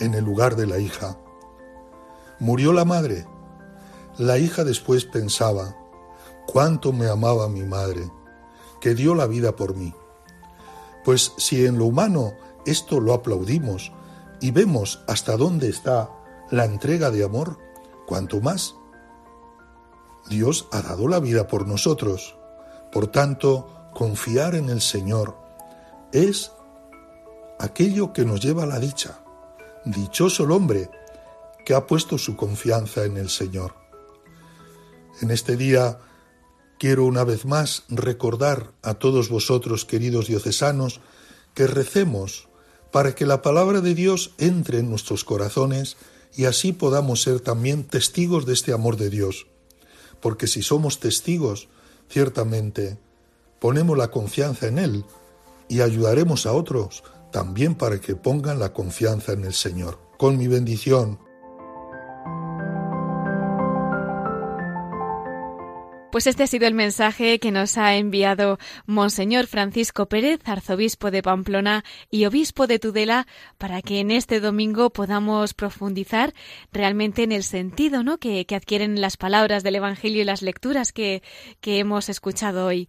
en 0.00 0.14
el 0.14 0.24
lugar 0.24 0.56
de 0.56 0.66
la 0.66 0.78
hija. 0.78 1.18
Murió 2.38 2.72
la 2.72 2.84
madre. 2.84 3.26
La 4.18 4.38
hija 4.38 4.64
después 4.64 5.04
pensaba, 5.04 5.76
cuánto 6.46 6.92
me 6.92 7.08
amaba 7.08 7.48
mi 7.48 7.62
madre, 7.62 8.10
que 8.80 8.94
dio 8.94 9.14
la 9.14 9.26
vida 9.26 9.56
por 9.56 9.74
mí. 9.74 9.94
Pues 11.04 11.32
si 11.38 11.64
en 11.64 11.78
lo 11.78 11.86
humano 11.86 12.34
esto 12.66 13.00
lo 13.00 13.14
aplaudimos 13.14 13.92
y 14.40 14.50
vemos 14.50 15.02
hasta 15.06 15.36
dónde 15.36 15.68
está 15.68 16.10
la 16.50 16.64
entrega 16.64 17.10
de 17.10 17.24
amor, 17.24 17.58
cuanto 18.06 18.40
más 18.40 18.74
Dios 20.28 20.68
ha 20.72 20.82
dado 20.82 21.08
la 21.08 21.20
vida 21.20 21.46
por 21.48 21.66
nosotros. 21.66 22.36
Por 22.90 23.08
tanto, 23.08 23.90
confiar 23.94 24.54
en 24.54 24.68
el 24.68 24.80
Señor 24.80 25.36
es 26.12 26.52
aquello 27.58 28.12
que 28.12 28.24
nos 28.24 28.40
lleva 28.40 28.64
a 28.64 28.66
la 28.66 28.78
dicha. 28.78 29.24
Dichoso 29.84 30.44
el 30.44 30.52
hombre 30.52 30.90
que 31.64 31.74
ha 31.74 31.86
puesto 31.86 32.18
su 32.18 32.36
confianza 32.36 33.04
en 33.04 33.16
el 33.16 33.30
Señor. 33.30 33.74
En 35.20 35.30
este 35.30 35.56
día 35.56 35.98
quiero 36.78 37.04
una 37.04 37.24
vez 37.24 37.44
más 37.44 37.84
recordar 37.88 38.72
a 38.82 38.94
todos 38.94 39.28
vosotros, 39.28 39.84
queridos 39.84 40.26
diocesanos, 40.26 41.00
que 41.54 41.66
recemos 41.66 42.48
para 42.92 43.14
que 43.14 43.26
la 43.26 43.42
palabra 43.42 43.80
de 43.80 43.94
Dios 43.94 44.32
entre 44.38 44.78
en 44.78 44.90
nuestros 44.90 45.24
corazones 45.24 45.96
y 46.36 46.44
así 46.44 46.72
podamos 46.72 47.22
ser 47.22 47.40
también 47.40 47.84
testigos 47.84 48.46
de 48.46 48.52
este 48.52 48.72
amor 48.72 48.96
de 48.96 49.10
Dios. 49.10 49.46
Porque 50.20 50.46
si 50.46 50.62
somos 50.62 51.00
testigos, 51.00 51.68
ciertamente 52.08 52.98
ponemos 53.58 53.98
la 53.98 54.10
confianza 54.10 54.68
en 54.68 54.78
Él 54.78 55.04
y 55.68 55.80
ayudaremos 55.80 56.46
a 56.46 56.52
otros 56.52 57.02
también 57.32 57.74
para 57.74 57.98
que 57.98 58.14
pongan 58.14 58.58
la 58.60 58.72
confianza 58.72 59.32
en 59.32 59.44
el 59.44 59.54
Señor. 59.54 59.98
Con 60.18 60.36
mi 60.36 60.46
bendición, 60.46 61.18
Pues 66.12 66.26
este 66.26 66.42
ha 66.42 66.46
sido 66.46 66.66
el 66.66 66.74
mensaje 66.74 67.38
que 67.38 67.50
nos 67.50 67.78
ha 67.78 67.96
enviado 67.96 68.58
Monseñor 68.84 69.46
Francisco 69.46 70.10
Pérez, 70.10 70.40
arzobispo 70.44 71.10
de 71.10 71.22
Pamplona 71.22 71.84
y 72.10 72.26
obispo 72.26 72.66
de 72.66 72.78
Tudela, 72.78 73.26
para 73.56 73.80
que 73.80 73.98
en 74.00 74.10
este 74.10 74.38
domingo 74.38 74.90
podamos 74.90 75.54
profundizar 75.54 76.34
realmente 76.70 77.22
en 77.22 77.32
el 77.32 77.44
sentido 77.44 78.02
¿no? 78.02 78.18
que, 78.18 78.44
adquieren 78.54 79.00
las 79.00 79.16
palabras 79.16 79.62
del 79.62 79.76
Evangelio 79.76 80.20
y 80.20 80.26
las 80.26 80.42
lecturas 80.42 80.92
que 80.92 81.22
hemos 81.62 82.10
escuchado 82.10 82.66
hoy. 82.66 82.88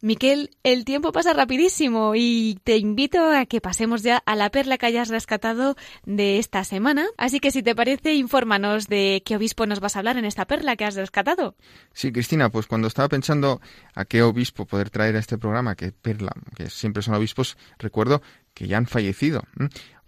Miquel, 0.00 0.50
el 0.62 0.84
tiempo 0.84 1.10
pasa 1.10 1.32
rapidísimo 1.32 2.14
y 2.14 2.60
te 2.62 2.76
invito 2.76 3.32
a 3.32 3.46
que 3.46 3.60
pasemos 3.60 4.04
ya 4.04 4.22
a 4.26 4.36
la 4.36 4.48
perla 4.48 4.78
que 4.78 4.86
hayas 4.86 5.08
rescatado 5.08 5.74
de 6.06 6.38
esta 6.38 6.62
semana. 6.62 7.06
Así 7.16 7.40
que 7.40 7.50
si 7.50 7.64
te 7.64 7.74
parece, 7.74 8.14
infórmanos 8.14 8.86
de 8.86 9.22
qué 9.24 9.34
obispo 9.34 9.66
nos 9.66 9.80
vas 9.80 9.96
a 9.96 9.98
hablar 9.98 10.16
en 10.16 10.24
esta 10.24 10.46
perla 10.46 10.76
que 10.76 10.84
has 10.84 10.94
rescatado. 10.94 11.56
Sí, 11.92 12.12
Cristina, 12.12 12.48
pues 12.48 12.68
cuando 12.68 12.86
estaba 12.86 13.08
pensando 13.08 13.60
a 13.94 14.04
qué 14.04 14.22
obispo 14.22 14.66
poder 14.66 14.90
traer 14.90 15.16
a 15.16 15.18
este 15.18 15.36
programa, 15.36 15.74
que 15.74 15.90
perla, 15.90 16.32
que 16.56 16.70
siempre 16.70 17.02
son 17.02 17.14
obispos, 17.14 17.56
recuerdo 17.78 18.22
que 18.54 18.68
ya 18.68 18.78
han 18.78 18.86
fallecido. 18.86 19.42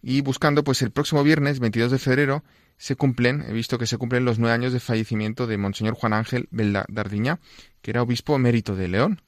Y 0.03 0.21
buscando, 0.21 0.63
pues 0.63 0.83
el 0.83 0.93
próximo 0.93 1.25
viernes, 1.25 1.59
22 1.59 1.91
de 1.91 1.99
febrero, 1.99 2.45
se 2.77 2.95
cumplen, 2.95 3.45
he 3.47 3.53
visto 3.53 3.77
que 3.77 3.87
se 3.87 3.99
cumplen 3.99 4.25
los 4.25 4.39
nueve 4.39 4.55
años 4.55 4.73
de 4.73 4.81
fallecimiento 4.81 5.47
de 5.49 5.59
Monseñor 5.59 5.95
Juan 5.95 6.13
Ángel 6.13 6.49
Belda 6.51 6.87
Dardiña, 6.89 7.41
que 7.83 7.91
era 7.91 8.03
obispo 8.03 8.37
emérito 8.37 8.77
de 8.77 8.89
León. 8.89 9.21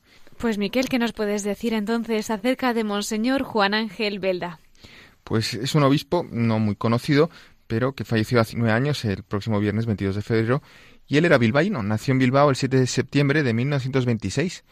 Pues 0.42 0.58
Miquel, 0.58 0.88
¿qué 0.88 0.98
nos 0.98 1.12
puedes 1.12 1.44
decir 1.44 1.72
entonces 1.72 2.28
acerca 2.28 2.74
de 2.74 2.82
Monseñor 2.82 3.44
Juan 3.44 3.74
Ángel 3.74 4.18
Belda? 4.18 4.58
Pues 5.22 5.54
es 5.54 5.76
un 5.76 5.84
obispo 5.84 6.26
no 6.32 6.58
muy 6.58 6.74
conocido, 6.74 7.30
pero 7.68 7.94
que 7.94 8.04
falleció 8.04 8.40
hace 8.40 8.56
nueve 8.56 8.72
años, 8.72 9.04
el 9.04 9.22
próximo 9.22 9.60
viernes 9.60 9.86
22 9.86 10.16
de 10.16 10.22
febrero, 10.22 10.62
y 11.06 11.16
él 11.16 11.26
era 11.26 11.38
bilbaíno, 11.38 11.84
nació 11.84 12.10
en 12.10 12.18
Bilbao 12.18 12.50
el 12.50 12.56
7 12.56 12.76
de 12.76 12.88
septiembre 12.88 13.44
de 13.44 13.54
1926. 13.54 14.64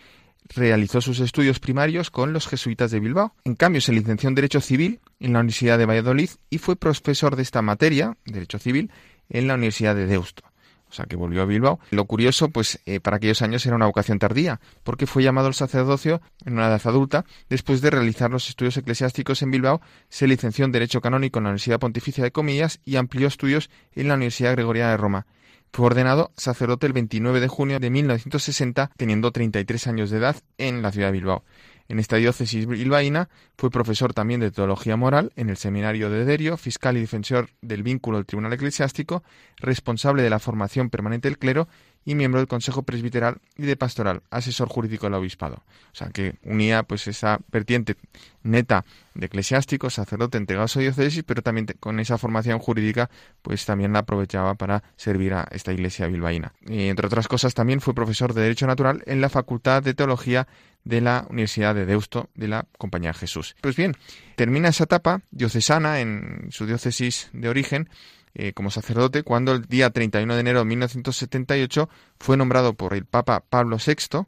Realizó 0.56 1.00
sus 1.00 1.20
estudios 1.20 1.60
primarios 1.60 2.10
con 2.10 2.32
los 2.32 2.48
jesuitas 2.48 2.90
de 2.90 2.98
Bilbao. 2.98 3.36
En 3.44 3.54
cambio, 3.54 3.80
se 3.80 3.92
licenció 3.92 4.28
en 4.28 4.34
Derecho 4.34 4.60
Civil 4.60 4.98
en 5.20 5.34
la 5.34 5.38
Universidad 5.38 5.78
de 5.78 5.86
Valladolid 5.86 6.30
y 6.50 6.58
fue 6.58 6.74
profesor 6.74 7.36
de 7.36 7.42
esta 7.42 7.62
materia, 7.62 8.16
Derecho 8.24 8.58
Civil, 8.58 8.90
en 9.28 9.46
la 9.46 9.54
Universidad 9.54 9.94
de 9.94 10.06
Deusto 10.06 10.49
o 10.91 10.93
sea 10.93 11.07
que 11.07 11.16
volvió 11.16 11.43
a 11.43 11.45
Bilbao. 11.45 11.78
Lo 11.91 12.05
curioso, 12.05 12.51
pues 12.51 12.80
eh, 12.86 13.01
para 13.01 13.18
aquellos 13.18 13.43
años 13.43 13.64
era 13.64 13.76
una 13.76 13.86
vocación 13.86 14.18
tardía, 14.18 14.61
porque 14.82 15.07
fue 15.07 15.22
llamado 15.22 15.47
al 15.47 15.55
sacerdocio 15.55 16.20
en 16.45 16.55
una 16.55 16.66
edad 16.66 16.80
adulta, 16.84 17.24
después 17.49 17.80
de 17.80 17.91
realizar 17.91 18.30
los 18.30 18.49
estudios 18.49 18.76
eclesiásticos 18.76 19.43
en 19.43 19.51
Bilbao, 19.51 19.80
se 20.09 20.26
licenció 20.26 20.64
en 20.64 20.72
Derecho 20.72 21.01
Canónico 21.01 21.38
en 21.38 21.45
la 21.45 21.51
Universidad 21.51 21.78
Pontificia 21.78 22.24
de 22.24 22.32
Comillas 22.32 22.80
y 22.84 22.97
amplió 22.97 23.28
estudios 23.28 23.70
en 23.95 24.09
la 24.09 24.14
Universidad 24.14 24.53
Gregoriana 24.53 24.91
de 24.91 24.97
Roma. 24.97 25.26
Fue 25.72 25.86
ordenado 25.86 26.32
sacerdote 26.36 26.86
el 26.88 26.93
29 26.93 27.38
de 27.38 27.47
junio 27.47 27.78
de 27.78 27.91
1960, 27.91 28.91
teniendo 28.97 29.30
33 29.30 29.86
años 29.86 30.11
de 30.11 30.18
edad 30.18 30.36
en 30.59 30.82
la 30.82 30.91
ciudad 30.91 31.09
de 31.09 31.12
Bilbao. 31.12 31.45
En 31.91 31.99
esta 31.99 32.18
diócesis 32.18 32.66
bilbaína 32.68 33.28
fue 33.59 33.68
profesor 33.68 34.14
también 34.14 34.38
de 34.38 34.53
teología 34.53 34.97
moral 34.97 35.32
en 35.34 35.51
el 35.51 35.57
seminario 35.57 36.09
de 36.09 36.24
Derio, 36.24 36.57
fiscal 36.57 36.97
y 36.97 37.01
defensor 37.01 37.49
del 37.62 37.82
vínculo 37.82 38.16
del 38.16 38.26
Tribunal 38.26 38.53
Eclesiástico, 38.53 39.24
responsable 39.57 40.22
de 40.22 40.30
la 40.30 40.38
formación 40.38 40.88
permanente 40.88 41.26
del 41.26 41.36
clero 41.36 41.66
y 42.05 42.14
miembro 42.14 42.40
del 42.40 42.48
Consejo 42.48 42.82
Presbiteral 42.82 43.38
y 43.57 43.62
de 43.62 43.76
Pastoral, 43.76 44.22
asesor 44.30 44.68
jurídico 44.68 45.07
del 45.07 45.14
obispado. 45.14 45.62
O 45.92 45.94
sea, 45.94 46.09
que 46.09 46.34
unía 46.44 46.82
pues 46.82 47.07
esa 47.09 47.40
vertiente 47.53 47.96
neta 48.42 48.84
de 49.14 49.26
eclesiástico, 49.26 49.90
sacerdote 49.90 50.38
entregado 50.38 50.64
a 50.64 50.68
su 50.68 50.80
diócesis, 50.80 51.22
pero 51.24 51.42
también 51.42 51.66
con 51.78 52.01
esa 52.01 52.16
formación 52.16 52.59
jurídica, 52.59 53.11
pues 53.42 53.66
también 53.66 53.92
la 53.92 54.01
aprovechaba 54.01 54.55
para 54.55 54.82
servir 54.96 55.34
a 55.34 55.46
esta 55.51 55.72
iglesia 55.72 56.07
bilbaína. 56.07 56.53
Y 56.66 56.88
entre 56.88 57.07
otras 57.07 57.28
cosas, 57.28 57.55
también 57.55 57.80
fue 57.80 57.94
profesor 57.94 58.32
de 58.32 58.42
Derecho 58.42 58.66
Natural 58.66 59.03
en 59.07 59.20
la 59.20 59.28
Facultad 59.28 59.82
de 59.82 59.94
Teología 59.94 60.48
de 60.84 61.01
la 61.01 61.26
Universidad 61.28 61.74
de 61.74 61.84
Deusto 61.84 62.30
de 62.34 62.48
la 62.48 62.66
Compañía 62.78 63.11
de 63.11 63.18
Jesús. 63.18 63.57
Pues 63.61 63.76
bien, 63.76 63.96
termina 64.36 64.68
esa 64.68 64.84
etapa 64.84 65.20
diocesana 65.30 66.01
en 66.01 66.48
su 66.51 66.66
diócesis 66.66 67.28
de 67.32 67.48
origen 67.48 67.90
eh, 68.34 68.52
como 68.52 68.70
sacerdote 68.70 69.22
cuando 69.22 69.52
el 69.52 69.66
día 69.66 69.90
31 69.90 70.34
de 70.34 70.40
enero 70.40 70.60
de 70.60 70.64
1978 70.66 71.88
fue 72.18 72.36
nombrado 72.36 72.74
por 72.74 72.94
el 72.94 73.04
Papa 73.04 73.44
Pablo 73.48 73.78
VI, 73.84 74.26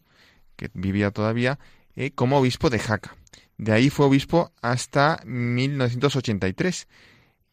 que 0.57 0.71
vivía 0.75 1.11
todavía, 1.11 1.59
eh, 1.95 2.11
como 2.13 2.39
obispo 2.39 2.71
de 2.71 2.79
Jaca. 2.79 3.17
De 3.59 3.73
ahí 3.73 3.91
fue 3.91 4.07
obispo 4.07 4.53
hasta 4.61 5.21
1983 5.25 6.89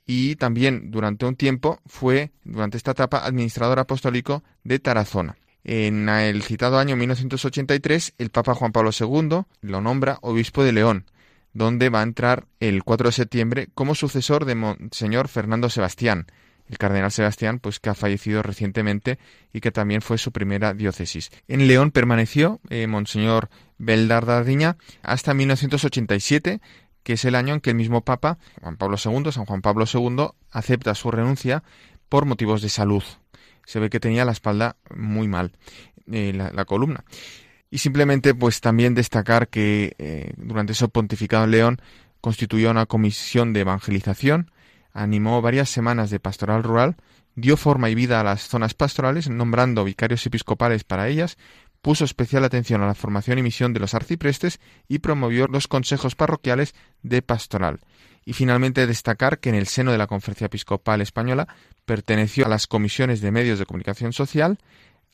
y 0.06 0.38
también 0.38 0.90
durante 0.90 1.28
un 1.28 1.36
tiempo 1.36 1.80
fue, 1.86 2.32
durante 2.44 2.78
esta 2.78 2.92
etapa, 2.92 3.26
administrador 3.26 3.78
apostólico 3.78 4.44
de 4.64 4.80
Tarazona. 4.80 5.38
En 5.64 6.10
el 6.10 6.42
citado 6.42 6.80
año 6.80 6.96
1983, 6.96 8.16
el 8.18 8.32
Papa 8.32 8.56
Juan 8.56 8.72
Pablo 8.72 8.90
II 8.98 9.44
lo 9.62 9.82
nombra 9.82 10.18
obispo 10.22 10.64
de 10.64 10.72
León, 10.72 11.06
donde 11.54 11.90
va 11.90 12.00
a 12.00 12.04
entrar 12.04 12.46
el 12.60 12.84
4 12.84 13.10
de 13.10 13.14
septiembre 13.14 13.70
como 13.74 13.96
sucesor 13.96 14.46
de 14.46 14.56
Monseñor 14.56 15.28
Fernando 15.28 15.70
Sebastián, 15.70 16.28
el 16.70 16.78
cardenal 16.78 17.12
Sebastián, 17.12 17.60
pues 17.60 17.80
que 17.80 17.90
ha 17.90 17.96
fallecido 17.96 18.44
recientemente 18.44 19.18
y 19.52 19.60
que 19.60 19.72
también 19.72 20.02
fue 20.02 20.18
su 20.18 20.32
primera 20.32 20.74
diócesis. 20.74 21.32
En 21.48 21.68
León 21.68 21.92
permaneció 21.92 22.60
eh, 22.70 22.86
Monseñor 22.86 23.50
Beldardardiña 23.80 24.78
hasta 25.02 25.34
1987, 25.34 26.62
que 27.04 27.14
es 27.14 27.26
el 27.26 27.36
año 27.36 27.56
en 27.56 27.62
que 27.62 27.72
el 27.72 27.76
mismo 27.76 28.02
Papa, 28.02 28.38
Juan 28.62 28.78
Pablo 28.78 28.98
II, 29.04 29.32
San 29.32 29.46
Juan 29.46 29.62
Pablo 29.62 29.86
II, 29.92 30.28
acepta 30.52 30.94
su 30.94 31.10
renuncia 31.10 31.64
por 32.08 32.26
motivos 32.26 32.62
de 32.62 32.70
salud. 32.70 33.04
Se 33.66 33.80
ve 33.80 33.90
que 33.90 34.00
tenía 34.00 34.26
la 34.26 34.32
espalda 34.32 34.76
muy 34.96 35.28
mal, 35.28 35.54
eh, 36.12 36.34
la, 36.34 36.66
columna. 36.66 37.04
Y 37.72 37.80
simplemente, 37.80 38.34
pues 38.34 38.62
también 38.62 38.96
destacar 38.96 39.48
que 39.48 39.96
eh, 40.00 40.34
durante 40.38 40.74
su 40.74 40.90
pontificado 40.90 41.44
en 41.44 41.52
León 41.52 41.82
constituyó 42.22 42.72
una 42.72 42.86
comisión 42.86 43.54
de 43.54 43.62
evangelización, 43.62 44.52
animó 44.92 45.42
varias 45.42 45.70
semanas 45.70 46.10
de 46.10 46.20
pastoral 46.20 46.64
rural, 46.64 46.96
dio 47.36 47.58
forma 47.58 47.90
y 47.90 47.96
vida 47.96 48.20
a 48.20 48.24
las 48.24 48.48
zonas 48.48 48.74
pastorales, 48.74 49.30
nombrando 49.30 49.84
vicarios 49.84 50.26
episcopales 50.26 50.84
para 50.84 51.08
ellas, 51.08 51.38
puso 51.82 52.04
especial 52.04 52.44
atención 52.44 52.82
a 52.82 52.88
la 52.88 52.96
formación 52.96 53.38
y 53.40 53.44
misión 53.44 53.74
de 53.74 53.80
los 53.80 53.94
arciprestes 53.94 54.60
y 54.88 55.00
promovió 55.00 55.48
los 55.48 55.68
consejos 55.68 56.16
parroquiales 56.16 56.76
de 57.04 57.22
pastoral. 57.22 57.80
Y 58.26 58.34
finalmente 58.34 58.86
destacar 58.86 59.40
que 59.40 59.50
en 59.50 59.56
el 59.56 59.68
seno 59.68 59.92
de 59.92 59.98
la 59.98 60.08
Conferencia 60.08 60.46
Episcopal 60.46 61.02
Española 61.02 61.48
perteneció 61.86 62.46
a 62.46 62.50
las 62.50 62.68
comisiones 62.68 63.22
de 63.22 63.32
medios 63.32 63.60
de 63.60 63.66
comunicación 63.66 64.12
social, 64.12 64.60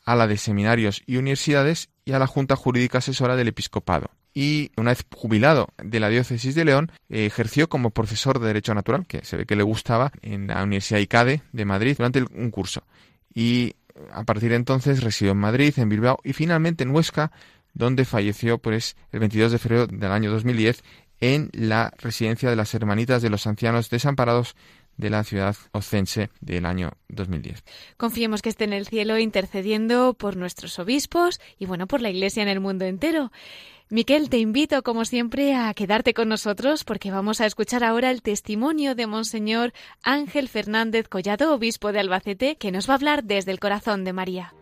a 0.06 0.16
la 0.16 0.28
de 0.28 0.38
seminarios 0.38 1.03
y 1.06 1.18
universidades 1.18 1.89
y 2.06 2.14
a 2.14 2.20
la 2.20 2.28
Junta 2.28 2.56
Jurídica 2.56 2.99
Asesora 2.99 3.36
del 3.36 3.49
Episcopado 3.49 4.12
y 4.36 4.72
una 4.76 4.91
vez 4.91 5.06
jubilado 5.16 5.70
de 5.82 5.99
la 6.01 6.10
diócesis 6.10 6.53
de 6.53 6.66
León, 6.66 6.91
ejerció 7.10 7.70
como 7.70 7.91
profesor 7.91 8.39
de 8.39 8.47
Derecho 8.47 8.76
Natural, 8.76 9.08
que 9.08 9.24
se 9.24 9.38
ve 9.38 9.45
que 9.45 9.56
le 9.56 9.64
gustaba, 9.64 10.12
en 10.22 10.47
la 10.47 10.62
Universidad 10.62 10.99
ICADE 10.99 11.41
de 11.53 11.66
Madrid 11.66 11.95
durante 11.97 12.22
un 12.22 12.51
curso. 12.51 12.84
Y 13.34 13.76
a 14.12 14.24
partir 14.24 14.49
de 14.49 14.58
entonces 14.58 15.01
residió 15.01 15.32
en 15.32 15.38
Madrid, 15.38 15.74
en 15.78 15.88
Bilbao 15.88 16.20
y 16.24 16.34
finalmente 16.34 16.84
en 16.84 16.93
Huesca, 16.93 17.32
donde 17.74 18.03
falleció 18.03 18.58
pues, 18.58 18.97
el 19.14 19.22
22 19.22 19.53
de 19.53 19.58
febrero 19.58 19.88
del 19.88 20.12
año 20.12 20.30
2010 20.32 20.84
en 21.22 21.49
la 21.53 21.93
residencia 21.97 22.49
de 22.49 22.58
las 22.58 22.74
Hermanitas 22.74 23.22
de 23.22 23.30
los 23.30 23.47
Ancianos 23.47 23.89
Desamparados 23.89 24.58
de 24.98 25.10
la 25.10 25.24
ciudad 25.24 25.56
ocense 25.72 26.30
del 26.41 26.66
año 26.66 26.91
2010. 27.10 27.64
Confiemos 27.98 28.41
que 28.41 28.50
esté 28.50 28.64
en 28.64 28.74
el 28.74 28.88
cielo 28.88 29.18
intercediendo 29.18 30.14
por 30.14 30.38
nuestros 30.38 30.80
obispos 30.80 31.39
y 31.60 31.66
bueno, 31.66 31.88
por 31.88 32.02
la 32.02 32.10
Iglesia 32.10 32.43
en 32.43 32.50
el 32.50 32.60
mundo 32.60 32.86
entero. 32.86 33.32
Miquel, 33.89 34.30
te 34.30 34.39
invito, 34.39 34.82
como 34.82 35.06
siempre, 35.06 35.54
a 35.54 35.72
quedarte 35.76 36.16
con 36.16 36.28
nosotros 36.28 36.84
porque 36.84 37.12
vamos 37.12 37.39
a 37.39 37.46
escuchar 37.46 37.84
ahora 37.84 38.10
el 38.10 38.24
testimonio 38.24 38.96
de 38.96 39.06
Monseñor 39.06 39.74
Ángel 40.02 40.50
Fernández 40.50 41.08
Collado, 41.08 41.54
obispo 41.54 41.91
de 41.91 42.00
Albacete, 42.00 42.56
que 42.56 42.72
nos 42.72 42.89
va 42.89 42.93
a 42.93 42.98
hablar 42.98 43.24
desde 43.24 43.52
el 43.52 43.60
corazón 43.60 44.04
de 44.04 44.14
María. 44.14 44.56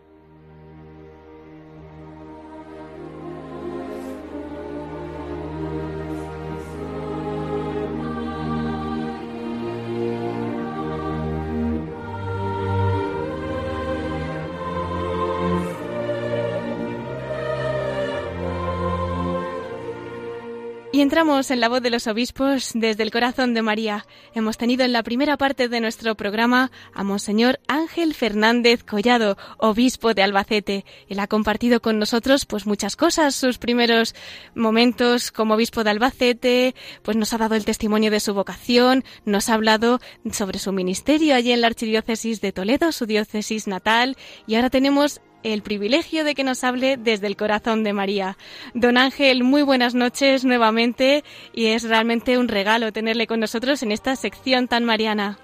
Y 20.94 21.00
entramos 21.00 21.50
en 21.50 21.58
la 21.58 21.68
voz 21.68 21.82
de 21.82 21.90
los 21.90 22.06
obispos 22.06 22.70
desde 22.72 23.02
el 23.02 23.10
corazón 23.10 23.52
de 23.52 23.62
María. 23.62 24.06
Hemos 24.32 24.56
tenido 24.58 24.84
en 24.84 24.92
la 24.92 25.02
primera 25.02 25.36
parte 25.36 25.68
de 25.68 25.80
nuestro 25.80 26.14
programa 26.14 26.70
a 26.94 27.02
Monseñor 27.02 27.58
Ángel 27.66 28.14
Fernández 28.14 28.84
Collado, 28.84 29.36
obispo 29.58 30.14
de 30.14 30.22
Albacete. 30.22 30.84
Él 31.08 31.18
ha 31.18 31.26
compartido 31.26 31.80
con 31.80 31.98
nosotros 31.98 32.46
pues 32.46 32.64
muchas 32.64 32.94
cosas, 32.94 33.34
sus 33.34 33.58
primeros 33.58 34.14
momentos 34.54 35.32
como 35.32 35.54
obispo 35.54 35.82
de 35.82 35.90
Albacete, 35.90 36.76
pues 37.02 37.16
nos 37.16 37.32
ha 37.32 37.38
dado 37.38 37.56
el 37.56 37.64
testimonio 37.64 38.12
de 38.12 38.20
su 38.20 38.32
vocación, 38.32 39.02
nos 39.24 39.48
ha 39.48 39.54
hablado 39.54 39.98
sobre 40.30 40.60
su 40.60 40.70
ministerio 40.70 41.34
allí 41.34 41.50
en 41.50 41.60
la 41.60 41.66
Archidiócesis 41.66 42.40
de 42.40 42.52
Toledo, 42.52 42.92
su 42.92 43.06
diócesis 43.06 43.66
natal, 43.66 44.16
y 44.46 44.54
ahora 44.54 44.70
tenemos 44.70 45.20
el 45.44 45.62
privilegio 45.62 46.24
de 46.24 46.34
que 46.34 46.42
nos 46.42 46.64
hable 46.64 46.96
desde 46.96 47.28
el 47.28 47.36
corazón 47.36 47.84
de 47.84 47.92
María. 47.92 48.36
Don 48.72 48.96
Ángel, 48.96 49.44
muy 49.44 49.62
buenas 49.62 49.94
noches 49.94 50.44
nuevamente 50.44 51.22
y 51.52 51.66
es 51.66 51.88
realmente 51.88 52.38
un 52.38 52.48
regalo 52.48 52.90
tenerle 52.92 53.28
con 53.28 53.38
nosotros 53.38 53.82
en 53.82 53.92
esta 53.92 54.16
sección 54.16 54.66
tan 54.66 54.84
mariana. 54.84 55.38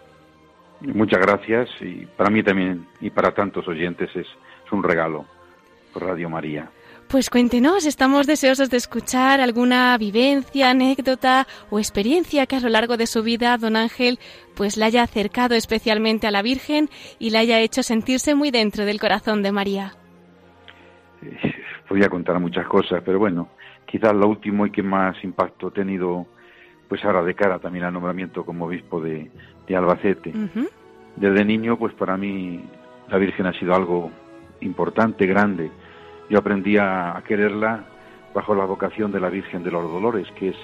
Muchas 0.80 1.20
gracias 1.20 1.68
y 1.80 2.06
para 2.16 2.30
mí 2.30 2.42
también 2.42 2.86
y 3.00 3.10
para 3.10 3.32
tantos 3.34 3.68
oyentes 3.68 4.10
es, 4.16 4.26
un 4.72 4.84
regalo 4.84 5.26
Radio 5.96 6.30
María. 6.30 6.70
Pues 7.10 7.28
cuéntenos, 7.28 7.86
estamos 7.86 8.28
deseosos 8.28 8.70
de 8.70 8.76
escuchar 8.76 9.40
alguna 9.40 9.98
vivencia, 9.98 10.70
anécdota 10.70 11.48
o 11.68 11.80
experiencia 11.80 12.46
que 12.46 12.54
a 12.54 12.60
lo 12.60 12.68
largo 12.68 12.96
de 12.96 13.08
su 13.08 13.24
vida 13.24 13.56
don 13.56 13.74
Ángel 13.74 14.20
pues 14.54 14.76
la 14.76 14.86
haya 14.86 15.02
acercado 15.02 15.56
especialmente 15.56 16.28
a 16.28 16.30
la 16.30 16.40
Virgen 16.40 16.88
y 17.18 17.30
la 17.30 17.40
haya 17.40 17.58
hecho 17.58 17.82
sentirse 17.82 18.36
muy 18.36 18.52
dentro 18.52 18.84
del 18.84 19.00
corazón 19.00 19.42
de 19.42 19.50
María. 19.50 19.94
Podría 21.88 22.08
contar 22.08 22.38
muchas 22.38 22.68
cosas, 22.68 23.02
pero 23.04 23.18
bueno, 23.18 23.48
quizás 23.86 24.14
lo 24.14 24.28
último 24.28 24.64
y 24.66 24.70
que 24.70 24.84
más 24.84 25.16
impacto 25.24 25.66
ha 25.66 25.72
tenido 25.72 26.28
pues 26.88 27.04
ahora 27.04 27.24
de 27.24 27.34
cara 27.34 27.58
también 27.58 27.86
al 27.86 27.92
nombramiento 27.92 28.44
como 28.44 28.66
obispo 28.66 29.00
de, 29.00 29.28
Albacete. 29.74 30.32
Desde 31.16 31.44
niño 31.44 31.76
pues 31.76 31.92
para 31.94 32.16
mí 32.16 32.60
la 33.08 33.18
Virgen 33.18 33.46
ha 33.46 33.58
sido 33.58 33.74
algo 33.74 34.12
importante, 34.60 35.26
grande 35.26 35.72
yo 36.30 36.38
aprendí 36.38 36.78
a, 36.78 37.20
quererla 37.26 37.84
bajo 38.32 38.54
la 38.54 38.64
vocación 38.64 39.10
de 39.10 39.18
la 39.18 39.28
Virgen 39.28 39.64
de 39.64 39.72
los 39.72 39.82
Dolores, 39.82 40.28
que 40.38 40.50
es, 40.50 40.56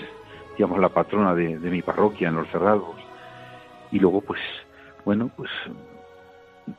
digamos, 0.56 0.78
la 0.78 0.90
patrona 0.90 1.34
de, 1.34 1.58
mi 1.58 1.82
parroquia 1.82 2.28
en 2.28 2.36
Los 2.36 2.48
Cerrados. 2.50 2.94
Y 3.90 3.98
luego, 3.98 4.20
pues, 4.20 4.40
bueno, 5.04 5.28
pues, 5.36 5.50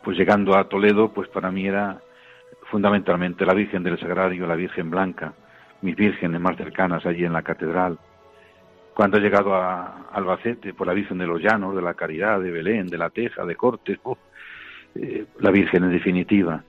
pues 0.02 0.18
llegando 0.18 0.58
a 0.58 0.70
Toledo, 0.70 1.12
pues 1.12 1.28
para 1.28 1.52
mí 1.52 1.68
era 1.68 2.00
fundamentalmente 2.72 3.46
la 3.46 3.54
Virgen 3.54 3.84
del 3.84 4.00
Sagrario, 4.00 4.48
la 4.48 4.56
Virgen 4.56 4.90
Blanca, 4.90 5.34
mis 5.82 5.96
vírgenes 5.96 6.40
más 6.40 6.56
cercanas 6.56 7.06
allí 7.06 7.26
en 7.26 7.34
la 7.34 7.42
catedral. 7.42 8.00
Cuando 8.94 9.18
he 9.18 9.22
llegado 9.22 9.54
a 9.54 10.08
Albacete, 10.14 10.74
por 10.74 10.88
la 10.88 10.94
Virgen 10.94 11.18
de 11.18 11.28
los 11.28 11.42
Llanos, 11.42 11.76
de 11.76 11.82
la 11.82 11.94
Caridad, 11.94 12.40
de 12.40 12.52
Belén, 12.52 12.88
de 12.88 12.98
la 12.98 13.10
Teja, 13.10 13.46
de 13.46 13.56
Cortes, 13.56 14.00
eh, 14.96 15.26
la 15.40 15.52
Virgen 15.52 15.84
en 15.84 15.92
definitiva 15.92 16.64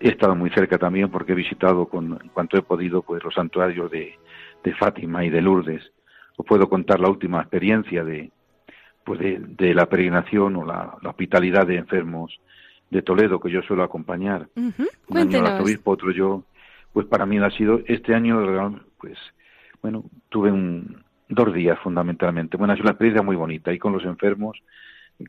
he 0.00 0.08
estado 0.08 0.34
muy 0.34 0.50
cerca 0.50 0.78
también 0.78 1.10
porque 1.10 1.32
he 1.32 1.34
visitado 1.34 1.86
con 1.86 2.18
en 2.22 2.28
cuanto 2.30 2.56
he 2.56 2.62
podido 2.62 3.02
pues 3.02 3.22
los 3.24 3.34
santuarios 3.34 3.90
de, 3.90 4.18
de 4.62 4.74
Fátima 4.74 5.24
y 5.24 5.30
de 5.30 5.42
Lourdes. 5.42 5.82
Os 6.36 6.46
puedo 6.46 6.68
contar 6.68 7.00
la 7.00 7.08
última 7.08 7.40
experiencia 7.40 8.04
de 8.04 8.30
pues 9.04 9.20
de, 9.20 9.74
la 9.74 9.86
peregrinación 9.86 10.56
o 10.56 10.64
la, 10.64 10.98
hospitalidad 11.04 11.64
de 11.66 11.76
enfermos 11.76 12.40
de 12.90 13.02
Toledo 13.02 13.38
que 13.38 13.50
yo 13.50 13.62
suelo 13.62 13.84
acompañar. 13.84 14.48
Un 14.56 15.16
año 15.16 15.38
el 15.38 15.46
arzobispo, 15.46 15.92
otro 15.92 16.10
yo. 16.10 16.42
Pues 16.92 17.06
para 17.06 17.24
mí 17.24 17.38
ha 17.38 17.50
sido 17.50 17.80
este 17.86 18.14
año 18.14 18.80
pues 18.98 19.16
bueno 19.82 20.04
tuve 20.28 20.50
un 20.50 21.04
dos 21.28 21.54
días 21.54 21.78
fundamentalmente. 21.80 22.56
Bueno 22.56 22.72
ha 22.72 22.76
sido 22.76 22.84
una 22.84 22.92
experiencia 22.92 23.22
muy 23.22 23.36
bonita 23.36 23.72
y 23.72 23.78
con 23.78 23.92
los 23.92 24.04
enfermos 24.04 24.58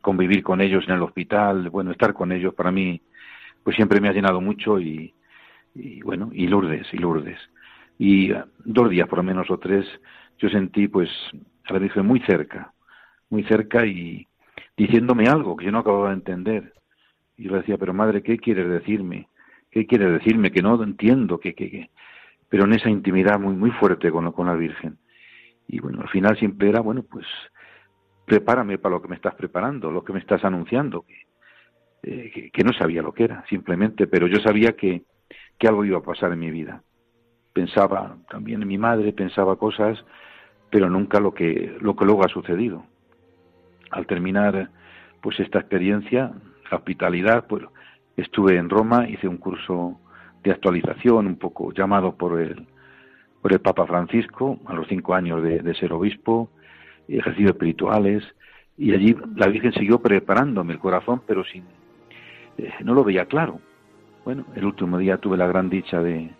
convivir 0.02 0.43
con 0.43 0.60
ellos 0.62 0.84
en 0.88 0.95
el 0.95 1.04
hospital, 1.04 1.70
bueno 1.70 1.91
estar 1.91 2.14
con 2.14 2.32
ellos 2.32 2.54
para 2.54 2.72
mí 2.72 3.02
pues 3.68 3.76
siempre 3.76 3.99
me 3.99 4.07
ha 4.07 4.13
llenado 4.13 4.39
mucho 4.39 4.80
y, 4.80 5.13
bueno, 6.05 6.30
y 6.32 6.47
Lourdes, 6.47 6.88
y 6.93 6.97
Lourdes. 6.99 7.38
Y 7.99 8.32
ah, 8.32 8.47
dos 8.63 8.89
días 8.89 9.09
por 9.09 9.18
lo 9.18 9.24
menos 9.24 9.51
o 9.51 9.57
tres 9.57 9.86
yo 10.38 10.47
sentí 10.47 10.88
pues 10.88 11.09
a 11.65 11.74
la 11.74 11.80
Virgen 11.80 12.05
muy 12.05 12.22
cerca, 12.22 12.72
muy 13.30 13.43
cerca 13.43 13.86
y 13.86 14.26
diciéndome 14.78 15.28
algo 15.28 15.57
que 15.57 15.65
yo 15.65 15.72
no 15.74 15.80
acababa 15.80 16.11
de 16.11 16.13
entender. 16.13 16.76
Y 17.36 17.43
yo 17.43 17.51
le 17.51 17.57
decía, 17.57 17.78
pero 17.78 17.93
madre, 17.93 18.24
¿qué 18.24 18.38
quieres 18.38 18.70
decirme? 18.70 19.28
¿Qué 19.70 19.86
quieres 19.86 20.13
decirme? 20.13 20.49
Que 20.49 20.61
no 20.61 20.82
entiendo, 20.82 21.38
que, 21.38 21.53
que, 21.53 21.89
pero 22.47 22.63
en 22.63 22.74
esa 22.74 22.89
intimidad 22.89 23.38
muy, 23.38 23.53
muy 23.53 23.72
fuerte 23.72 24.09
con, 24.11 24.32
con 24.32 24.47
la 24.47 24.55
Virgen. 24.55 24.97
Y 25.68 25.82
bueno, 25.82 26.03
al 26.03 26.07
final 26.07 26.38
siempre 26.38 26.70
era, 26.70 26.80
bueno, 26.80 27.03
pues 27.03 27.26
prepárame 28.26 28.78
para 28.78 28.95
lo 28.95 29.01
que 29.01 29.09
me 29.09 29.18
estás 29.18 29.36
preparando, 29.36 29.91
lo 29.91 30.05
que 30.05 30.13
me 30.13 30.20
estás 30.20 30.45
anunciando, 30.45 31.03
eh, 32.04 32.52
que, 32.54 32.64
no 32.64 32.74
sabía 32.74 33.02
lo 33.02 33.14
que 33.14 33.26
era, 33.26 33.43
simplemente, 33.50 34.08
pero 34.08 34.28
yo 34.28 34.39
sabía 34.39 34.74
que, 34.74 35.04
que 35.58 35.68
algo 35.68 35.86
iba 35.86 35.98
a 35.98 36.04
pasar 36.04 36.32
en 36.32 36.39
mi 36.39 36.52
vida. 36.52 36.82
Pensaba 37.54 38.18
también 38.30 38.62
en 38.62 38.68
mi 38.68 38.78
madre, 38.78 39.14
pensaba 39.14 39.56
cosas, 39.56 40.04
pero 40.70 40.89
nunca 40.89 41.20
lo 41.20 41.34
que, 41.34 41.76
lo 41.82 41.95
que 41.95 42.06
luego 42.06 42.24
ha 42.24 42.30
sucedido. 42.30 42.86
Al 43.91 44.06
terminar 44.06 44.70
pues 45.22 45.39
esta 45.39 45.60
experiencia, 45.60 46.32
la 46.70 46.78
hospitalidad, 46.78 47.48
pues 47.48 47.64
estuve 48.16 48.58
en 48.58 48.70
Roma, 48.70 49.10
hice 49.10 49.28
un 49.28 49.38
curso 49.38 50.00
de 50.43 50.52
actualización, 50.52 51.28
un 51.28 51.38
poco 51.38 51.74
llamado 51.74 52.16
por 52.16 52.39
el, 52.39 52.68
por 53.41 53.54
el 53.54 53.60
Papa 53.60 53.86
Francisco, 53.86 54.60
a 54.66 54.74
los 54.74 54.88
cinco 54.88 55.16
años 55.16 55.41
de, 55.43 55.74
ser 55.76 55.93
obispo, 55.93 56.50
ejercicios 57.08 57.52
espirituales, 57.52 58.24
y 58.78 58.93
allí 58.93 59.16
la 59.36 59.48
Virgen 59.48 59.74
siguió 59.74 60.00
preparándome 60.00 60.74
el 60.74 60.80
corazón, 60.80 61.22
pero 61.26 61.43
sin, 61.43 61.64
eh, 62.58 62.74
no 62.84 62.93
lo 62.93 63.03
veía 63.03 63.26
claro. 63.26 63.60
Bueno, 64.26 64.45
el 64.55 64.66
último 64.66 64.97
día 64.97 65.18
tuve 65.18 65.38
la 65.38 65.47
gran 65.47 65.70
dicha 65.70 66.01
de, 66.01 66.32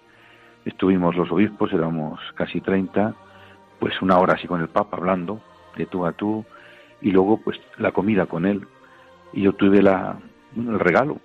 estuvimos 0.66 1.16
los 1.16 1.32
obispos, 1.32 1.72
éramos 1.72 2.20
casi 2.36 2.60
30, 2.60 3.16
pues 3.80 4.02
una 4.02 4.18
hora 4.18 4.34
así 4.34 4.48
con 4.48 4.62
el 4.62 4.68
Papa 4.68 4.98
hablando, 4.98 5.42
de 5.78 5.86
tú 5.86 6.06
a 6.06 6.12
tú, 6.12 6.46
y 7.02 7.12
luego 7.12 7.38
pues 7.38 7.60
la 7.78 7.92
comida 7.92 8.26
con 8.26 8.46
él. 8.46 8.68
Y 9.34 9.44
yo 9.44 9.54
tuve 9.54 9.82
la, 9.82 10.18
el 10.56 10.80
regalo, 10.80 11.18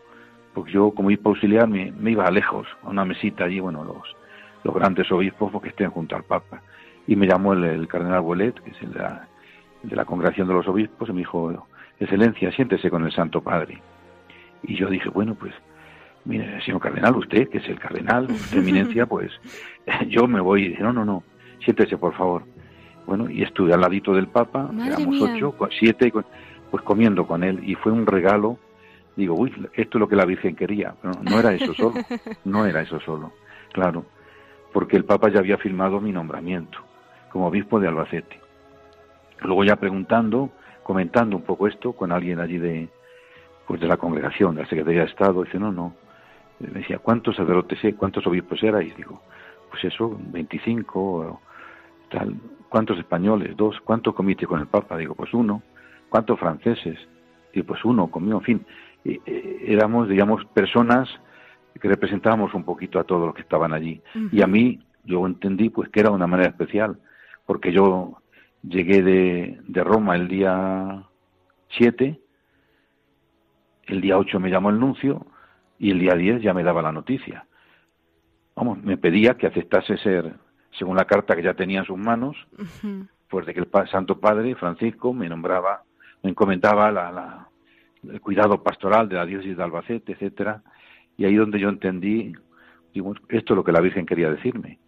porque 0.54 0.72
yo 0.72 0.92
como 0.92 1.08
obispo 1.08 1.30
auxiliar 1.30 1.68
me, 1.68 1.92
iba 2.10 2.30
lejos, 2.30 2.66
a 2.82 2.90
una 2.90 3.04
mesita 3.04 3.44
allí, 3.44 3.60
bueno, 3.60 3.84
los, 3.84 4.16
los 4.62 4.74
grandes 4.74 5.10
obispos 5.10 5.50
porque 5.50 5.70
estén 5.70 5.90
junto 5.90 6.14
al 6.14 6.24
Papa. 6.24 6.60
Y 7.06 7.16
me 7.16 7.26
llamó 7.26 7.54
el, 7.54 7.88
cardenal 7.88 8.20
Bolet, 8.20 8.60
que 8.60 8.70
es 8.70 8.82
el 8.82 8.92
de, 8.92 9.00
la, 9.00 9.26
de 9.82 9.96
la 9.96 10.04
congregación 10.04 10.46
de 10.46 10.54
los 10.54 10.68
obispos, 10.68 11.08
y 11.08 11.12
me 11.12 11.18
dijo, 11.18 11.66
Excelencia, 11.98 12.52
siéntese 12.52 12.90
con 12.90 13.04
el 13.04 13.12
Santo 13.12 13.40
Padre. 13.40 13.80
Y 14.62 14.76
yo 14.76 14.88
dije, 14.88 15.08
bueno, 15.08 15.34
pues, 15.34 15.52
mire, 16.24 16.62
señor 16.64 16.80
cardenal, 16.80 17.16
usted, 17.16 17.48
que 17.48 17.58
es 17.58 17.68
el 17.68 17.78
cardenal, 17.78 18.30
usted, 18.30 18.58
eminencia, 18.58 19.06
pues 19.06 19.32
yo 20.08 20.26
me 20.26 20.40
voy 20.40 20.64
y 20.64 20.68
dije, 20.70 20.82
no, 20.82 20.92
no, 20.92 21.04
no, 21.04 21.22
siéntese, 21.64 21.96
por 21.96 22.14
favor. 22.14 22.44
Bueno, 23.06 23.28
y 23.28 23.42
estuve 23.42 23.72
al 23.72 23.80
ladito 23.80 24.14
del 24.14 24.28
Papa, 24.28 24.70
éramos 24.86 25.20
ocho, 25.20 25.56
siete, 25.78 26.12
pues 26.70 26.82
comiendo 26.84 27.26
con 27.26 27.42
él, 27.42 27.60
y 27.64 27.74
fue 27.74 27.90
un 27.90 28.06
regalo 28.06 28.58
digo, 29.16 29.34
uy, 29.34 29.52
esto 29.74 29.98
es 29.98 30.00
lo 30.00 30.08
que 30.08 30.16
la 30.16 30.24
Virgen 30.24 30.56
quería. 30.56 30.94
pero 31.00 31.14
no 31.22 31.38
era 31.38 31.52
eso 31.52 31.74
solo, 31.74 31.94
no 32.44 32.66
era 32.66 32.82
eso 32.82 33.00
solo, 33.00 33.32
claro, 33.72 34.04
porque 34.72 34.96
el 34.96 35.04
Papa 35.04 35.28
ya 35.30 35.40
había 35.40 35.58
firmado 35.58 36.00
mi 36.00 36.12
nombramiento 36.12 36.78
como 37.30 37.46
obispo 37.46 37.80
de 37.80 37.88
Albacete. 37.88 38.40
Luego 39.40 39.64
ya 39.64 39.76
preguntando, 39.76 40.50
comentando 40.82 41.36
un 41.36 41.42
poco 41.42 41.66
esto 41.66 41.92
con 41.92 42.12
alguien 42.12 42.40
allí 42.40 42.58
de, 42.58 42.88
pues 43.72 43.80
de 43.80 43.88
la 43.88 43.96
congregación, 43.96 44.54
de 44.54 44.64
la 44.64 44.68
Secretaría 44.68 45.00
de 45.00 45.06
Estado, 45.06 45.44
dice, 45.44 45.58
no, 45.58 45.72
no, 45.72 45.94
me 46.60 46.80
decía, 46.80 46.98
¿cuántos 46.98 47.36
sacerdotes, 47.36 47.78
cuántos 47.96 48.26
obispos 48.26 48.62
erais? 48.62 48.94
Digo, 48.98 49.22
pues 49.70 49.82
eso, 49.84 50.14
25, 50.26 51.40
tal, 52.10 52.34
¿cuántos 52.68 52.98
españoles? 52.98 53.56
Dos, 53.56 53.80
¿cuántos 53.82 54.14
comité 54.14 54.46
con 54.46 54.60
el 54.60 54.66
Papa? 54.66 54.98
Digo, 54.98 55.14
pues 55.14 55.32
uno, 55.32 55.62
¿cuántos 56.10 56.38
franceses? 56.38 56.98
Digo, 57.54 57.68
pues 57.68 57.82
uno, 57.86 58.08
conmigo, 58.08 58.40
en 58.40 58.44
fin, 58.44 58.66
eh, 59.06 59.64
éramos, 59.66 60.06
digamos, 60.06 60.44
personas 60.52 61.08
que 61.80 61.88
representábamos 61.88 62.52
un 62.52 62.64
poquito 62.64 63.00
a 63.00 63.04
todos 63.04 63.24
los 63.24 63.34
que 63.34 63.40
estaban 63.40 63.72
allí. 63.72 64.02
Y 64.32 64.42
a 64.42 64.46
mí, 64.46 64.80
yo 65.04 65.26
entendí 65.26 65.70
pues 65.70 65.88
que 65.88 66.00
era 66.00 66.10
una 66.10 66.26
manera 66.26 66.50
especial, 66.50 66.98
porque 67.46 67.72
yo 67.72 68.18
llegué 68.62 69.02
de, 69.02 69.60
de 69.66 69.82
Roma 69.82 70.14
el 70.14 70.28
día 70.28 71.04
7, 71.70 72.21
el 73.86 74.00
día 74.00 74.18
8 74.18 74.40
me 74.40 74.50
llamó 74.50 74.70
el 74.70 74.78
nuncio 74.78 75.26
y 75.78 75.90
el 75.90 75.98
día 75.98 76.14
10 76.14 76.42
ya 76.42 76.54
me 76.54 76.62
daba 76.62 76.82
la 76.82 76.92
noticia. 76.92 77.46
Vamos, 78.54 78.82
me 78.82 78.96
pedía 78.96 79.34
que 79.34 79.46
aceptase 79.46 79.96
ser, 79.98 80.34
según 80.78 80.96
la 80.96 81.06
carta 81.06 81.34
que 81.34 81.42
ya 81.42 81.54
tenía 81.54 81.80
en 81.80 81.86
sus 81.86 81.98
manos, 81.98 82.36
pues 83.28 83.46
de 83.46 83.54
que 83.54 83.60
el 83.60 83.68
Santo 83.90 84.20
Padre 84.20 84.54
Francisco 84.54 85.12
me 85.12 85.28
nombraba, 85.28 85.82
me 86.22 86.30
encomendaba 86.30 86.90
la, 86.92 87.10
la, 87.10 87.48
el 88.10 88.20
cuidado 88.20 88.62
pastoral 88.62 89.08
de 89.08 89.16
la 89.16 89.26
diócesis 89.26 89.56
de 89.56 89.62
Albacete, 89.62 90.12
etcétera, 90.12 90.62
y 91.16 91.24
ahí 91.24 91.34
donde 91.34 91.58
yo 91.58 91.68
entendí, 91.68 92.32
digo, 92.92 93.14
esto 93.28 93.54
es 93.54 93.56
lo 93.56 93.64
que 93.64 93.72
la 93.72 93.80
Virgen 93.80 94.06
quería 94.06 94.30
decirme, 94.30 94.78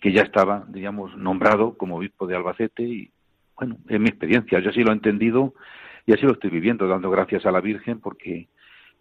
que 0.00 0.12
ya 0.12 0.22
estaba, 0.22 0.64
digamos, 0.68 1.16
nombrado 1.16 1.76
como 1.76 1.96
obispo 1.96 2.26
de 2.26 2.36
Albacete 2.36 2.82
y, 2.82 3.10
bueno, 3.56 3.76
es 3.88 4.00
mi 4.00 4.08
experiencia, 4.08 4.58
yo 4.60 4.70
así 4.70 4.82
lo 4.82 4.90
he 4.90 4.94
entendido 4.94 5.54
y 6.06 6.12
así 6.12 6.22
lo 6.22 6.32
estoy 6.32 6.50
viviendo, 6.50 6.86
dando 6.86 7.10
gracias 7.10 7.44
a 7.46 7.50
la 7.50 7.60
Virgen 7.60 8.00
porque, 8.00 8.48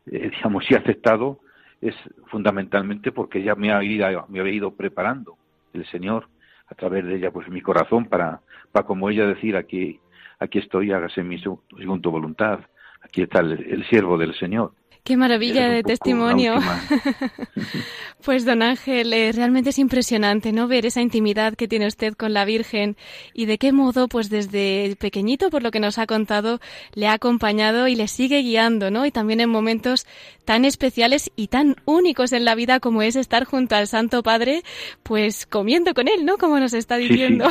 eh, 0.08 0.32
digamos, 0.36 0.66
si 0.66 0.74
he 0.74 0.78
aceptado 0.78 1.40
es 1.82 1.96
fundamentalmente 2.28 3.12
porque 3.12 3.40
ella 3.40 3.56
me 3.56 3.72
ha 3.72 3.84
ido, 3.84 4.26
me 4.30 4.40
había 4.40 4.54
ido 4.54 4.76
preparando 4.76 5.38
el 5.74 5.86
Señor 5.88 6.28
a 6.68 6.76
través 6.76 7.06
de 7.06 7.16
ella, 7.16 7.32
pues 7.32 7.48
mi 7.50 7.62
corazón 7.62 8.06
para, 8.06 8.42
para 8.72 8.86
como 8.86 9.10
ella 9.10 9.28
decir 9.28 9.56
aquí, 9.56 10.00
aquí 10.40 10.60
estoy, 10.60 10.92
hágase 10.92 11.22
mi 11.22 11.38
según 11.38 12.02
tu 12.02 12.10
voluntad 12.10 12.62
aquí 13.06 13.22
está 13.22 13.40
el, 13.40 13.86
siervo 13.88 14.18
del 14.18 14.34
Señor. 14.36 14.74
Qué 15.06 15.18
maravilla 15.18 15.70
de 15.70 15.84
testimonio. 15.84 16.56
pues 18.26 18.44
don 18.44 18.64
Ángel, 18.64 19.14
eh, 19.14 19.32
realmente 19.34 19.70
es 19.70 19.78
impresionante, 19.78 20.52
¿no? 20.52 20.68
Ver 20.68 20.88
esa 20.88 21.00
intimidad 21.00 21.54
que 21.54 21.68
tiene 21.68 21.86
usted 21.86 22.16
con 22.16 22.34
la 22.34 22.44
Virgen 22.44 22.98
y 23.32 23.46
de 23.46 23.60
qué 23.60 23.72
modo, 23.72 24.08
pues 24.08 24.32
desde 24.32 24.96
pequeñito, 25.00 25.52
por 25.52 25.62
lo 25.62 25.70
que 25.70 25.80
nos 25.80 26.00
ha 26.00 26.08
contado, 26.08 26.60
le 26.96 27.06
ha 27.06 27.14
acompañado 27.14 27.88
y 27.88 27.96
le 27.96 28.08
sigue 28.08 28.40
guiando, 28.40 28.90
¿no? 28.90 29.06
Y 29.06 29.12
también 29.12 29.42
en 29.42 29.50
momentos 29.52 30.08
tan 30.44 30.66
especiales 30.66 31.32
y 31.36 31.50
tan 31.50 31.76
únicos 31.86 32.34
en 32.34 32.44
la 32.44 32.56
vida 32.56 32.80
como 32.80 33.04
es 33.04 33.16
estar 33.16 33.46
junto 33.46 33.76
al 33.76 33.86
Santo 33.86 34.24
Padre, 34.24 34.64
pues 35.04 35.46
comiendo 35.46 35.94
con 35.94 36.08
él, 36.08 36.26
¿no? 36.26 36.38
Como 36.38 36.60
nos 36.60 36.74
está 36.74 36.98
diciendo. 36.98 37.48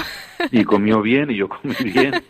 Y 0.51 0.65
comió 0.65 1.03
bien 1.03 1.31
y 1.31 1.37
yo 1.37 1.49
comí 1.49 1.75
bien. 1.85 2.15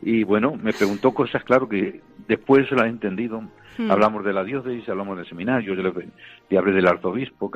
Y 0.00 0.22
bueno, 0.22 0.54
me 0.54 0.72
preguntó 0.72 1.12
cosas, 1.12 1.42
claro, 1.44 1.68
que 1.68 2.00
después 2.28 2.70
lo 2.70 2.82
ha 2.82 2.88
entendido 2.88 3.42
Hablamos 3.78 4.24
de 4.24 4.32
la 4.32 4.42
diócesis, 4.42 4.88
hablamos 4.88 5.16
del 5.16 5.28
seminario, 5.28 5.74
yo 5.74 5.82
le, 5.82 6.58
hablé 6.58 6.72
del 6.72 6.88
arzobispo, 6.88 7.50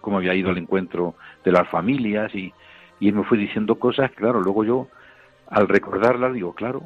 cómo 0.00 0.18
había 0.18 0.34
ido 0.34 0.50
al 0.50 0.58
encuentro 0.58 1.14
de 1.42 1.52
las 1.52 1.66
familias 1.68 2.34
y, 2.34 2.52
y 3.00 3.08
él 3.08 3.14
me 3.14 3.24
fue 3.24 3.38
diciendo 3.38 3.76
cosas, 3.76 4.10
claro, 4.12 4.40
luego 4.40 4.64
yo 4.64 4.88
al 5.48 5.66
recordarlas 5.66 6.34
digo, 6.34 6.54
claro, 6.54 6.82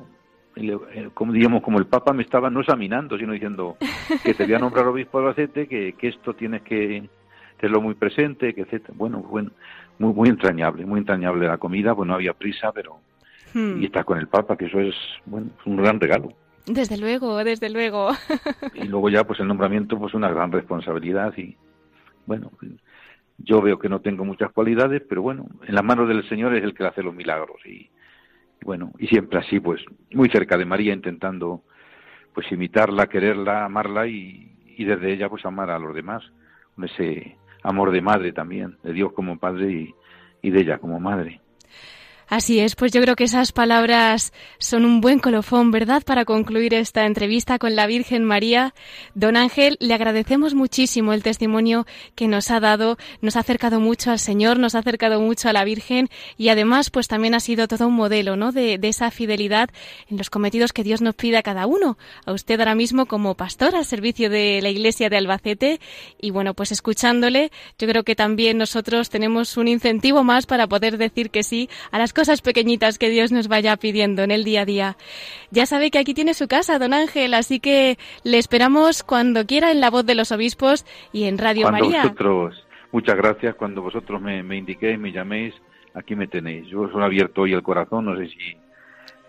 eh, 0.55 1.09
como 1.15 1.33
digamos 1.33 1.63
como 1.63 1.79
el 1.79 1.87
Papa 1.87 2.13
me 2.13 2.23
estaba 2.23 2.51
no 2.51 2.61
examinando, 2.61 3.17
sino 3.19 3.33
diciendo 3.33 3.77
que 4.23 4.35
te 4.35 4.45
voy 4.45 4.55
a 4.55 4.59
nombrar 4.59 4.87
obispo 4.87 5.19
de 5.19 5.25
Albacete, 5.25 5.67
que, 5.67 5.95
que 5.95 6.09
esto 6.09 6.35
tienes 6.35 6.63
que 6.63 7.09
tenerlo 7.57 7.81
muy 7.81 7.95
presente, 7.95 8.55
que 8.55 8.63
etcétera. 8.63 8.95
Bueno, 8.97 9.19
bueno, 9.21 9.51
muy 9.99 10.13
muy 10.13 10.29
entrañable, 10.29 10.85
muy 10.85 11.01
entrañable 11.01 11.47
la 11.47 11.59
comida, 11.59 11.95
pues 11.95 12.07
no 12.07 12.15
había 12.15 12.35
prisa, 12.35 12.71
pero 12.73 12.99
hmm. 13.55 13.83
y 13.83 13.87
estar 13.87 14.05
con 14.05 14.19
el 14.19 14.29
Papa, 14.29 14.57
que 14.57 14.67
eso 14.67 14.81
es 14.81 14.95
bueno, 15.25 15.49
un 15.65 15.77
gran 15.77 15.99
regalo. 15.99 16.33
Desde 16.67 16.97
luego, 16.97 17.43
desde 17.43 17.71
luego. 17.71 18.11
y 18.75 18.85
luego 18.85 19.09
ya 19.09 19.25
pues 19.25 19.41
el 19.41 19.49
nombramiento 19.49 19.99
pues 19.99 20.15
una 20.15 20.31
gran 20.31 20.53
responsabilidad 20.53 21.37
y 21.37 21.57
bueno, 22.27 22.53
yo 23.39 23.61
veo 23.61 23.79
que 23.79 23.89
no 23.89 24.01
tengo 24.01 24.25
muchas 24.25 24.53
cualidades, 24.53 25.03
pero 25.09 25.23
bueno, 25.23 25.47
en 25.67 25.75
las 25.75 25.85
manos 25.85 26.09
del 26.09 26.29
Señor 26.29 26.55
es 26.55 26.63
el 26.63 26.75
que 26.75 26.85
hace 26.85 27.03
los 27.03 27.15
milagros 27.15 27.61
y, 27.67 27.91
bueno, 28.65 28.93
y 28.99 29.09
siempre 29.09 29.39
así 29.39 29.59
pues 29.59 29.83
muy 30.13 30.29
cerca 30.29 30.57
de 30.57 30.65
María 30.65 30.93
intentando 30.93 31.63
pues 32.33 32.51
imitarla, 32.53 33.09
quererla, 33.09 33.65
amarla 33.65 34.07
y, 34.07 34.53
y 34.77 34.85
desde 34.85 35.13
ella 35.13 35.29
pues 35.29 35.45
amar 35.45 35.71
a 35.71 35.79
los 35.79 35.95
demás, 35.95 36.23
con 36.75 36.85
ese 36.85 37.37
amor 37.63 37.91
de 37.91 38.01
madre 38.01 38.33
también, 38.33 38.77
de 38.83 38.93
Dios 38.93 39.13
como 39.13 39.39
padre 39.39 39.71
y, 39.73 39.95
y 40.43 40.51
de 40.51 40.61
ella 40.61 40.79
como 40.79 41.01
madre. 41.01 41.41
Así 42.33 42.61
es, 42.61 42.77
pues 42.77 42.93
yo 42.93 43.03
creo 43.03 43.15
que 43.15 43.25
esas 43.25 43.53
palabras 43.53 44.33
son 44.57 44.87
un 44.87 45.03
buen 45.03 45.19
colofón, 45.19 45.71
¿verdad?, 45.71 46.03
para 46.03 46.25
concluir 46.25 46.73
esta 46.73 47.05
entrevista 47.05 47.59
con 47.59 47.77
la 47.77 47.87
Virgen 47.87 48.25
María. 48.25 48.73
Don 49.15 49.37
Ángel, 49.37 49.77
le 49.81 49.93
agradecemos 49.93 50.55
muchísimo 50.55 51.13
el 51.13 51.23
testimonio 51.23 51.87
que 52.15 52.29
nos 52.29 52.51
ha 52.51 52.59
dado, 52.59 52.97
nos 53.21 53.37
ha 53.37 53.41
acercado 53.41 53.81
mucho 53.81 54.11
al 54.11 54.19
Señor, 54.19 54.59
nos 54.59 54.75
ha 54.75 54.79
acercado 54.79 55.21
mucho 55.21 55.51
a 55.51 55.53
la 55.53 55.63
Virgen 55.65 56.09
y 56.39 56.49
además, 56.49 56.89
pues 56.89 57.07
también 57.07 57.35
ha 57.35 57.41
sido 57.41 57.69
todo 57.69 57.89
un 57.89 57.97
modelo, 57.97 58.35
¿no?, 58.35 58.51
de, 58.51 58.81
esa 58.83 59.11
fidelidad 59.11 59.69
en 60.09 60.17
los 60.17 60.31
cometidos 60.31 60.73
que 60.73 60.85
Dios 60.85 61.03
nos 61.03 61.15
pide 61.15 61.37
a 61.37 61.43
cada 61.43 61.67
uno. 61.67 61.99
A 62.25 62.33
usted 62.33 62.59
ahora 62.59 62.75
mismo 62.75 63.05
como 63.05 63.35
pastor 63.35 63.77
al 63.77 63.85
servicio 63.85 64.31
de 64.31 64.61
la 64.63 64.71
Iglesia 64.71 65.11
de 65.11 65.19
Albacete 65.19 65.81
y 66.19 66.31
bueno, 66.31 66.55
pues 66.55 66.73
escuchándole, 66.73 67.53
yo 67.79 67.87
creo 67.87 68.05
que 68.05 68.17
también 68.17 68.57
nosotros 68.57 69.11
tenemos 69.11 69.59
un 69.59 69.69
incentivo 69.69 70.25
más 70.25 70.47
para 70.47 70.67
poder 70.67 70.97
decir 70.97 71.29
que 71.29 71.43
sí 71.43 71.69
a 71.91 71.99
las 71.99 72.15
cosas 72.15 72.22
cosas 72.23 72.41
pequeñitas 72.41 73.01
que 73.01 73.11
Dios 73.11 73.33
nos 73.33 73.49
vaya 73.49 73.77
pidiendo 73.77 74.23
en 74.23 74.31
el 74.31 74.45
día 74.45 74.61
a 74.61 74.65
día. 74.65 74.97
Ya 75.51 75.67
sabe 75.67 75.91
que 75.91 75.99
aquí 75.99 76.15
tiene 76.15 76.35
su 76.35 76.47
casa, 76.47 76.79
don 76.79 76.95
Ángel, 76.95 77.35
así 77.35 77.59
que 77.59 77.99
le 78.23 78.39
esperamos 78.39 79.03
cuando 79.03 79.45
quiera 79.45 79.73
en 79.73 79.81
la 79.81 79.91
voz 79.91 80.07
de 80.07 80.15
los 80.15 80.31
obispos 80.31 80.87
y 81.13 81.25
en 81.25 81.37
Radio 81.37 81.73
María. 81.73 82.03
Vosotros, 82.03 82.65
muchas 82.93 83.17
gracias. 83.17 83.57
Cuando 83.57 83.83
vosotros 83.83 84.23
me, 84.23 84.41
me 84.45 84.57
indiquéis, 84.57 85.01
me 85.01 85.11
llaméis, 85.11 85.53
aquí 85.95 86.15
me 86.15 86.29
tenéis. 86.29 86.69
Yo 86.69 86.83
os 86.83 86.95
he 86.95 87.03
abierto 87.03 87.41
hoy 87.41 87.55
el 87.55 87.63
corazón, 87.65 88.05
no 88.05 88.17
sé 88.17 88.29
si 88.29 88.57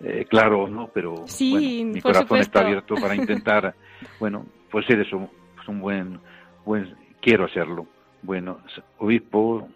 eh, 0.01 0.27
claro 0.29 0.65
o 0.65 0.69
no, 0.69 0.91
pero 0.93 1.25
mi 1.39 1.99
corazón 1.99 2.37
está 2.37 2.59
abierto 2.59 2.93
para 2.93 3.15
intentar, 3.15 3.73
bueno, 4.19 4.45
pues 4.69 4.85
ser 4.85 4.99
eso, 4.99 5.31
pues 5.55 5.67
un 5.67 5.79
buen, 5.79 6.19
buen, 6.63 6.95
quiero 7.23 7.45
hacerlo. 7.45 7.87
Bueno, 8.21 8.59
obispo, 8.99 9.67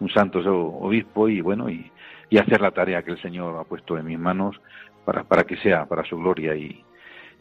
un 0.00 0.10
santo 0.10 0.40
obispo 0.40 1.28
y 1.28 1.40
bueno, 1.40 1.70
y 1.70 1.88
y 2.30 2.38
hacer 2.38 2.60
la 2.60 2.70
tarea 2.70 3.02
que 3.02 3.12
el 3.12 3.22
Señor 3.22 3.58
ha 3.58 3.64
puesto 3.64 3.96
en 3.98 4.06
mis 4.06 4.18
manos 4.18 4.60
para, 5.04 5.24
para 5.24 5.44
que 5.44 5.56
sea 5.56 5.86
para 5.86 6.04
su 6.04 6.16
gloria 6.18 6.54
y, 6.54 6.84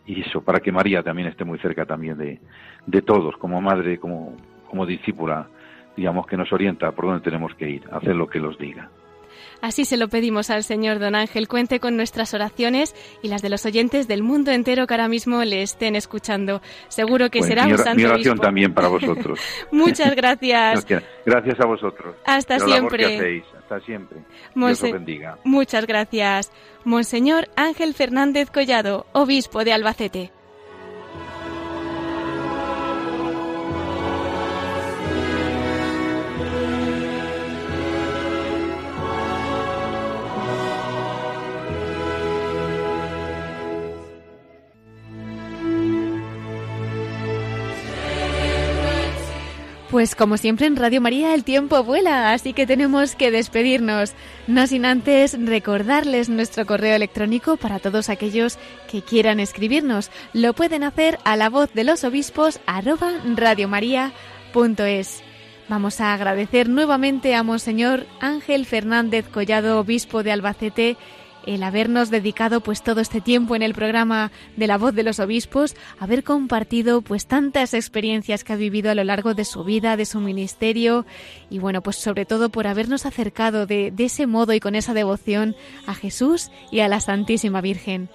y 0.05 0.21
eso, 0.21 0.41
para 0.41 0.59
que 0.59 0.71
María 0.71 1.03
también 1.03 1.27
esté 1.27 1.43
muy 1.43 1.59
cerca 1.59 1.85
también 1.85 2.17
de, 2.17 2.39
de 2.85 3.01
todos, 3.01 3.35
como 3.37 3.59
madre, 3.61 3.97
como, 3.99 4.37
como 4.69 4.85
discípula, 4.85 5.47
digamos, 5.95 6.25
que 6.27 6.37
nos 6.37 6.51
orienta 6.53 6.91
por 6.91 7.05
dónde 7.05 7.21
tenemos 7.21 7.53
que 7.55 7.69
ir, 7.69 7.83
hacer 7.91 8.15
lo 8.15 8.27
que 8.27 8.39
los 8.39 8.57
diga. 8.57 8.89
Así 9.61 9.85
se 9.85 9.97
lo 9.97 10.07
pedimos 10.07 10.49
al 10.51 10.63
Señor 10.63 10.99
Don 10.99 11.15
Ángel. 11.15 11.47
Cuente 11.47 11.79
con 11.79 11.95
nuestras 11.97 12.33
oraciones 12.35 12.95
y 13.23 13.27
las 13.27 13.41
de 13.41 13.49
los 13.49 13.65
oyentes 13.65 14.07
del 14.07 14.21
mundo 14.21 14.51
entero 14.51 14.85
que 14.85 14.93
ahora 14.93 15.07
mismo 15.07 15.43
le 15.43 15.63
estén 15.63 15.95
escuchando. 15.95 16.61
Seguro 16.89 17.29
que 17.31 17.39
Pues 17.39 17.49
será 17.49 17.65
mi, 17.65 17.71
un 17.71 17.77
santo 17.79 17.95
mi 17.97 18.05
oración 18.05 18.33
obispo. 18.33 18.45
también 18.45 18.73
para 18.73 18.87
vosotros. 18.87 19.39
Muchas 19.71 20.15
gracias. 20.15 20.85
Gracias, 20.87 21.03
gracias 21.25 21.59
a 21.59 21.65
vosotros. 21.65 22.15
Hasta 22.25 22.57
que 22.57 22.65
siempre. 22.65 23.43
Hasta 23.69 23.85
siempre. 23.85 24.19
Dios 24.55 24.81
os 24.81 24.91
bendiga. 24.91 25.37
Muchas 25.43 25.85
gracias. 25.85 26.53
Monseñor 26.85 27.49
Ángel 27.57 27.93
Fernández 27.93 28.49
Collado, 28.49 29.05
obispo 29.11 29.65
de 29.65 29.73
Albacete. 29.73 30.31
Pues 49.97 50.13
como 50.13 50.37
siempre 50.37 50.67
en 50.67 50.75
Radio 50.75 51.01
María 51.01 51.33
el 51.33 51.43
tiempo 51.43 51.83
vuela, 51.83 52.31
así 52.31 52.53
que 52.53 52.67
tenemos 52.67 53.15
que 53.15 53.31
despedirnos. 53.31 54.13
No 54.45 54.67
sin 54.67 54.85
antes 54.85 55.35
recordarles 55.43 56.29
nuestro 56.29 56.67
correo 56.67 56.95
electrónico 56.95 57.57
para 57.57 57.79
todos 57.79 58.09
aquellos 58.09 58.59
que 58.87 59.01
quieran 59.01 59.39
escribirnos. 59.39 60.11
Lo 60.33 60.53
pueden 60.53 60.83
hacer 60.83 61.17
a 61.23 61.35
la 61.35 61.49
voz 61.49 61.73
de 61.73 61.83
los 61.83 62.03
obispos 62.03 62.59
arroba 62.67 63.11
radiomaria.es. 63.35 65.23
Vamos 65.67 65.99
a 65.99 66.13
agradecer 66.13 66.69
nuevamente 66.69 67.33
a 67.33 67.41
Monseñor 67.41 68.05
Ángel 68.21 68.67
Fernández 68.67 69.27
Collado, 69.27 69.79
obispo 69.79 70.21
de 70.21 70.31
Albacete, 70.31 70.95
el 71.47 71.63
habernos 71.63 72.11
dedicado 72.11 72.61
pues 72.61 72.83
todo 72.83 73.01
este 73.01 73.21
tiempo 73.21 73.55
en 73.55 73.63
el 73.63 73.73
programa 73.73 74.31
de 74.57 74.67
la 74.67 74.77
voz 74.77 74.93
de 74.93 75.03
los 75.03 75.19
obispos, 75.19 75.75
haber 75.97 76.23
compartido 76.23 77.01
pues 77.01 77.25
tantas 77.25 77.73
experiencias 77.73 78.43
que 78.43 78.53
ha 78.53 78.57
vivido 78.57 78.91
a 78.91 78.95
lo 78.95 79.03
largo 79.05 79.33
de 79.33 79.45
su 79.45 79.63
vida, 79.63 79.95
de 79.95 80.05
su 80.05 80.19
ministerio 80.19 81.05
y 81.49 81.59
bueno 81.59 81.81
pues 81.81 81.95
sobre 81.95 82.25
todo 82.25 82.49
por 82.49 82.67
habernos 82.67 83.05
acercado 83.05 83.65
de, 83.65 83.91
de 83.91 84.05
ese 84.05 84.27
modo 84.27 84.53
y 84.53 84.59
con 84.59 84.75
esa 84.75 84.93
devoción 84.93 85.55
a 85.85 85.95
Jesús 85.95 86.51
y 86.69 86.81
a 86.81 86.89
la 86.89 86.99
Santísima 86.99 87.61
Virgen. 87.61 88.09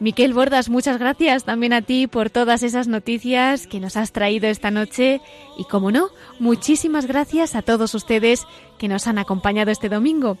Miquel 0.00 0.34
Bordas, 0.34 0.68
muchas 0.68 0.98
gracias 0.98 1.44
también 1.44 1.72
a 1.72 1.80
ti 1.80 2.08
por 2.08 2.28
todas 2.28 2.64
esas 2.64 2.88
noticias 2.88 3.68
que 3.68 3.78
nos 3.78 3.96
has 3.96 4.10
traído 4.10 4.48
esta 4.48 4.72
noche 4.72 5.20
y, 5.56 5.64
como 5.64 5.92
no, 5.92 6.08
muchísimas 6.40 7.06
gracias 7.06 7.54
a 7.54 7.62
todos 7.62 7.94
ustedes 7.94 8.44
que 8.76 8.88
nos 8.88 9.06
han 9.06 9.18
acompañado 9.18 9.70
este 9.70 9.88
domingo. 9.88 10.36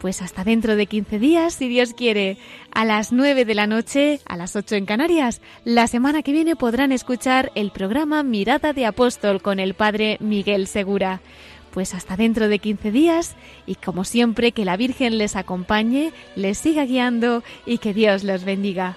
Pues 0.00 0.22
hasta 0.22 0.44
dentro 0.44 0.76
de 0.76 0.86
15 0.86 1.18
días, 1.18 1.54
si 1.54 1.68
Dios 1.68 1.92
quiere, 1.92 2.38
a 2.72 2.84
las 2.84 3.12
9 3.12 3.44
de 3.44 3.54
la 3.54 3.66
noche, 3.66 4.20
a 4.26 4.36
las 4.36 4.54
8 4.54 4.76
en 4.76 4.86
Canarias. 4.86 5.40
La 5.64 5.88
semana 5.88 6.22
que 6.22 6.32
viene 6.32 6.54
podrán 6.54 6.92
escuchar 6.92 7.50
el 7.56 7.72
programa 7.72 8.22
Mirada 8.22 8.72
de 8.72 8.86
Apóstol 8.86 9.42
con 9.42 9.58
el 9.58 9.74
Padre 9.74 10.16
Miguel 10.20 10.68
Segura. 10.68 11.20
Pues 11.72 11.94
hasta 11.94 12.16
dentro 12.16 12.48
de 12.48 12.60
15 12.60 12.92
días 12.92 13.34
y 13.66 13.74
como 13.74 14.04
siempre 14.04 14.52
que 14.52 14.64
la 14.64 14.76
Virgen 14.76 15.18
les 15.18 15.34
acompañe, 15.34 16.12
les 16.36 16.58
siga 16.58 16.84
guiando 16.84 17.42
y 17.66 17.78
que 17.78 17.92
Dios 17.92 18.22
los 18.22 18.44
bendiga. 18.44 18.96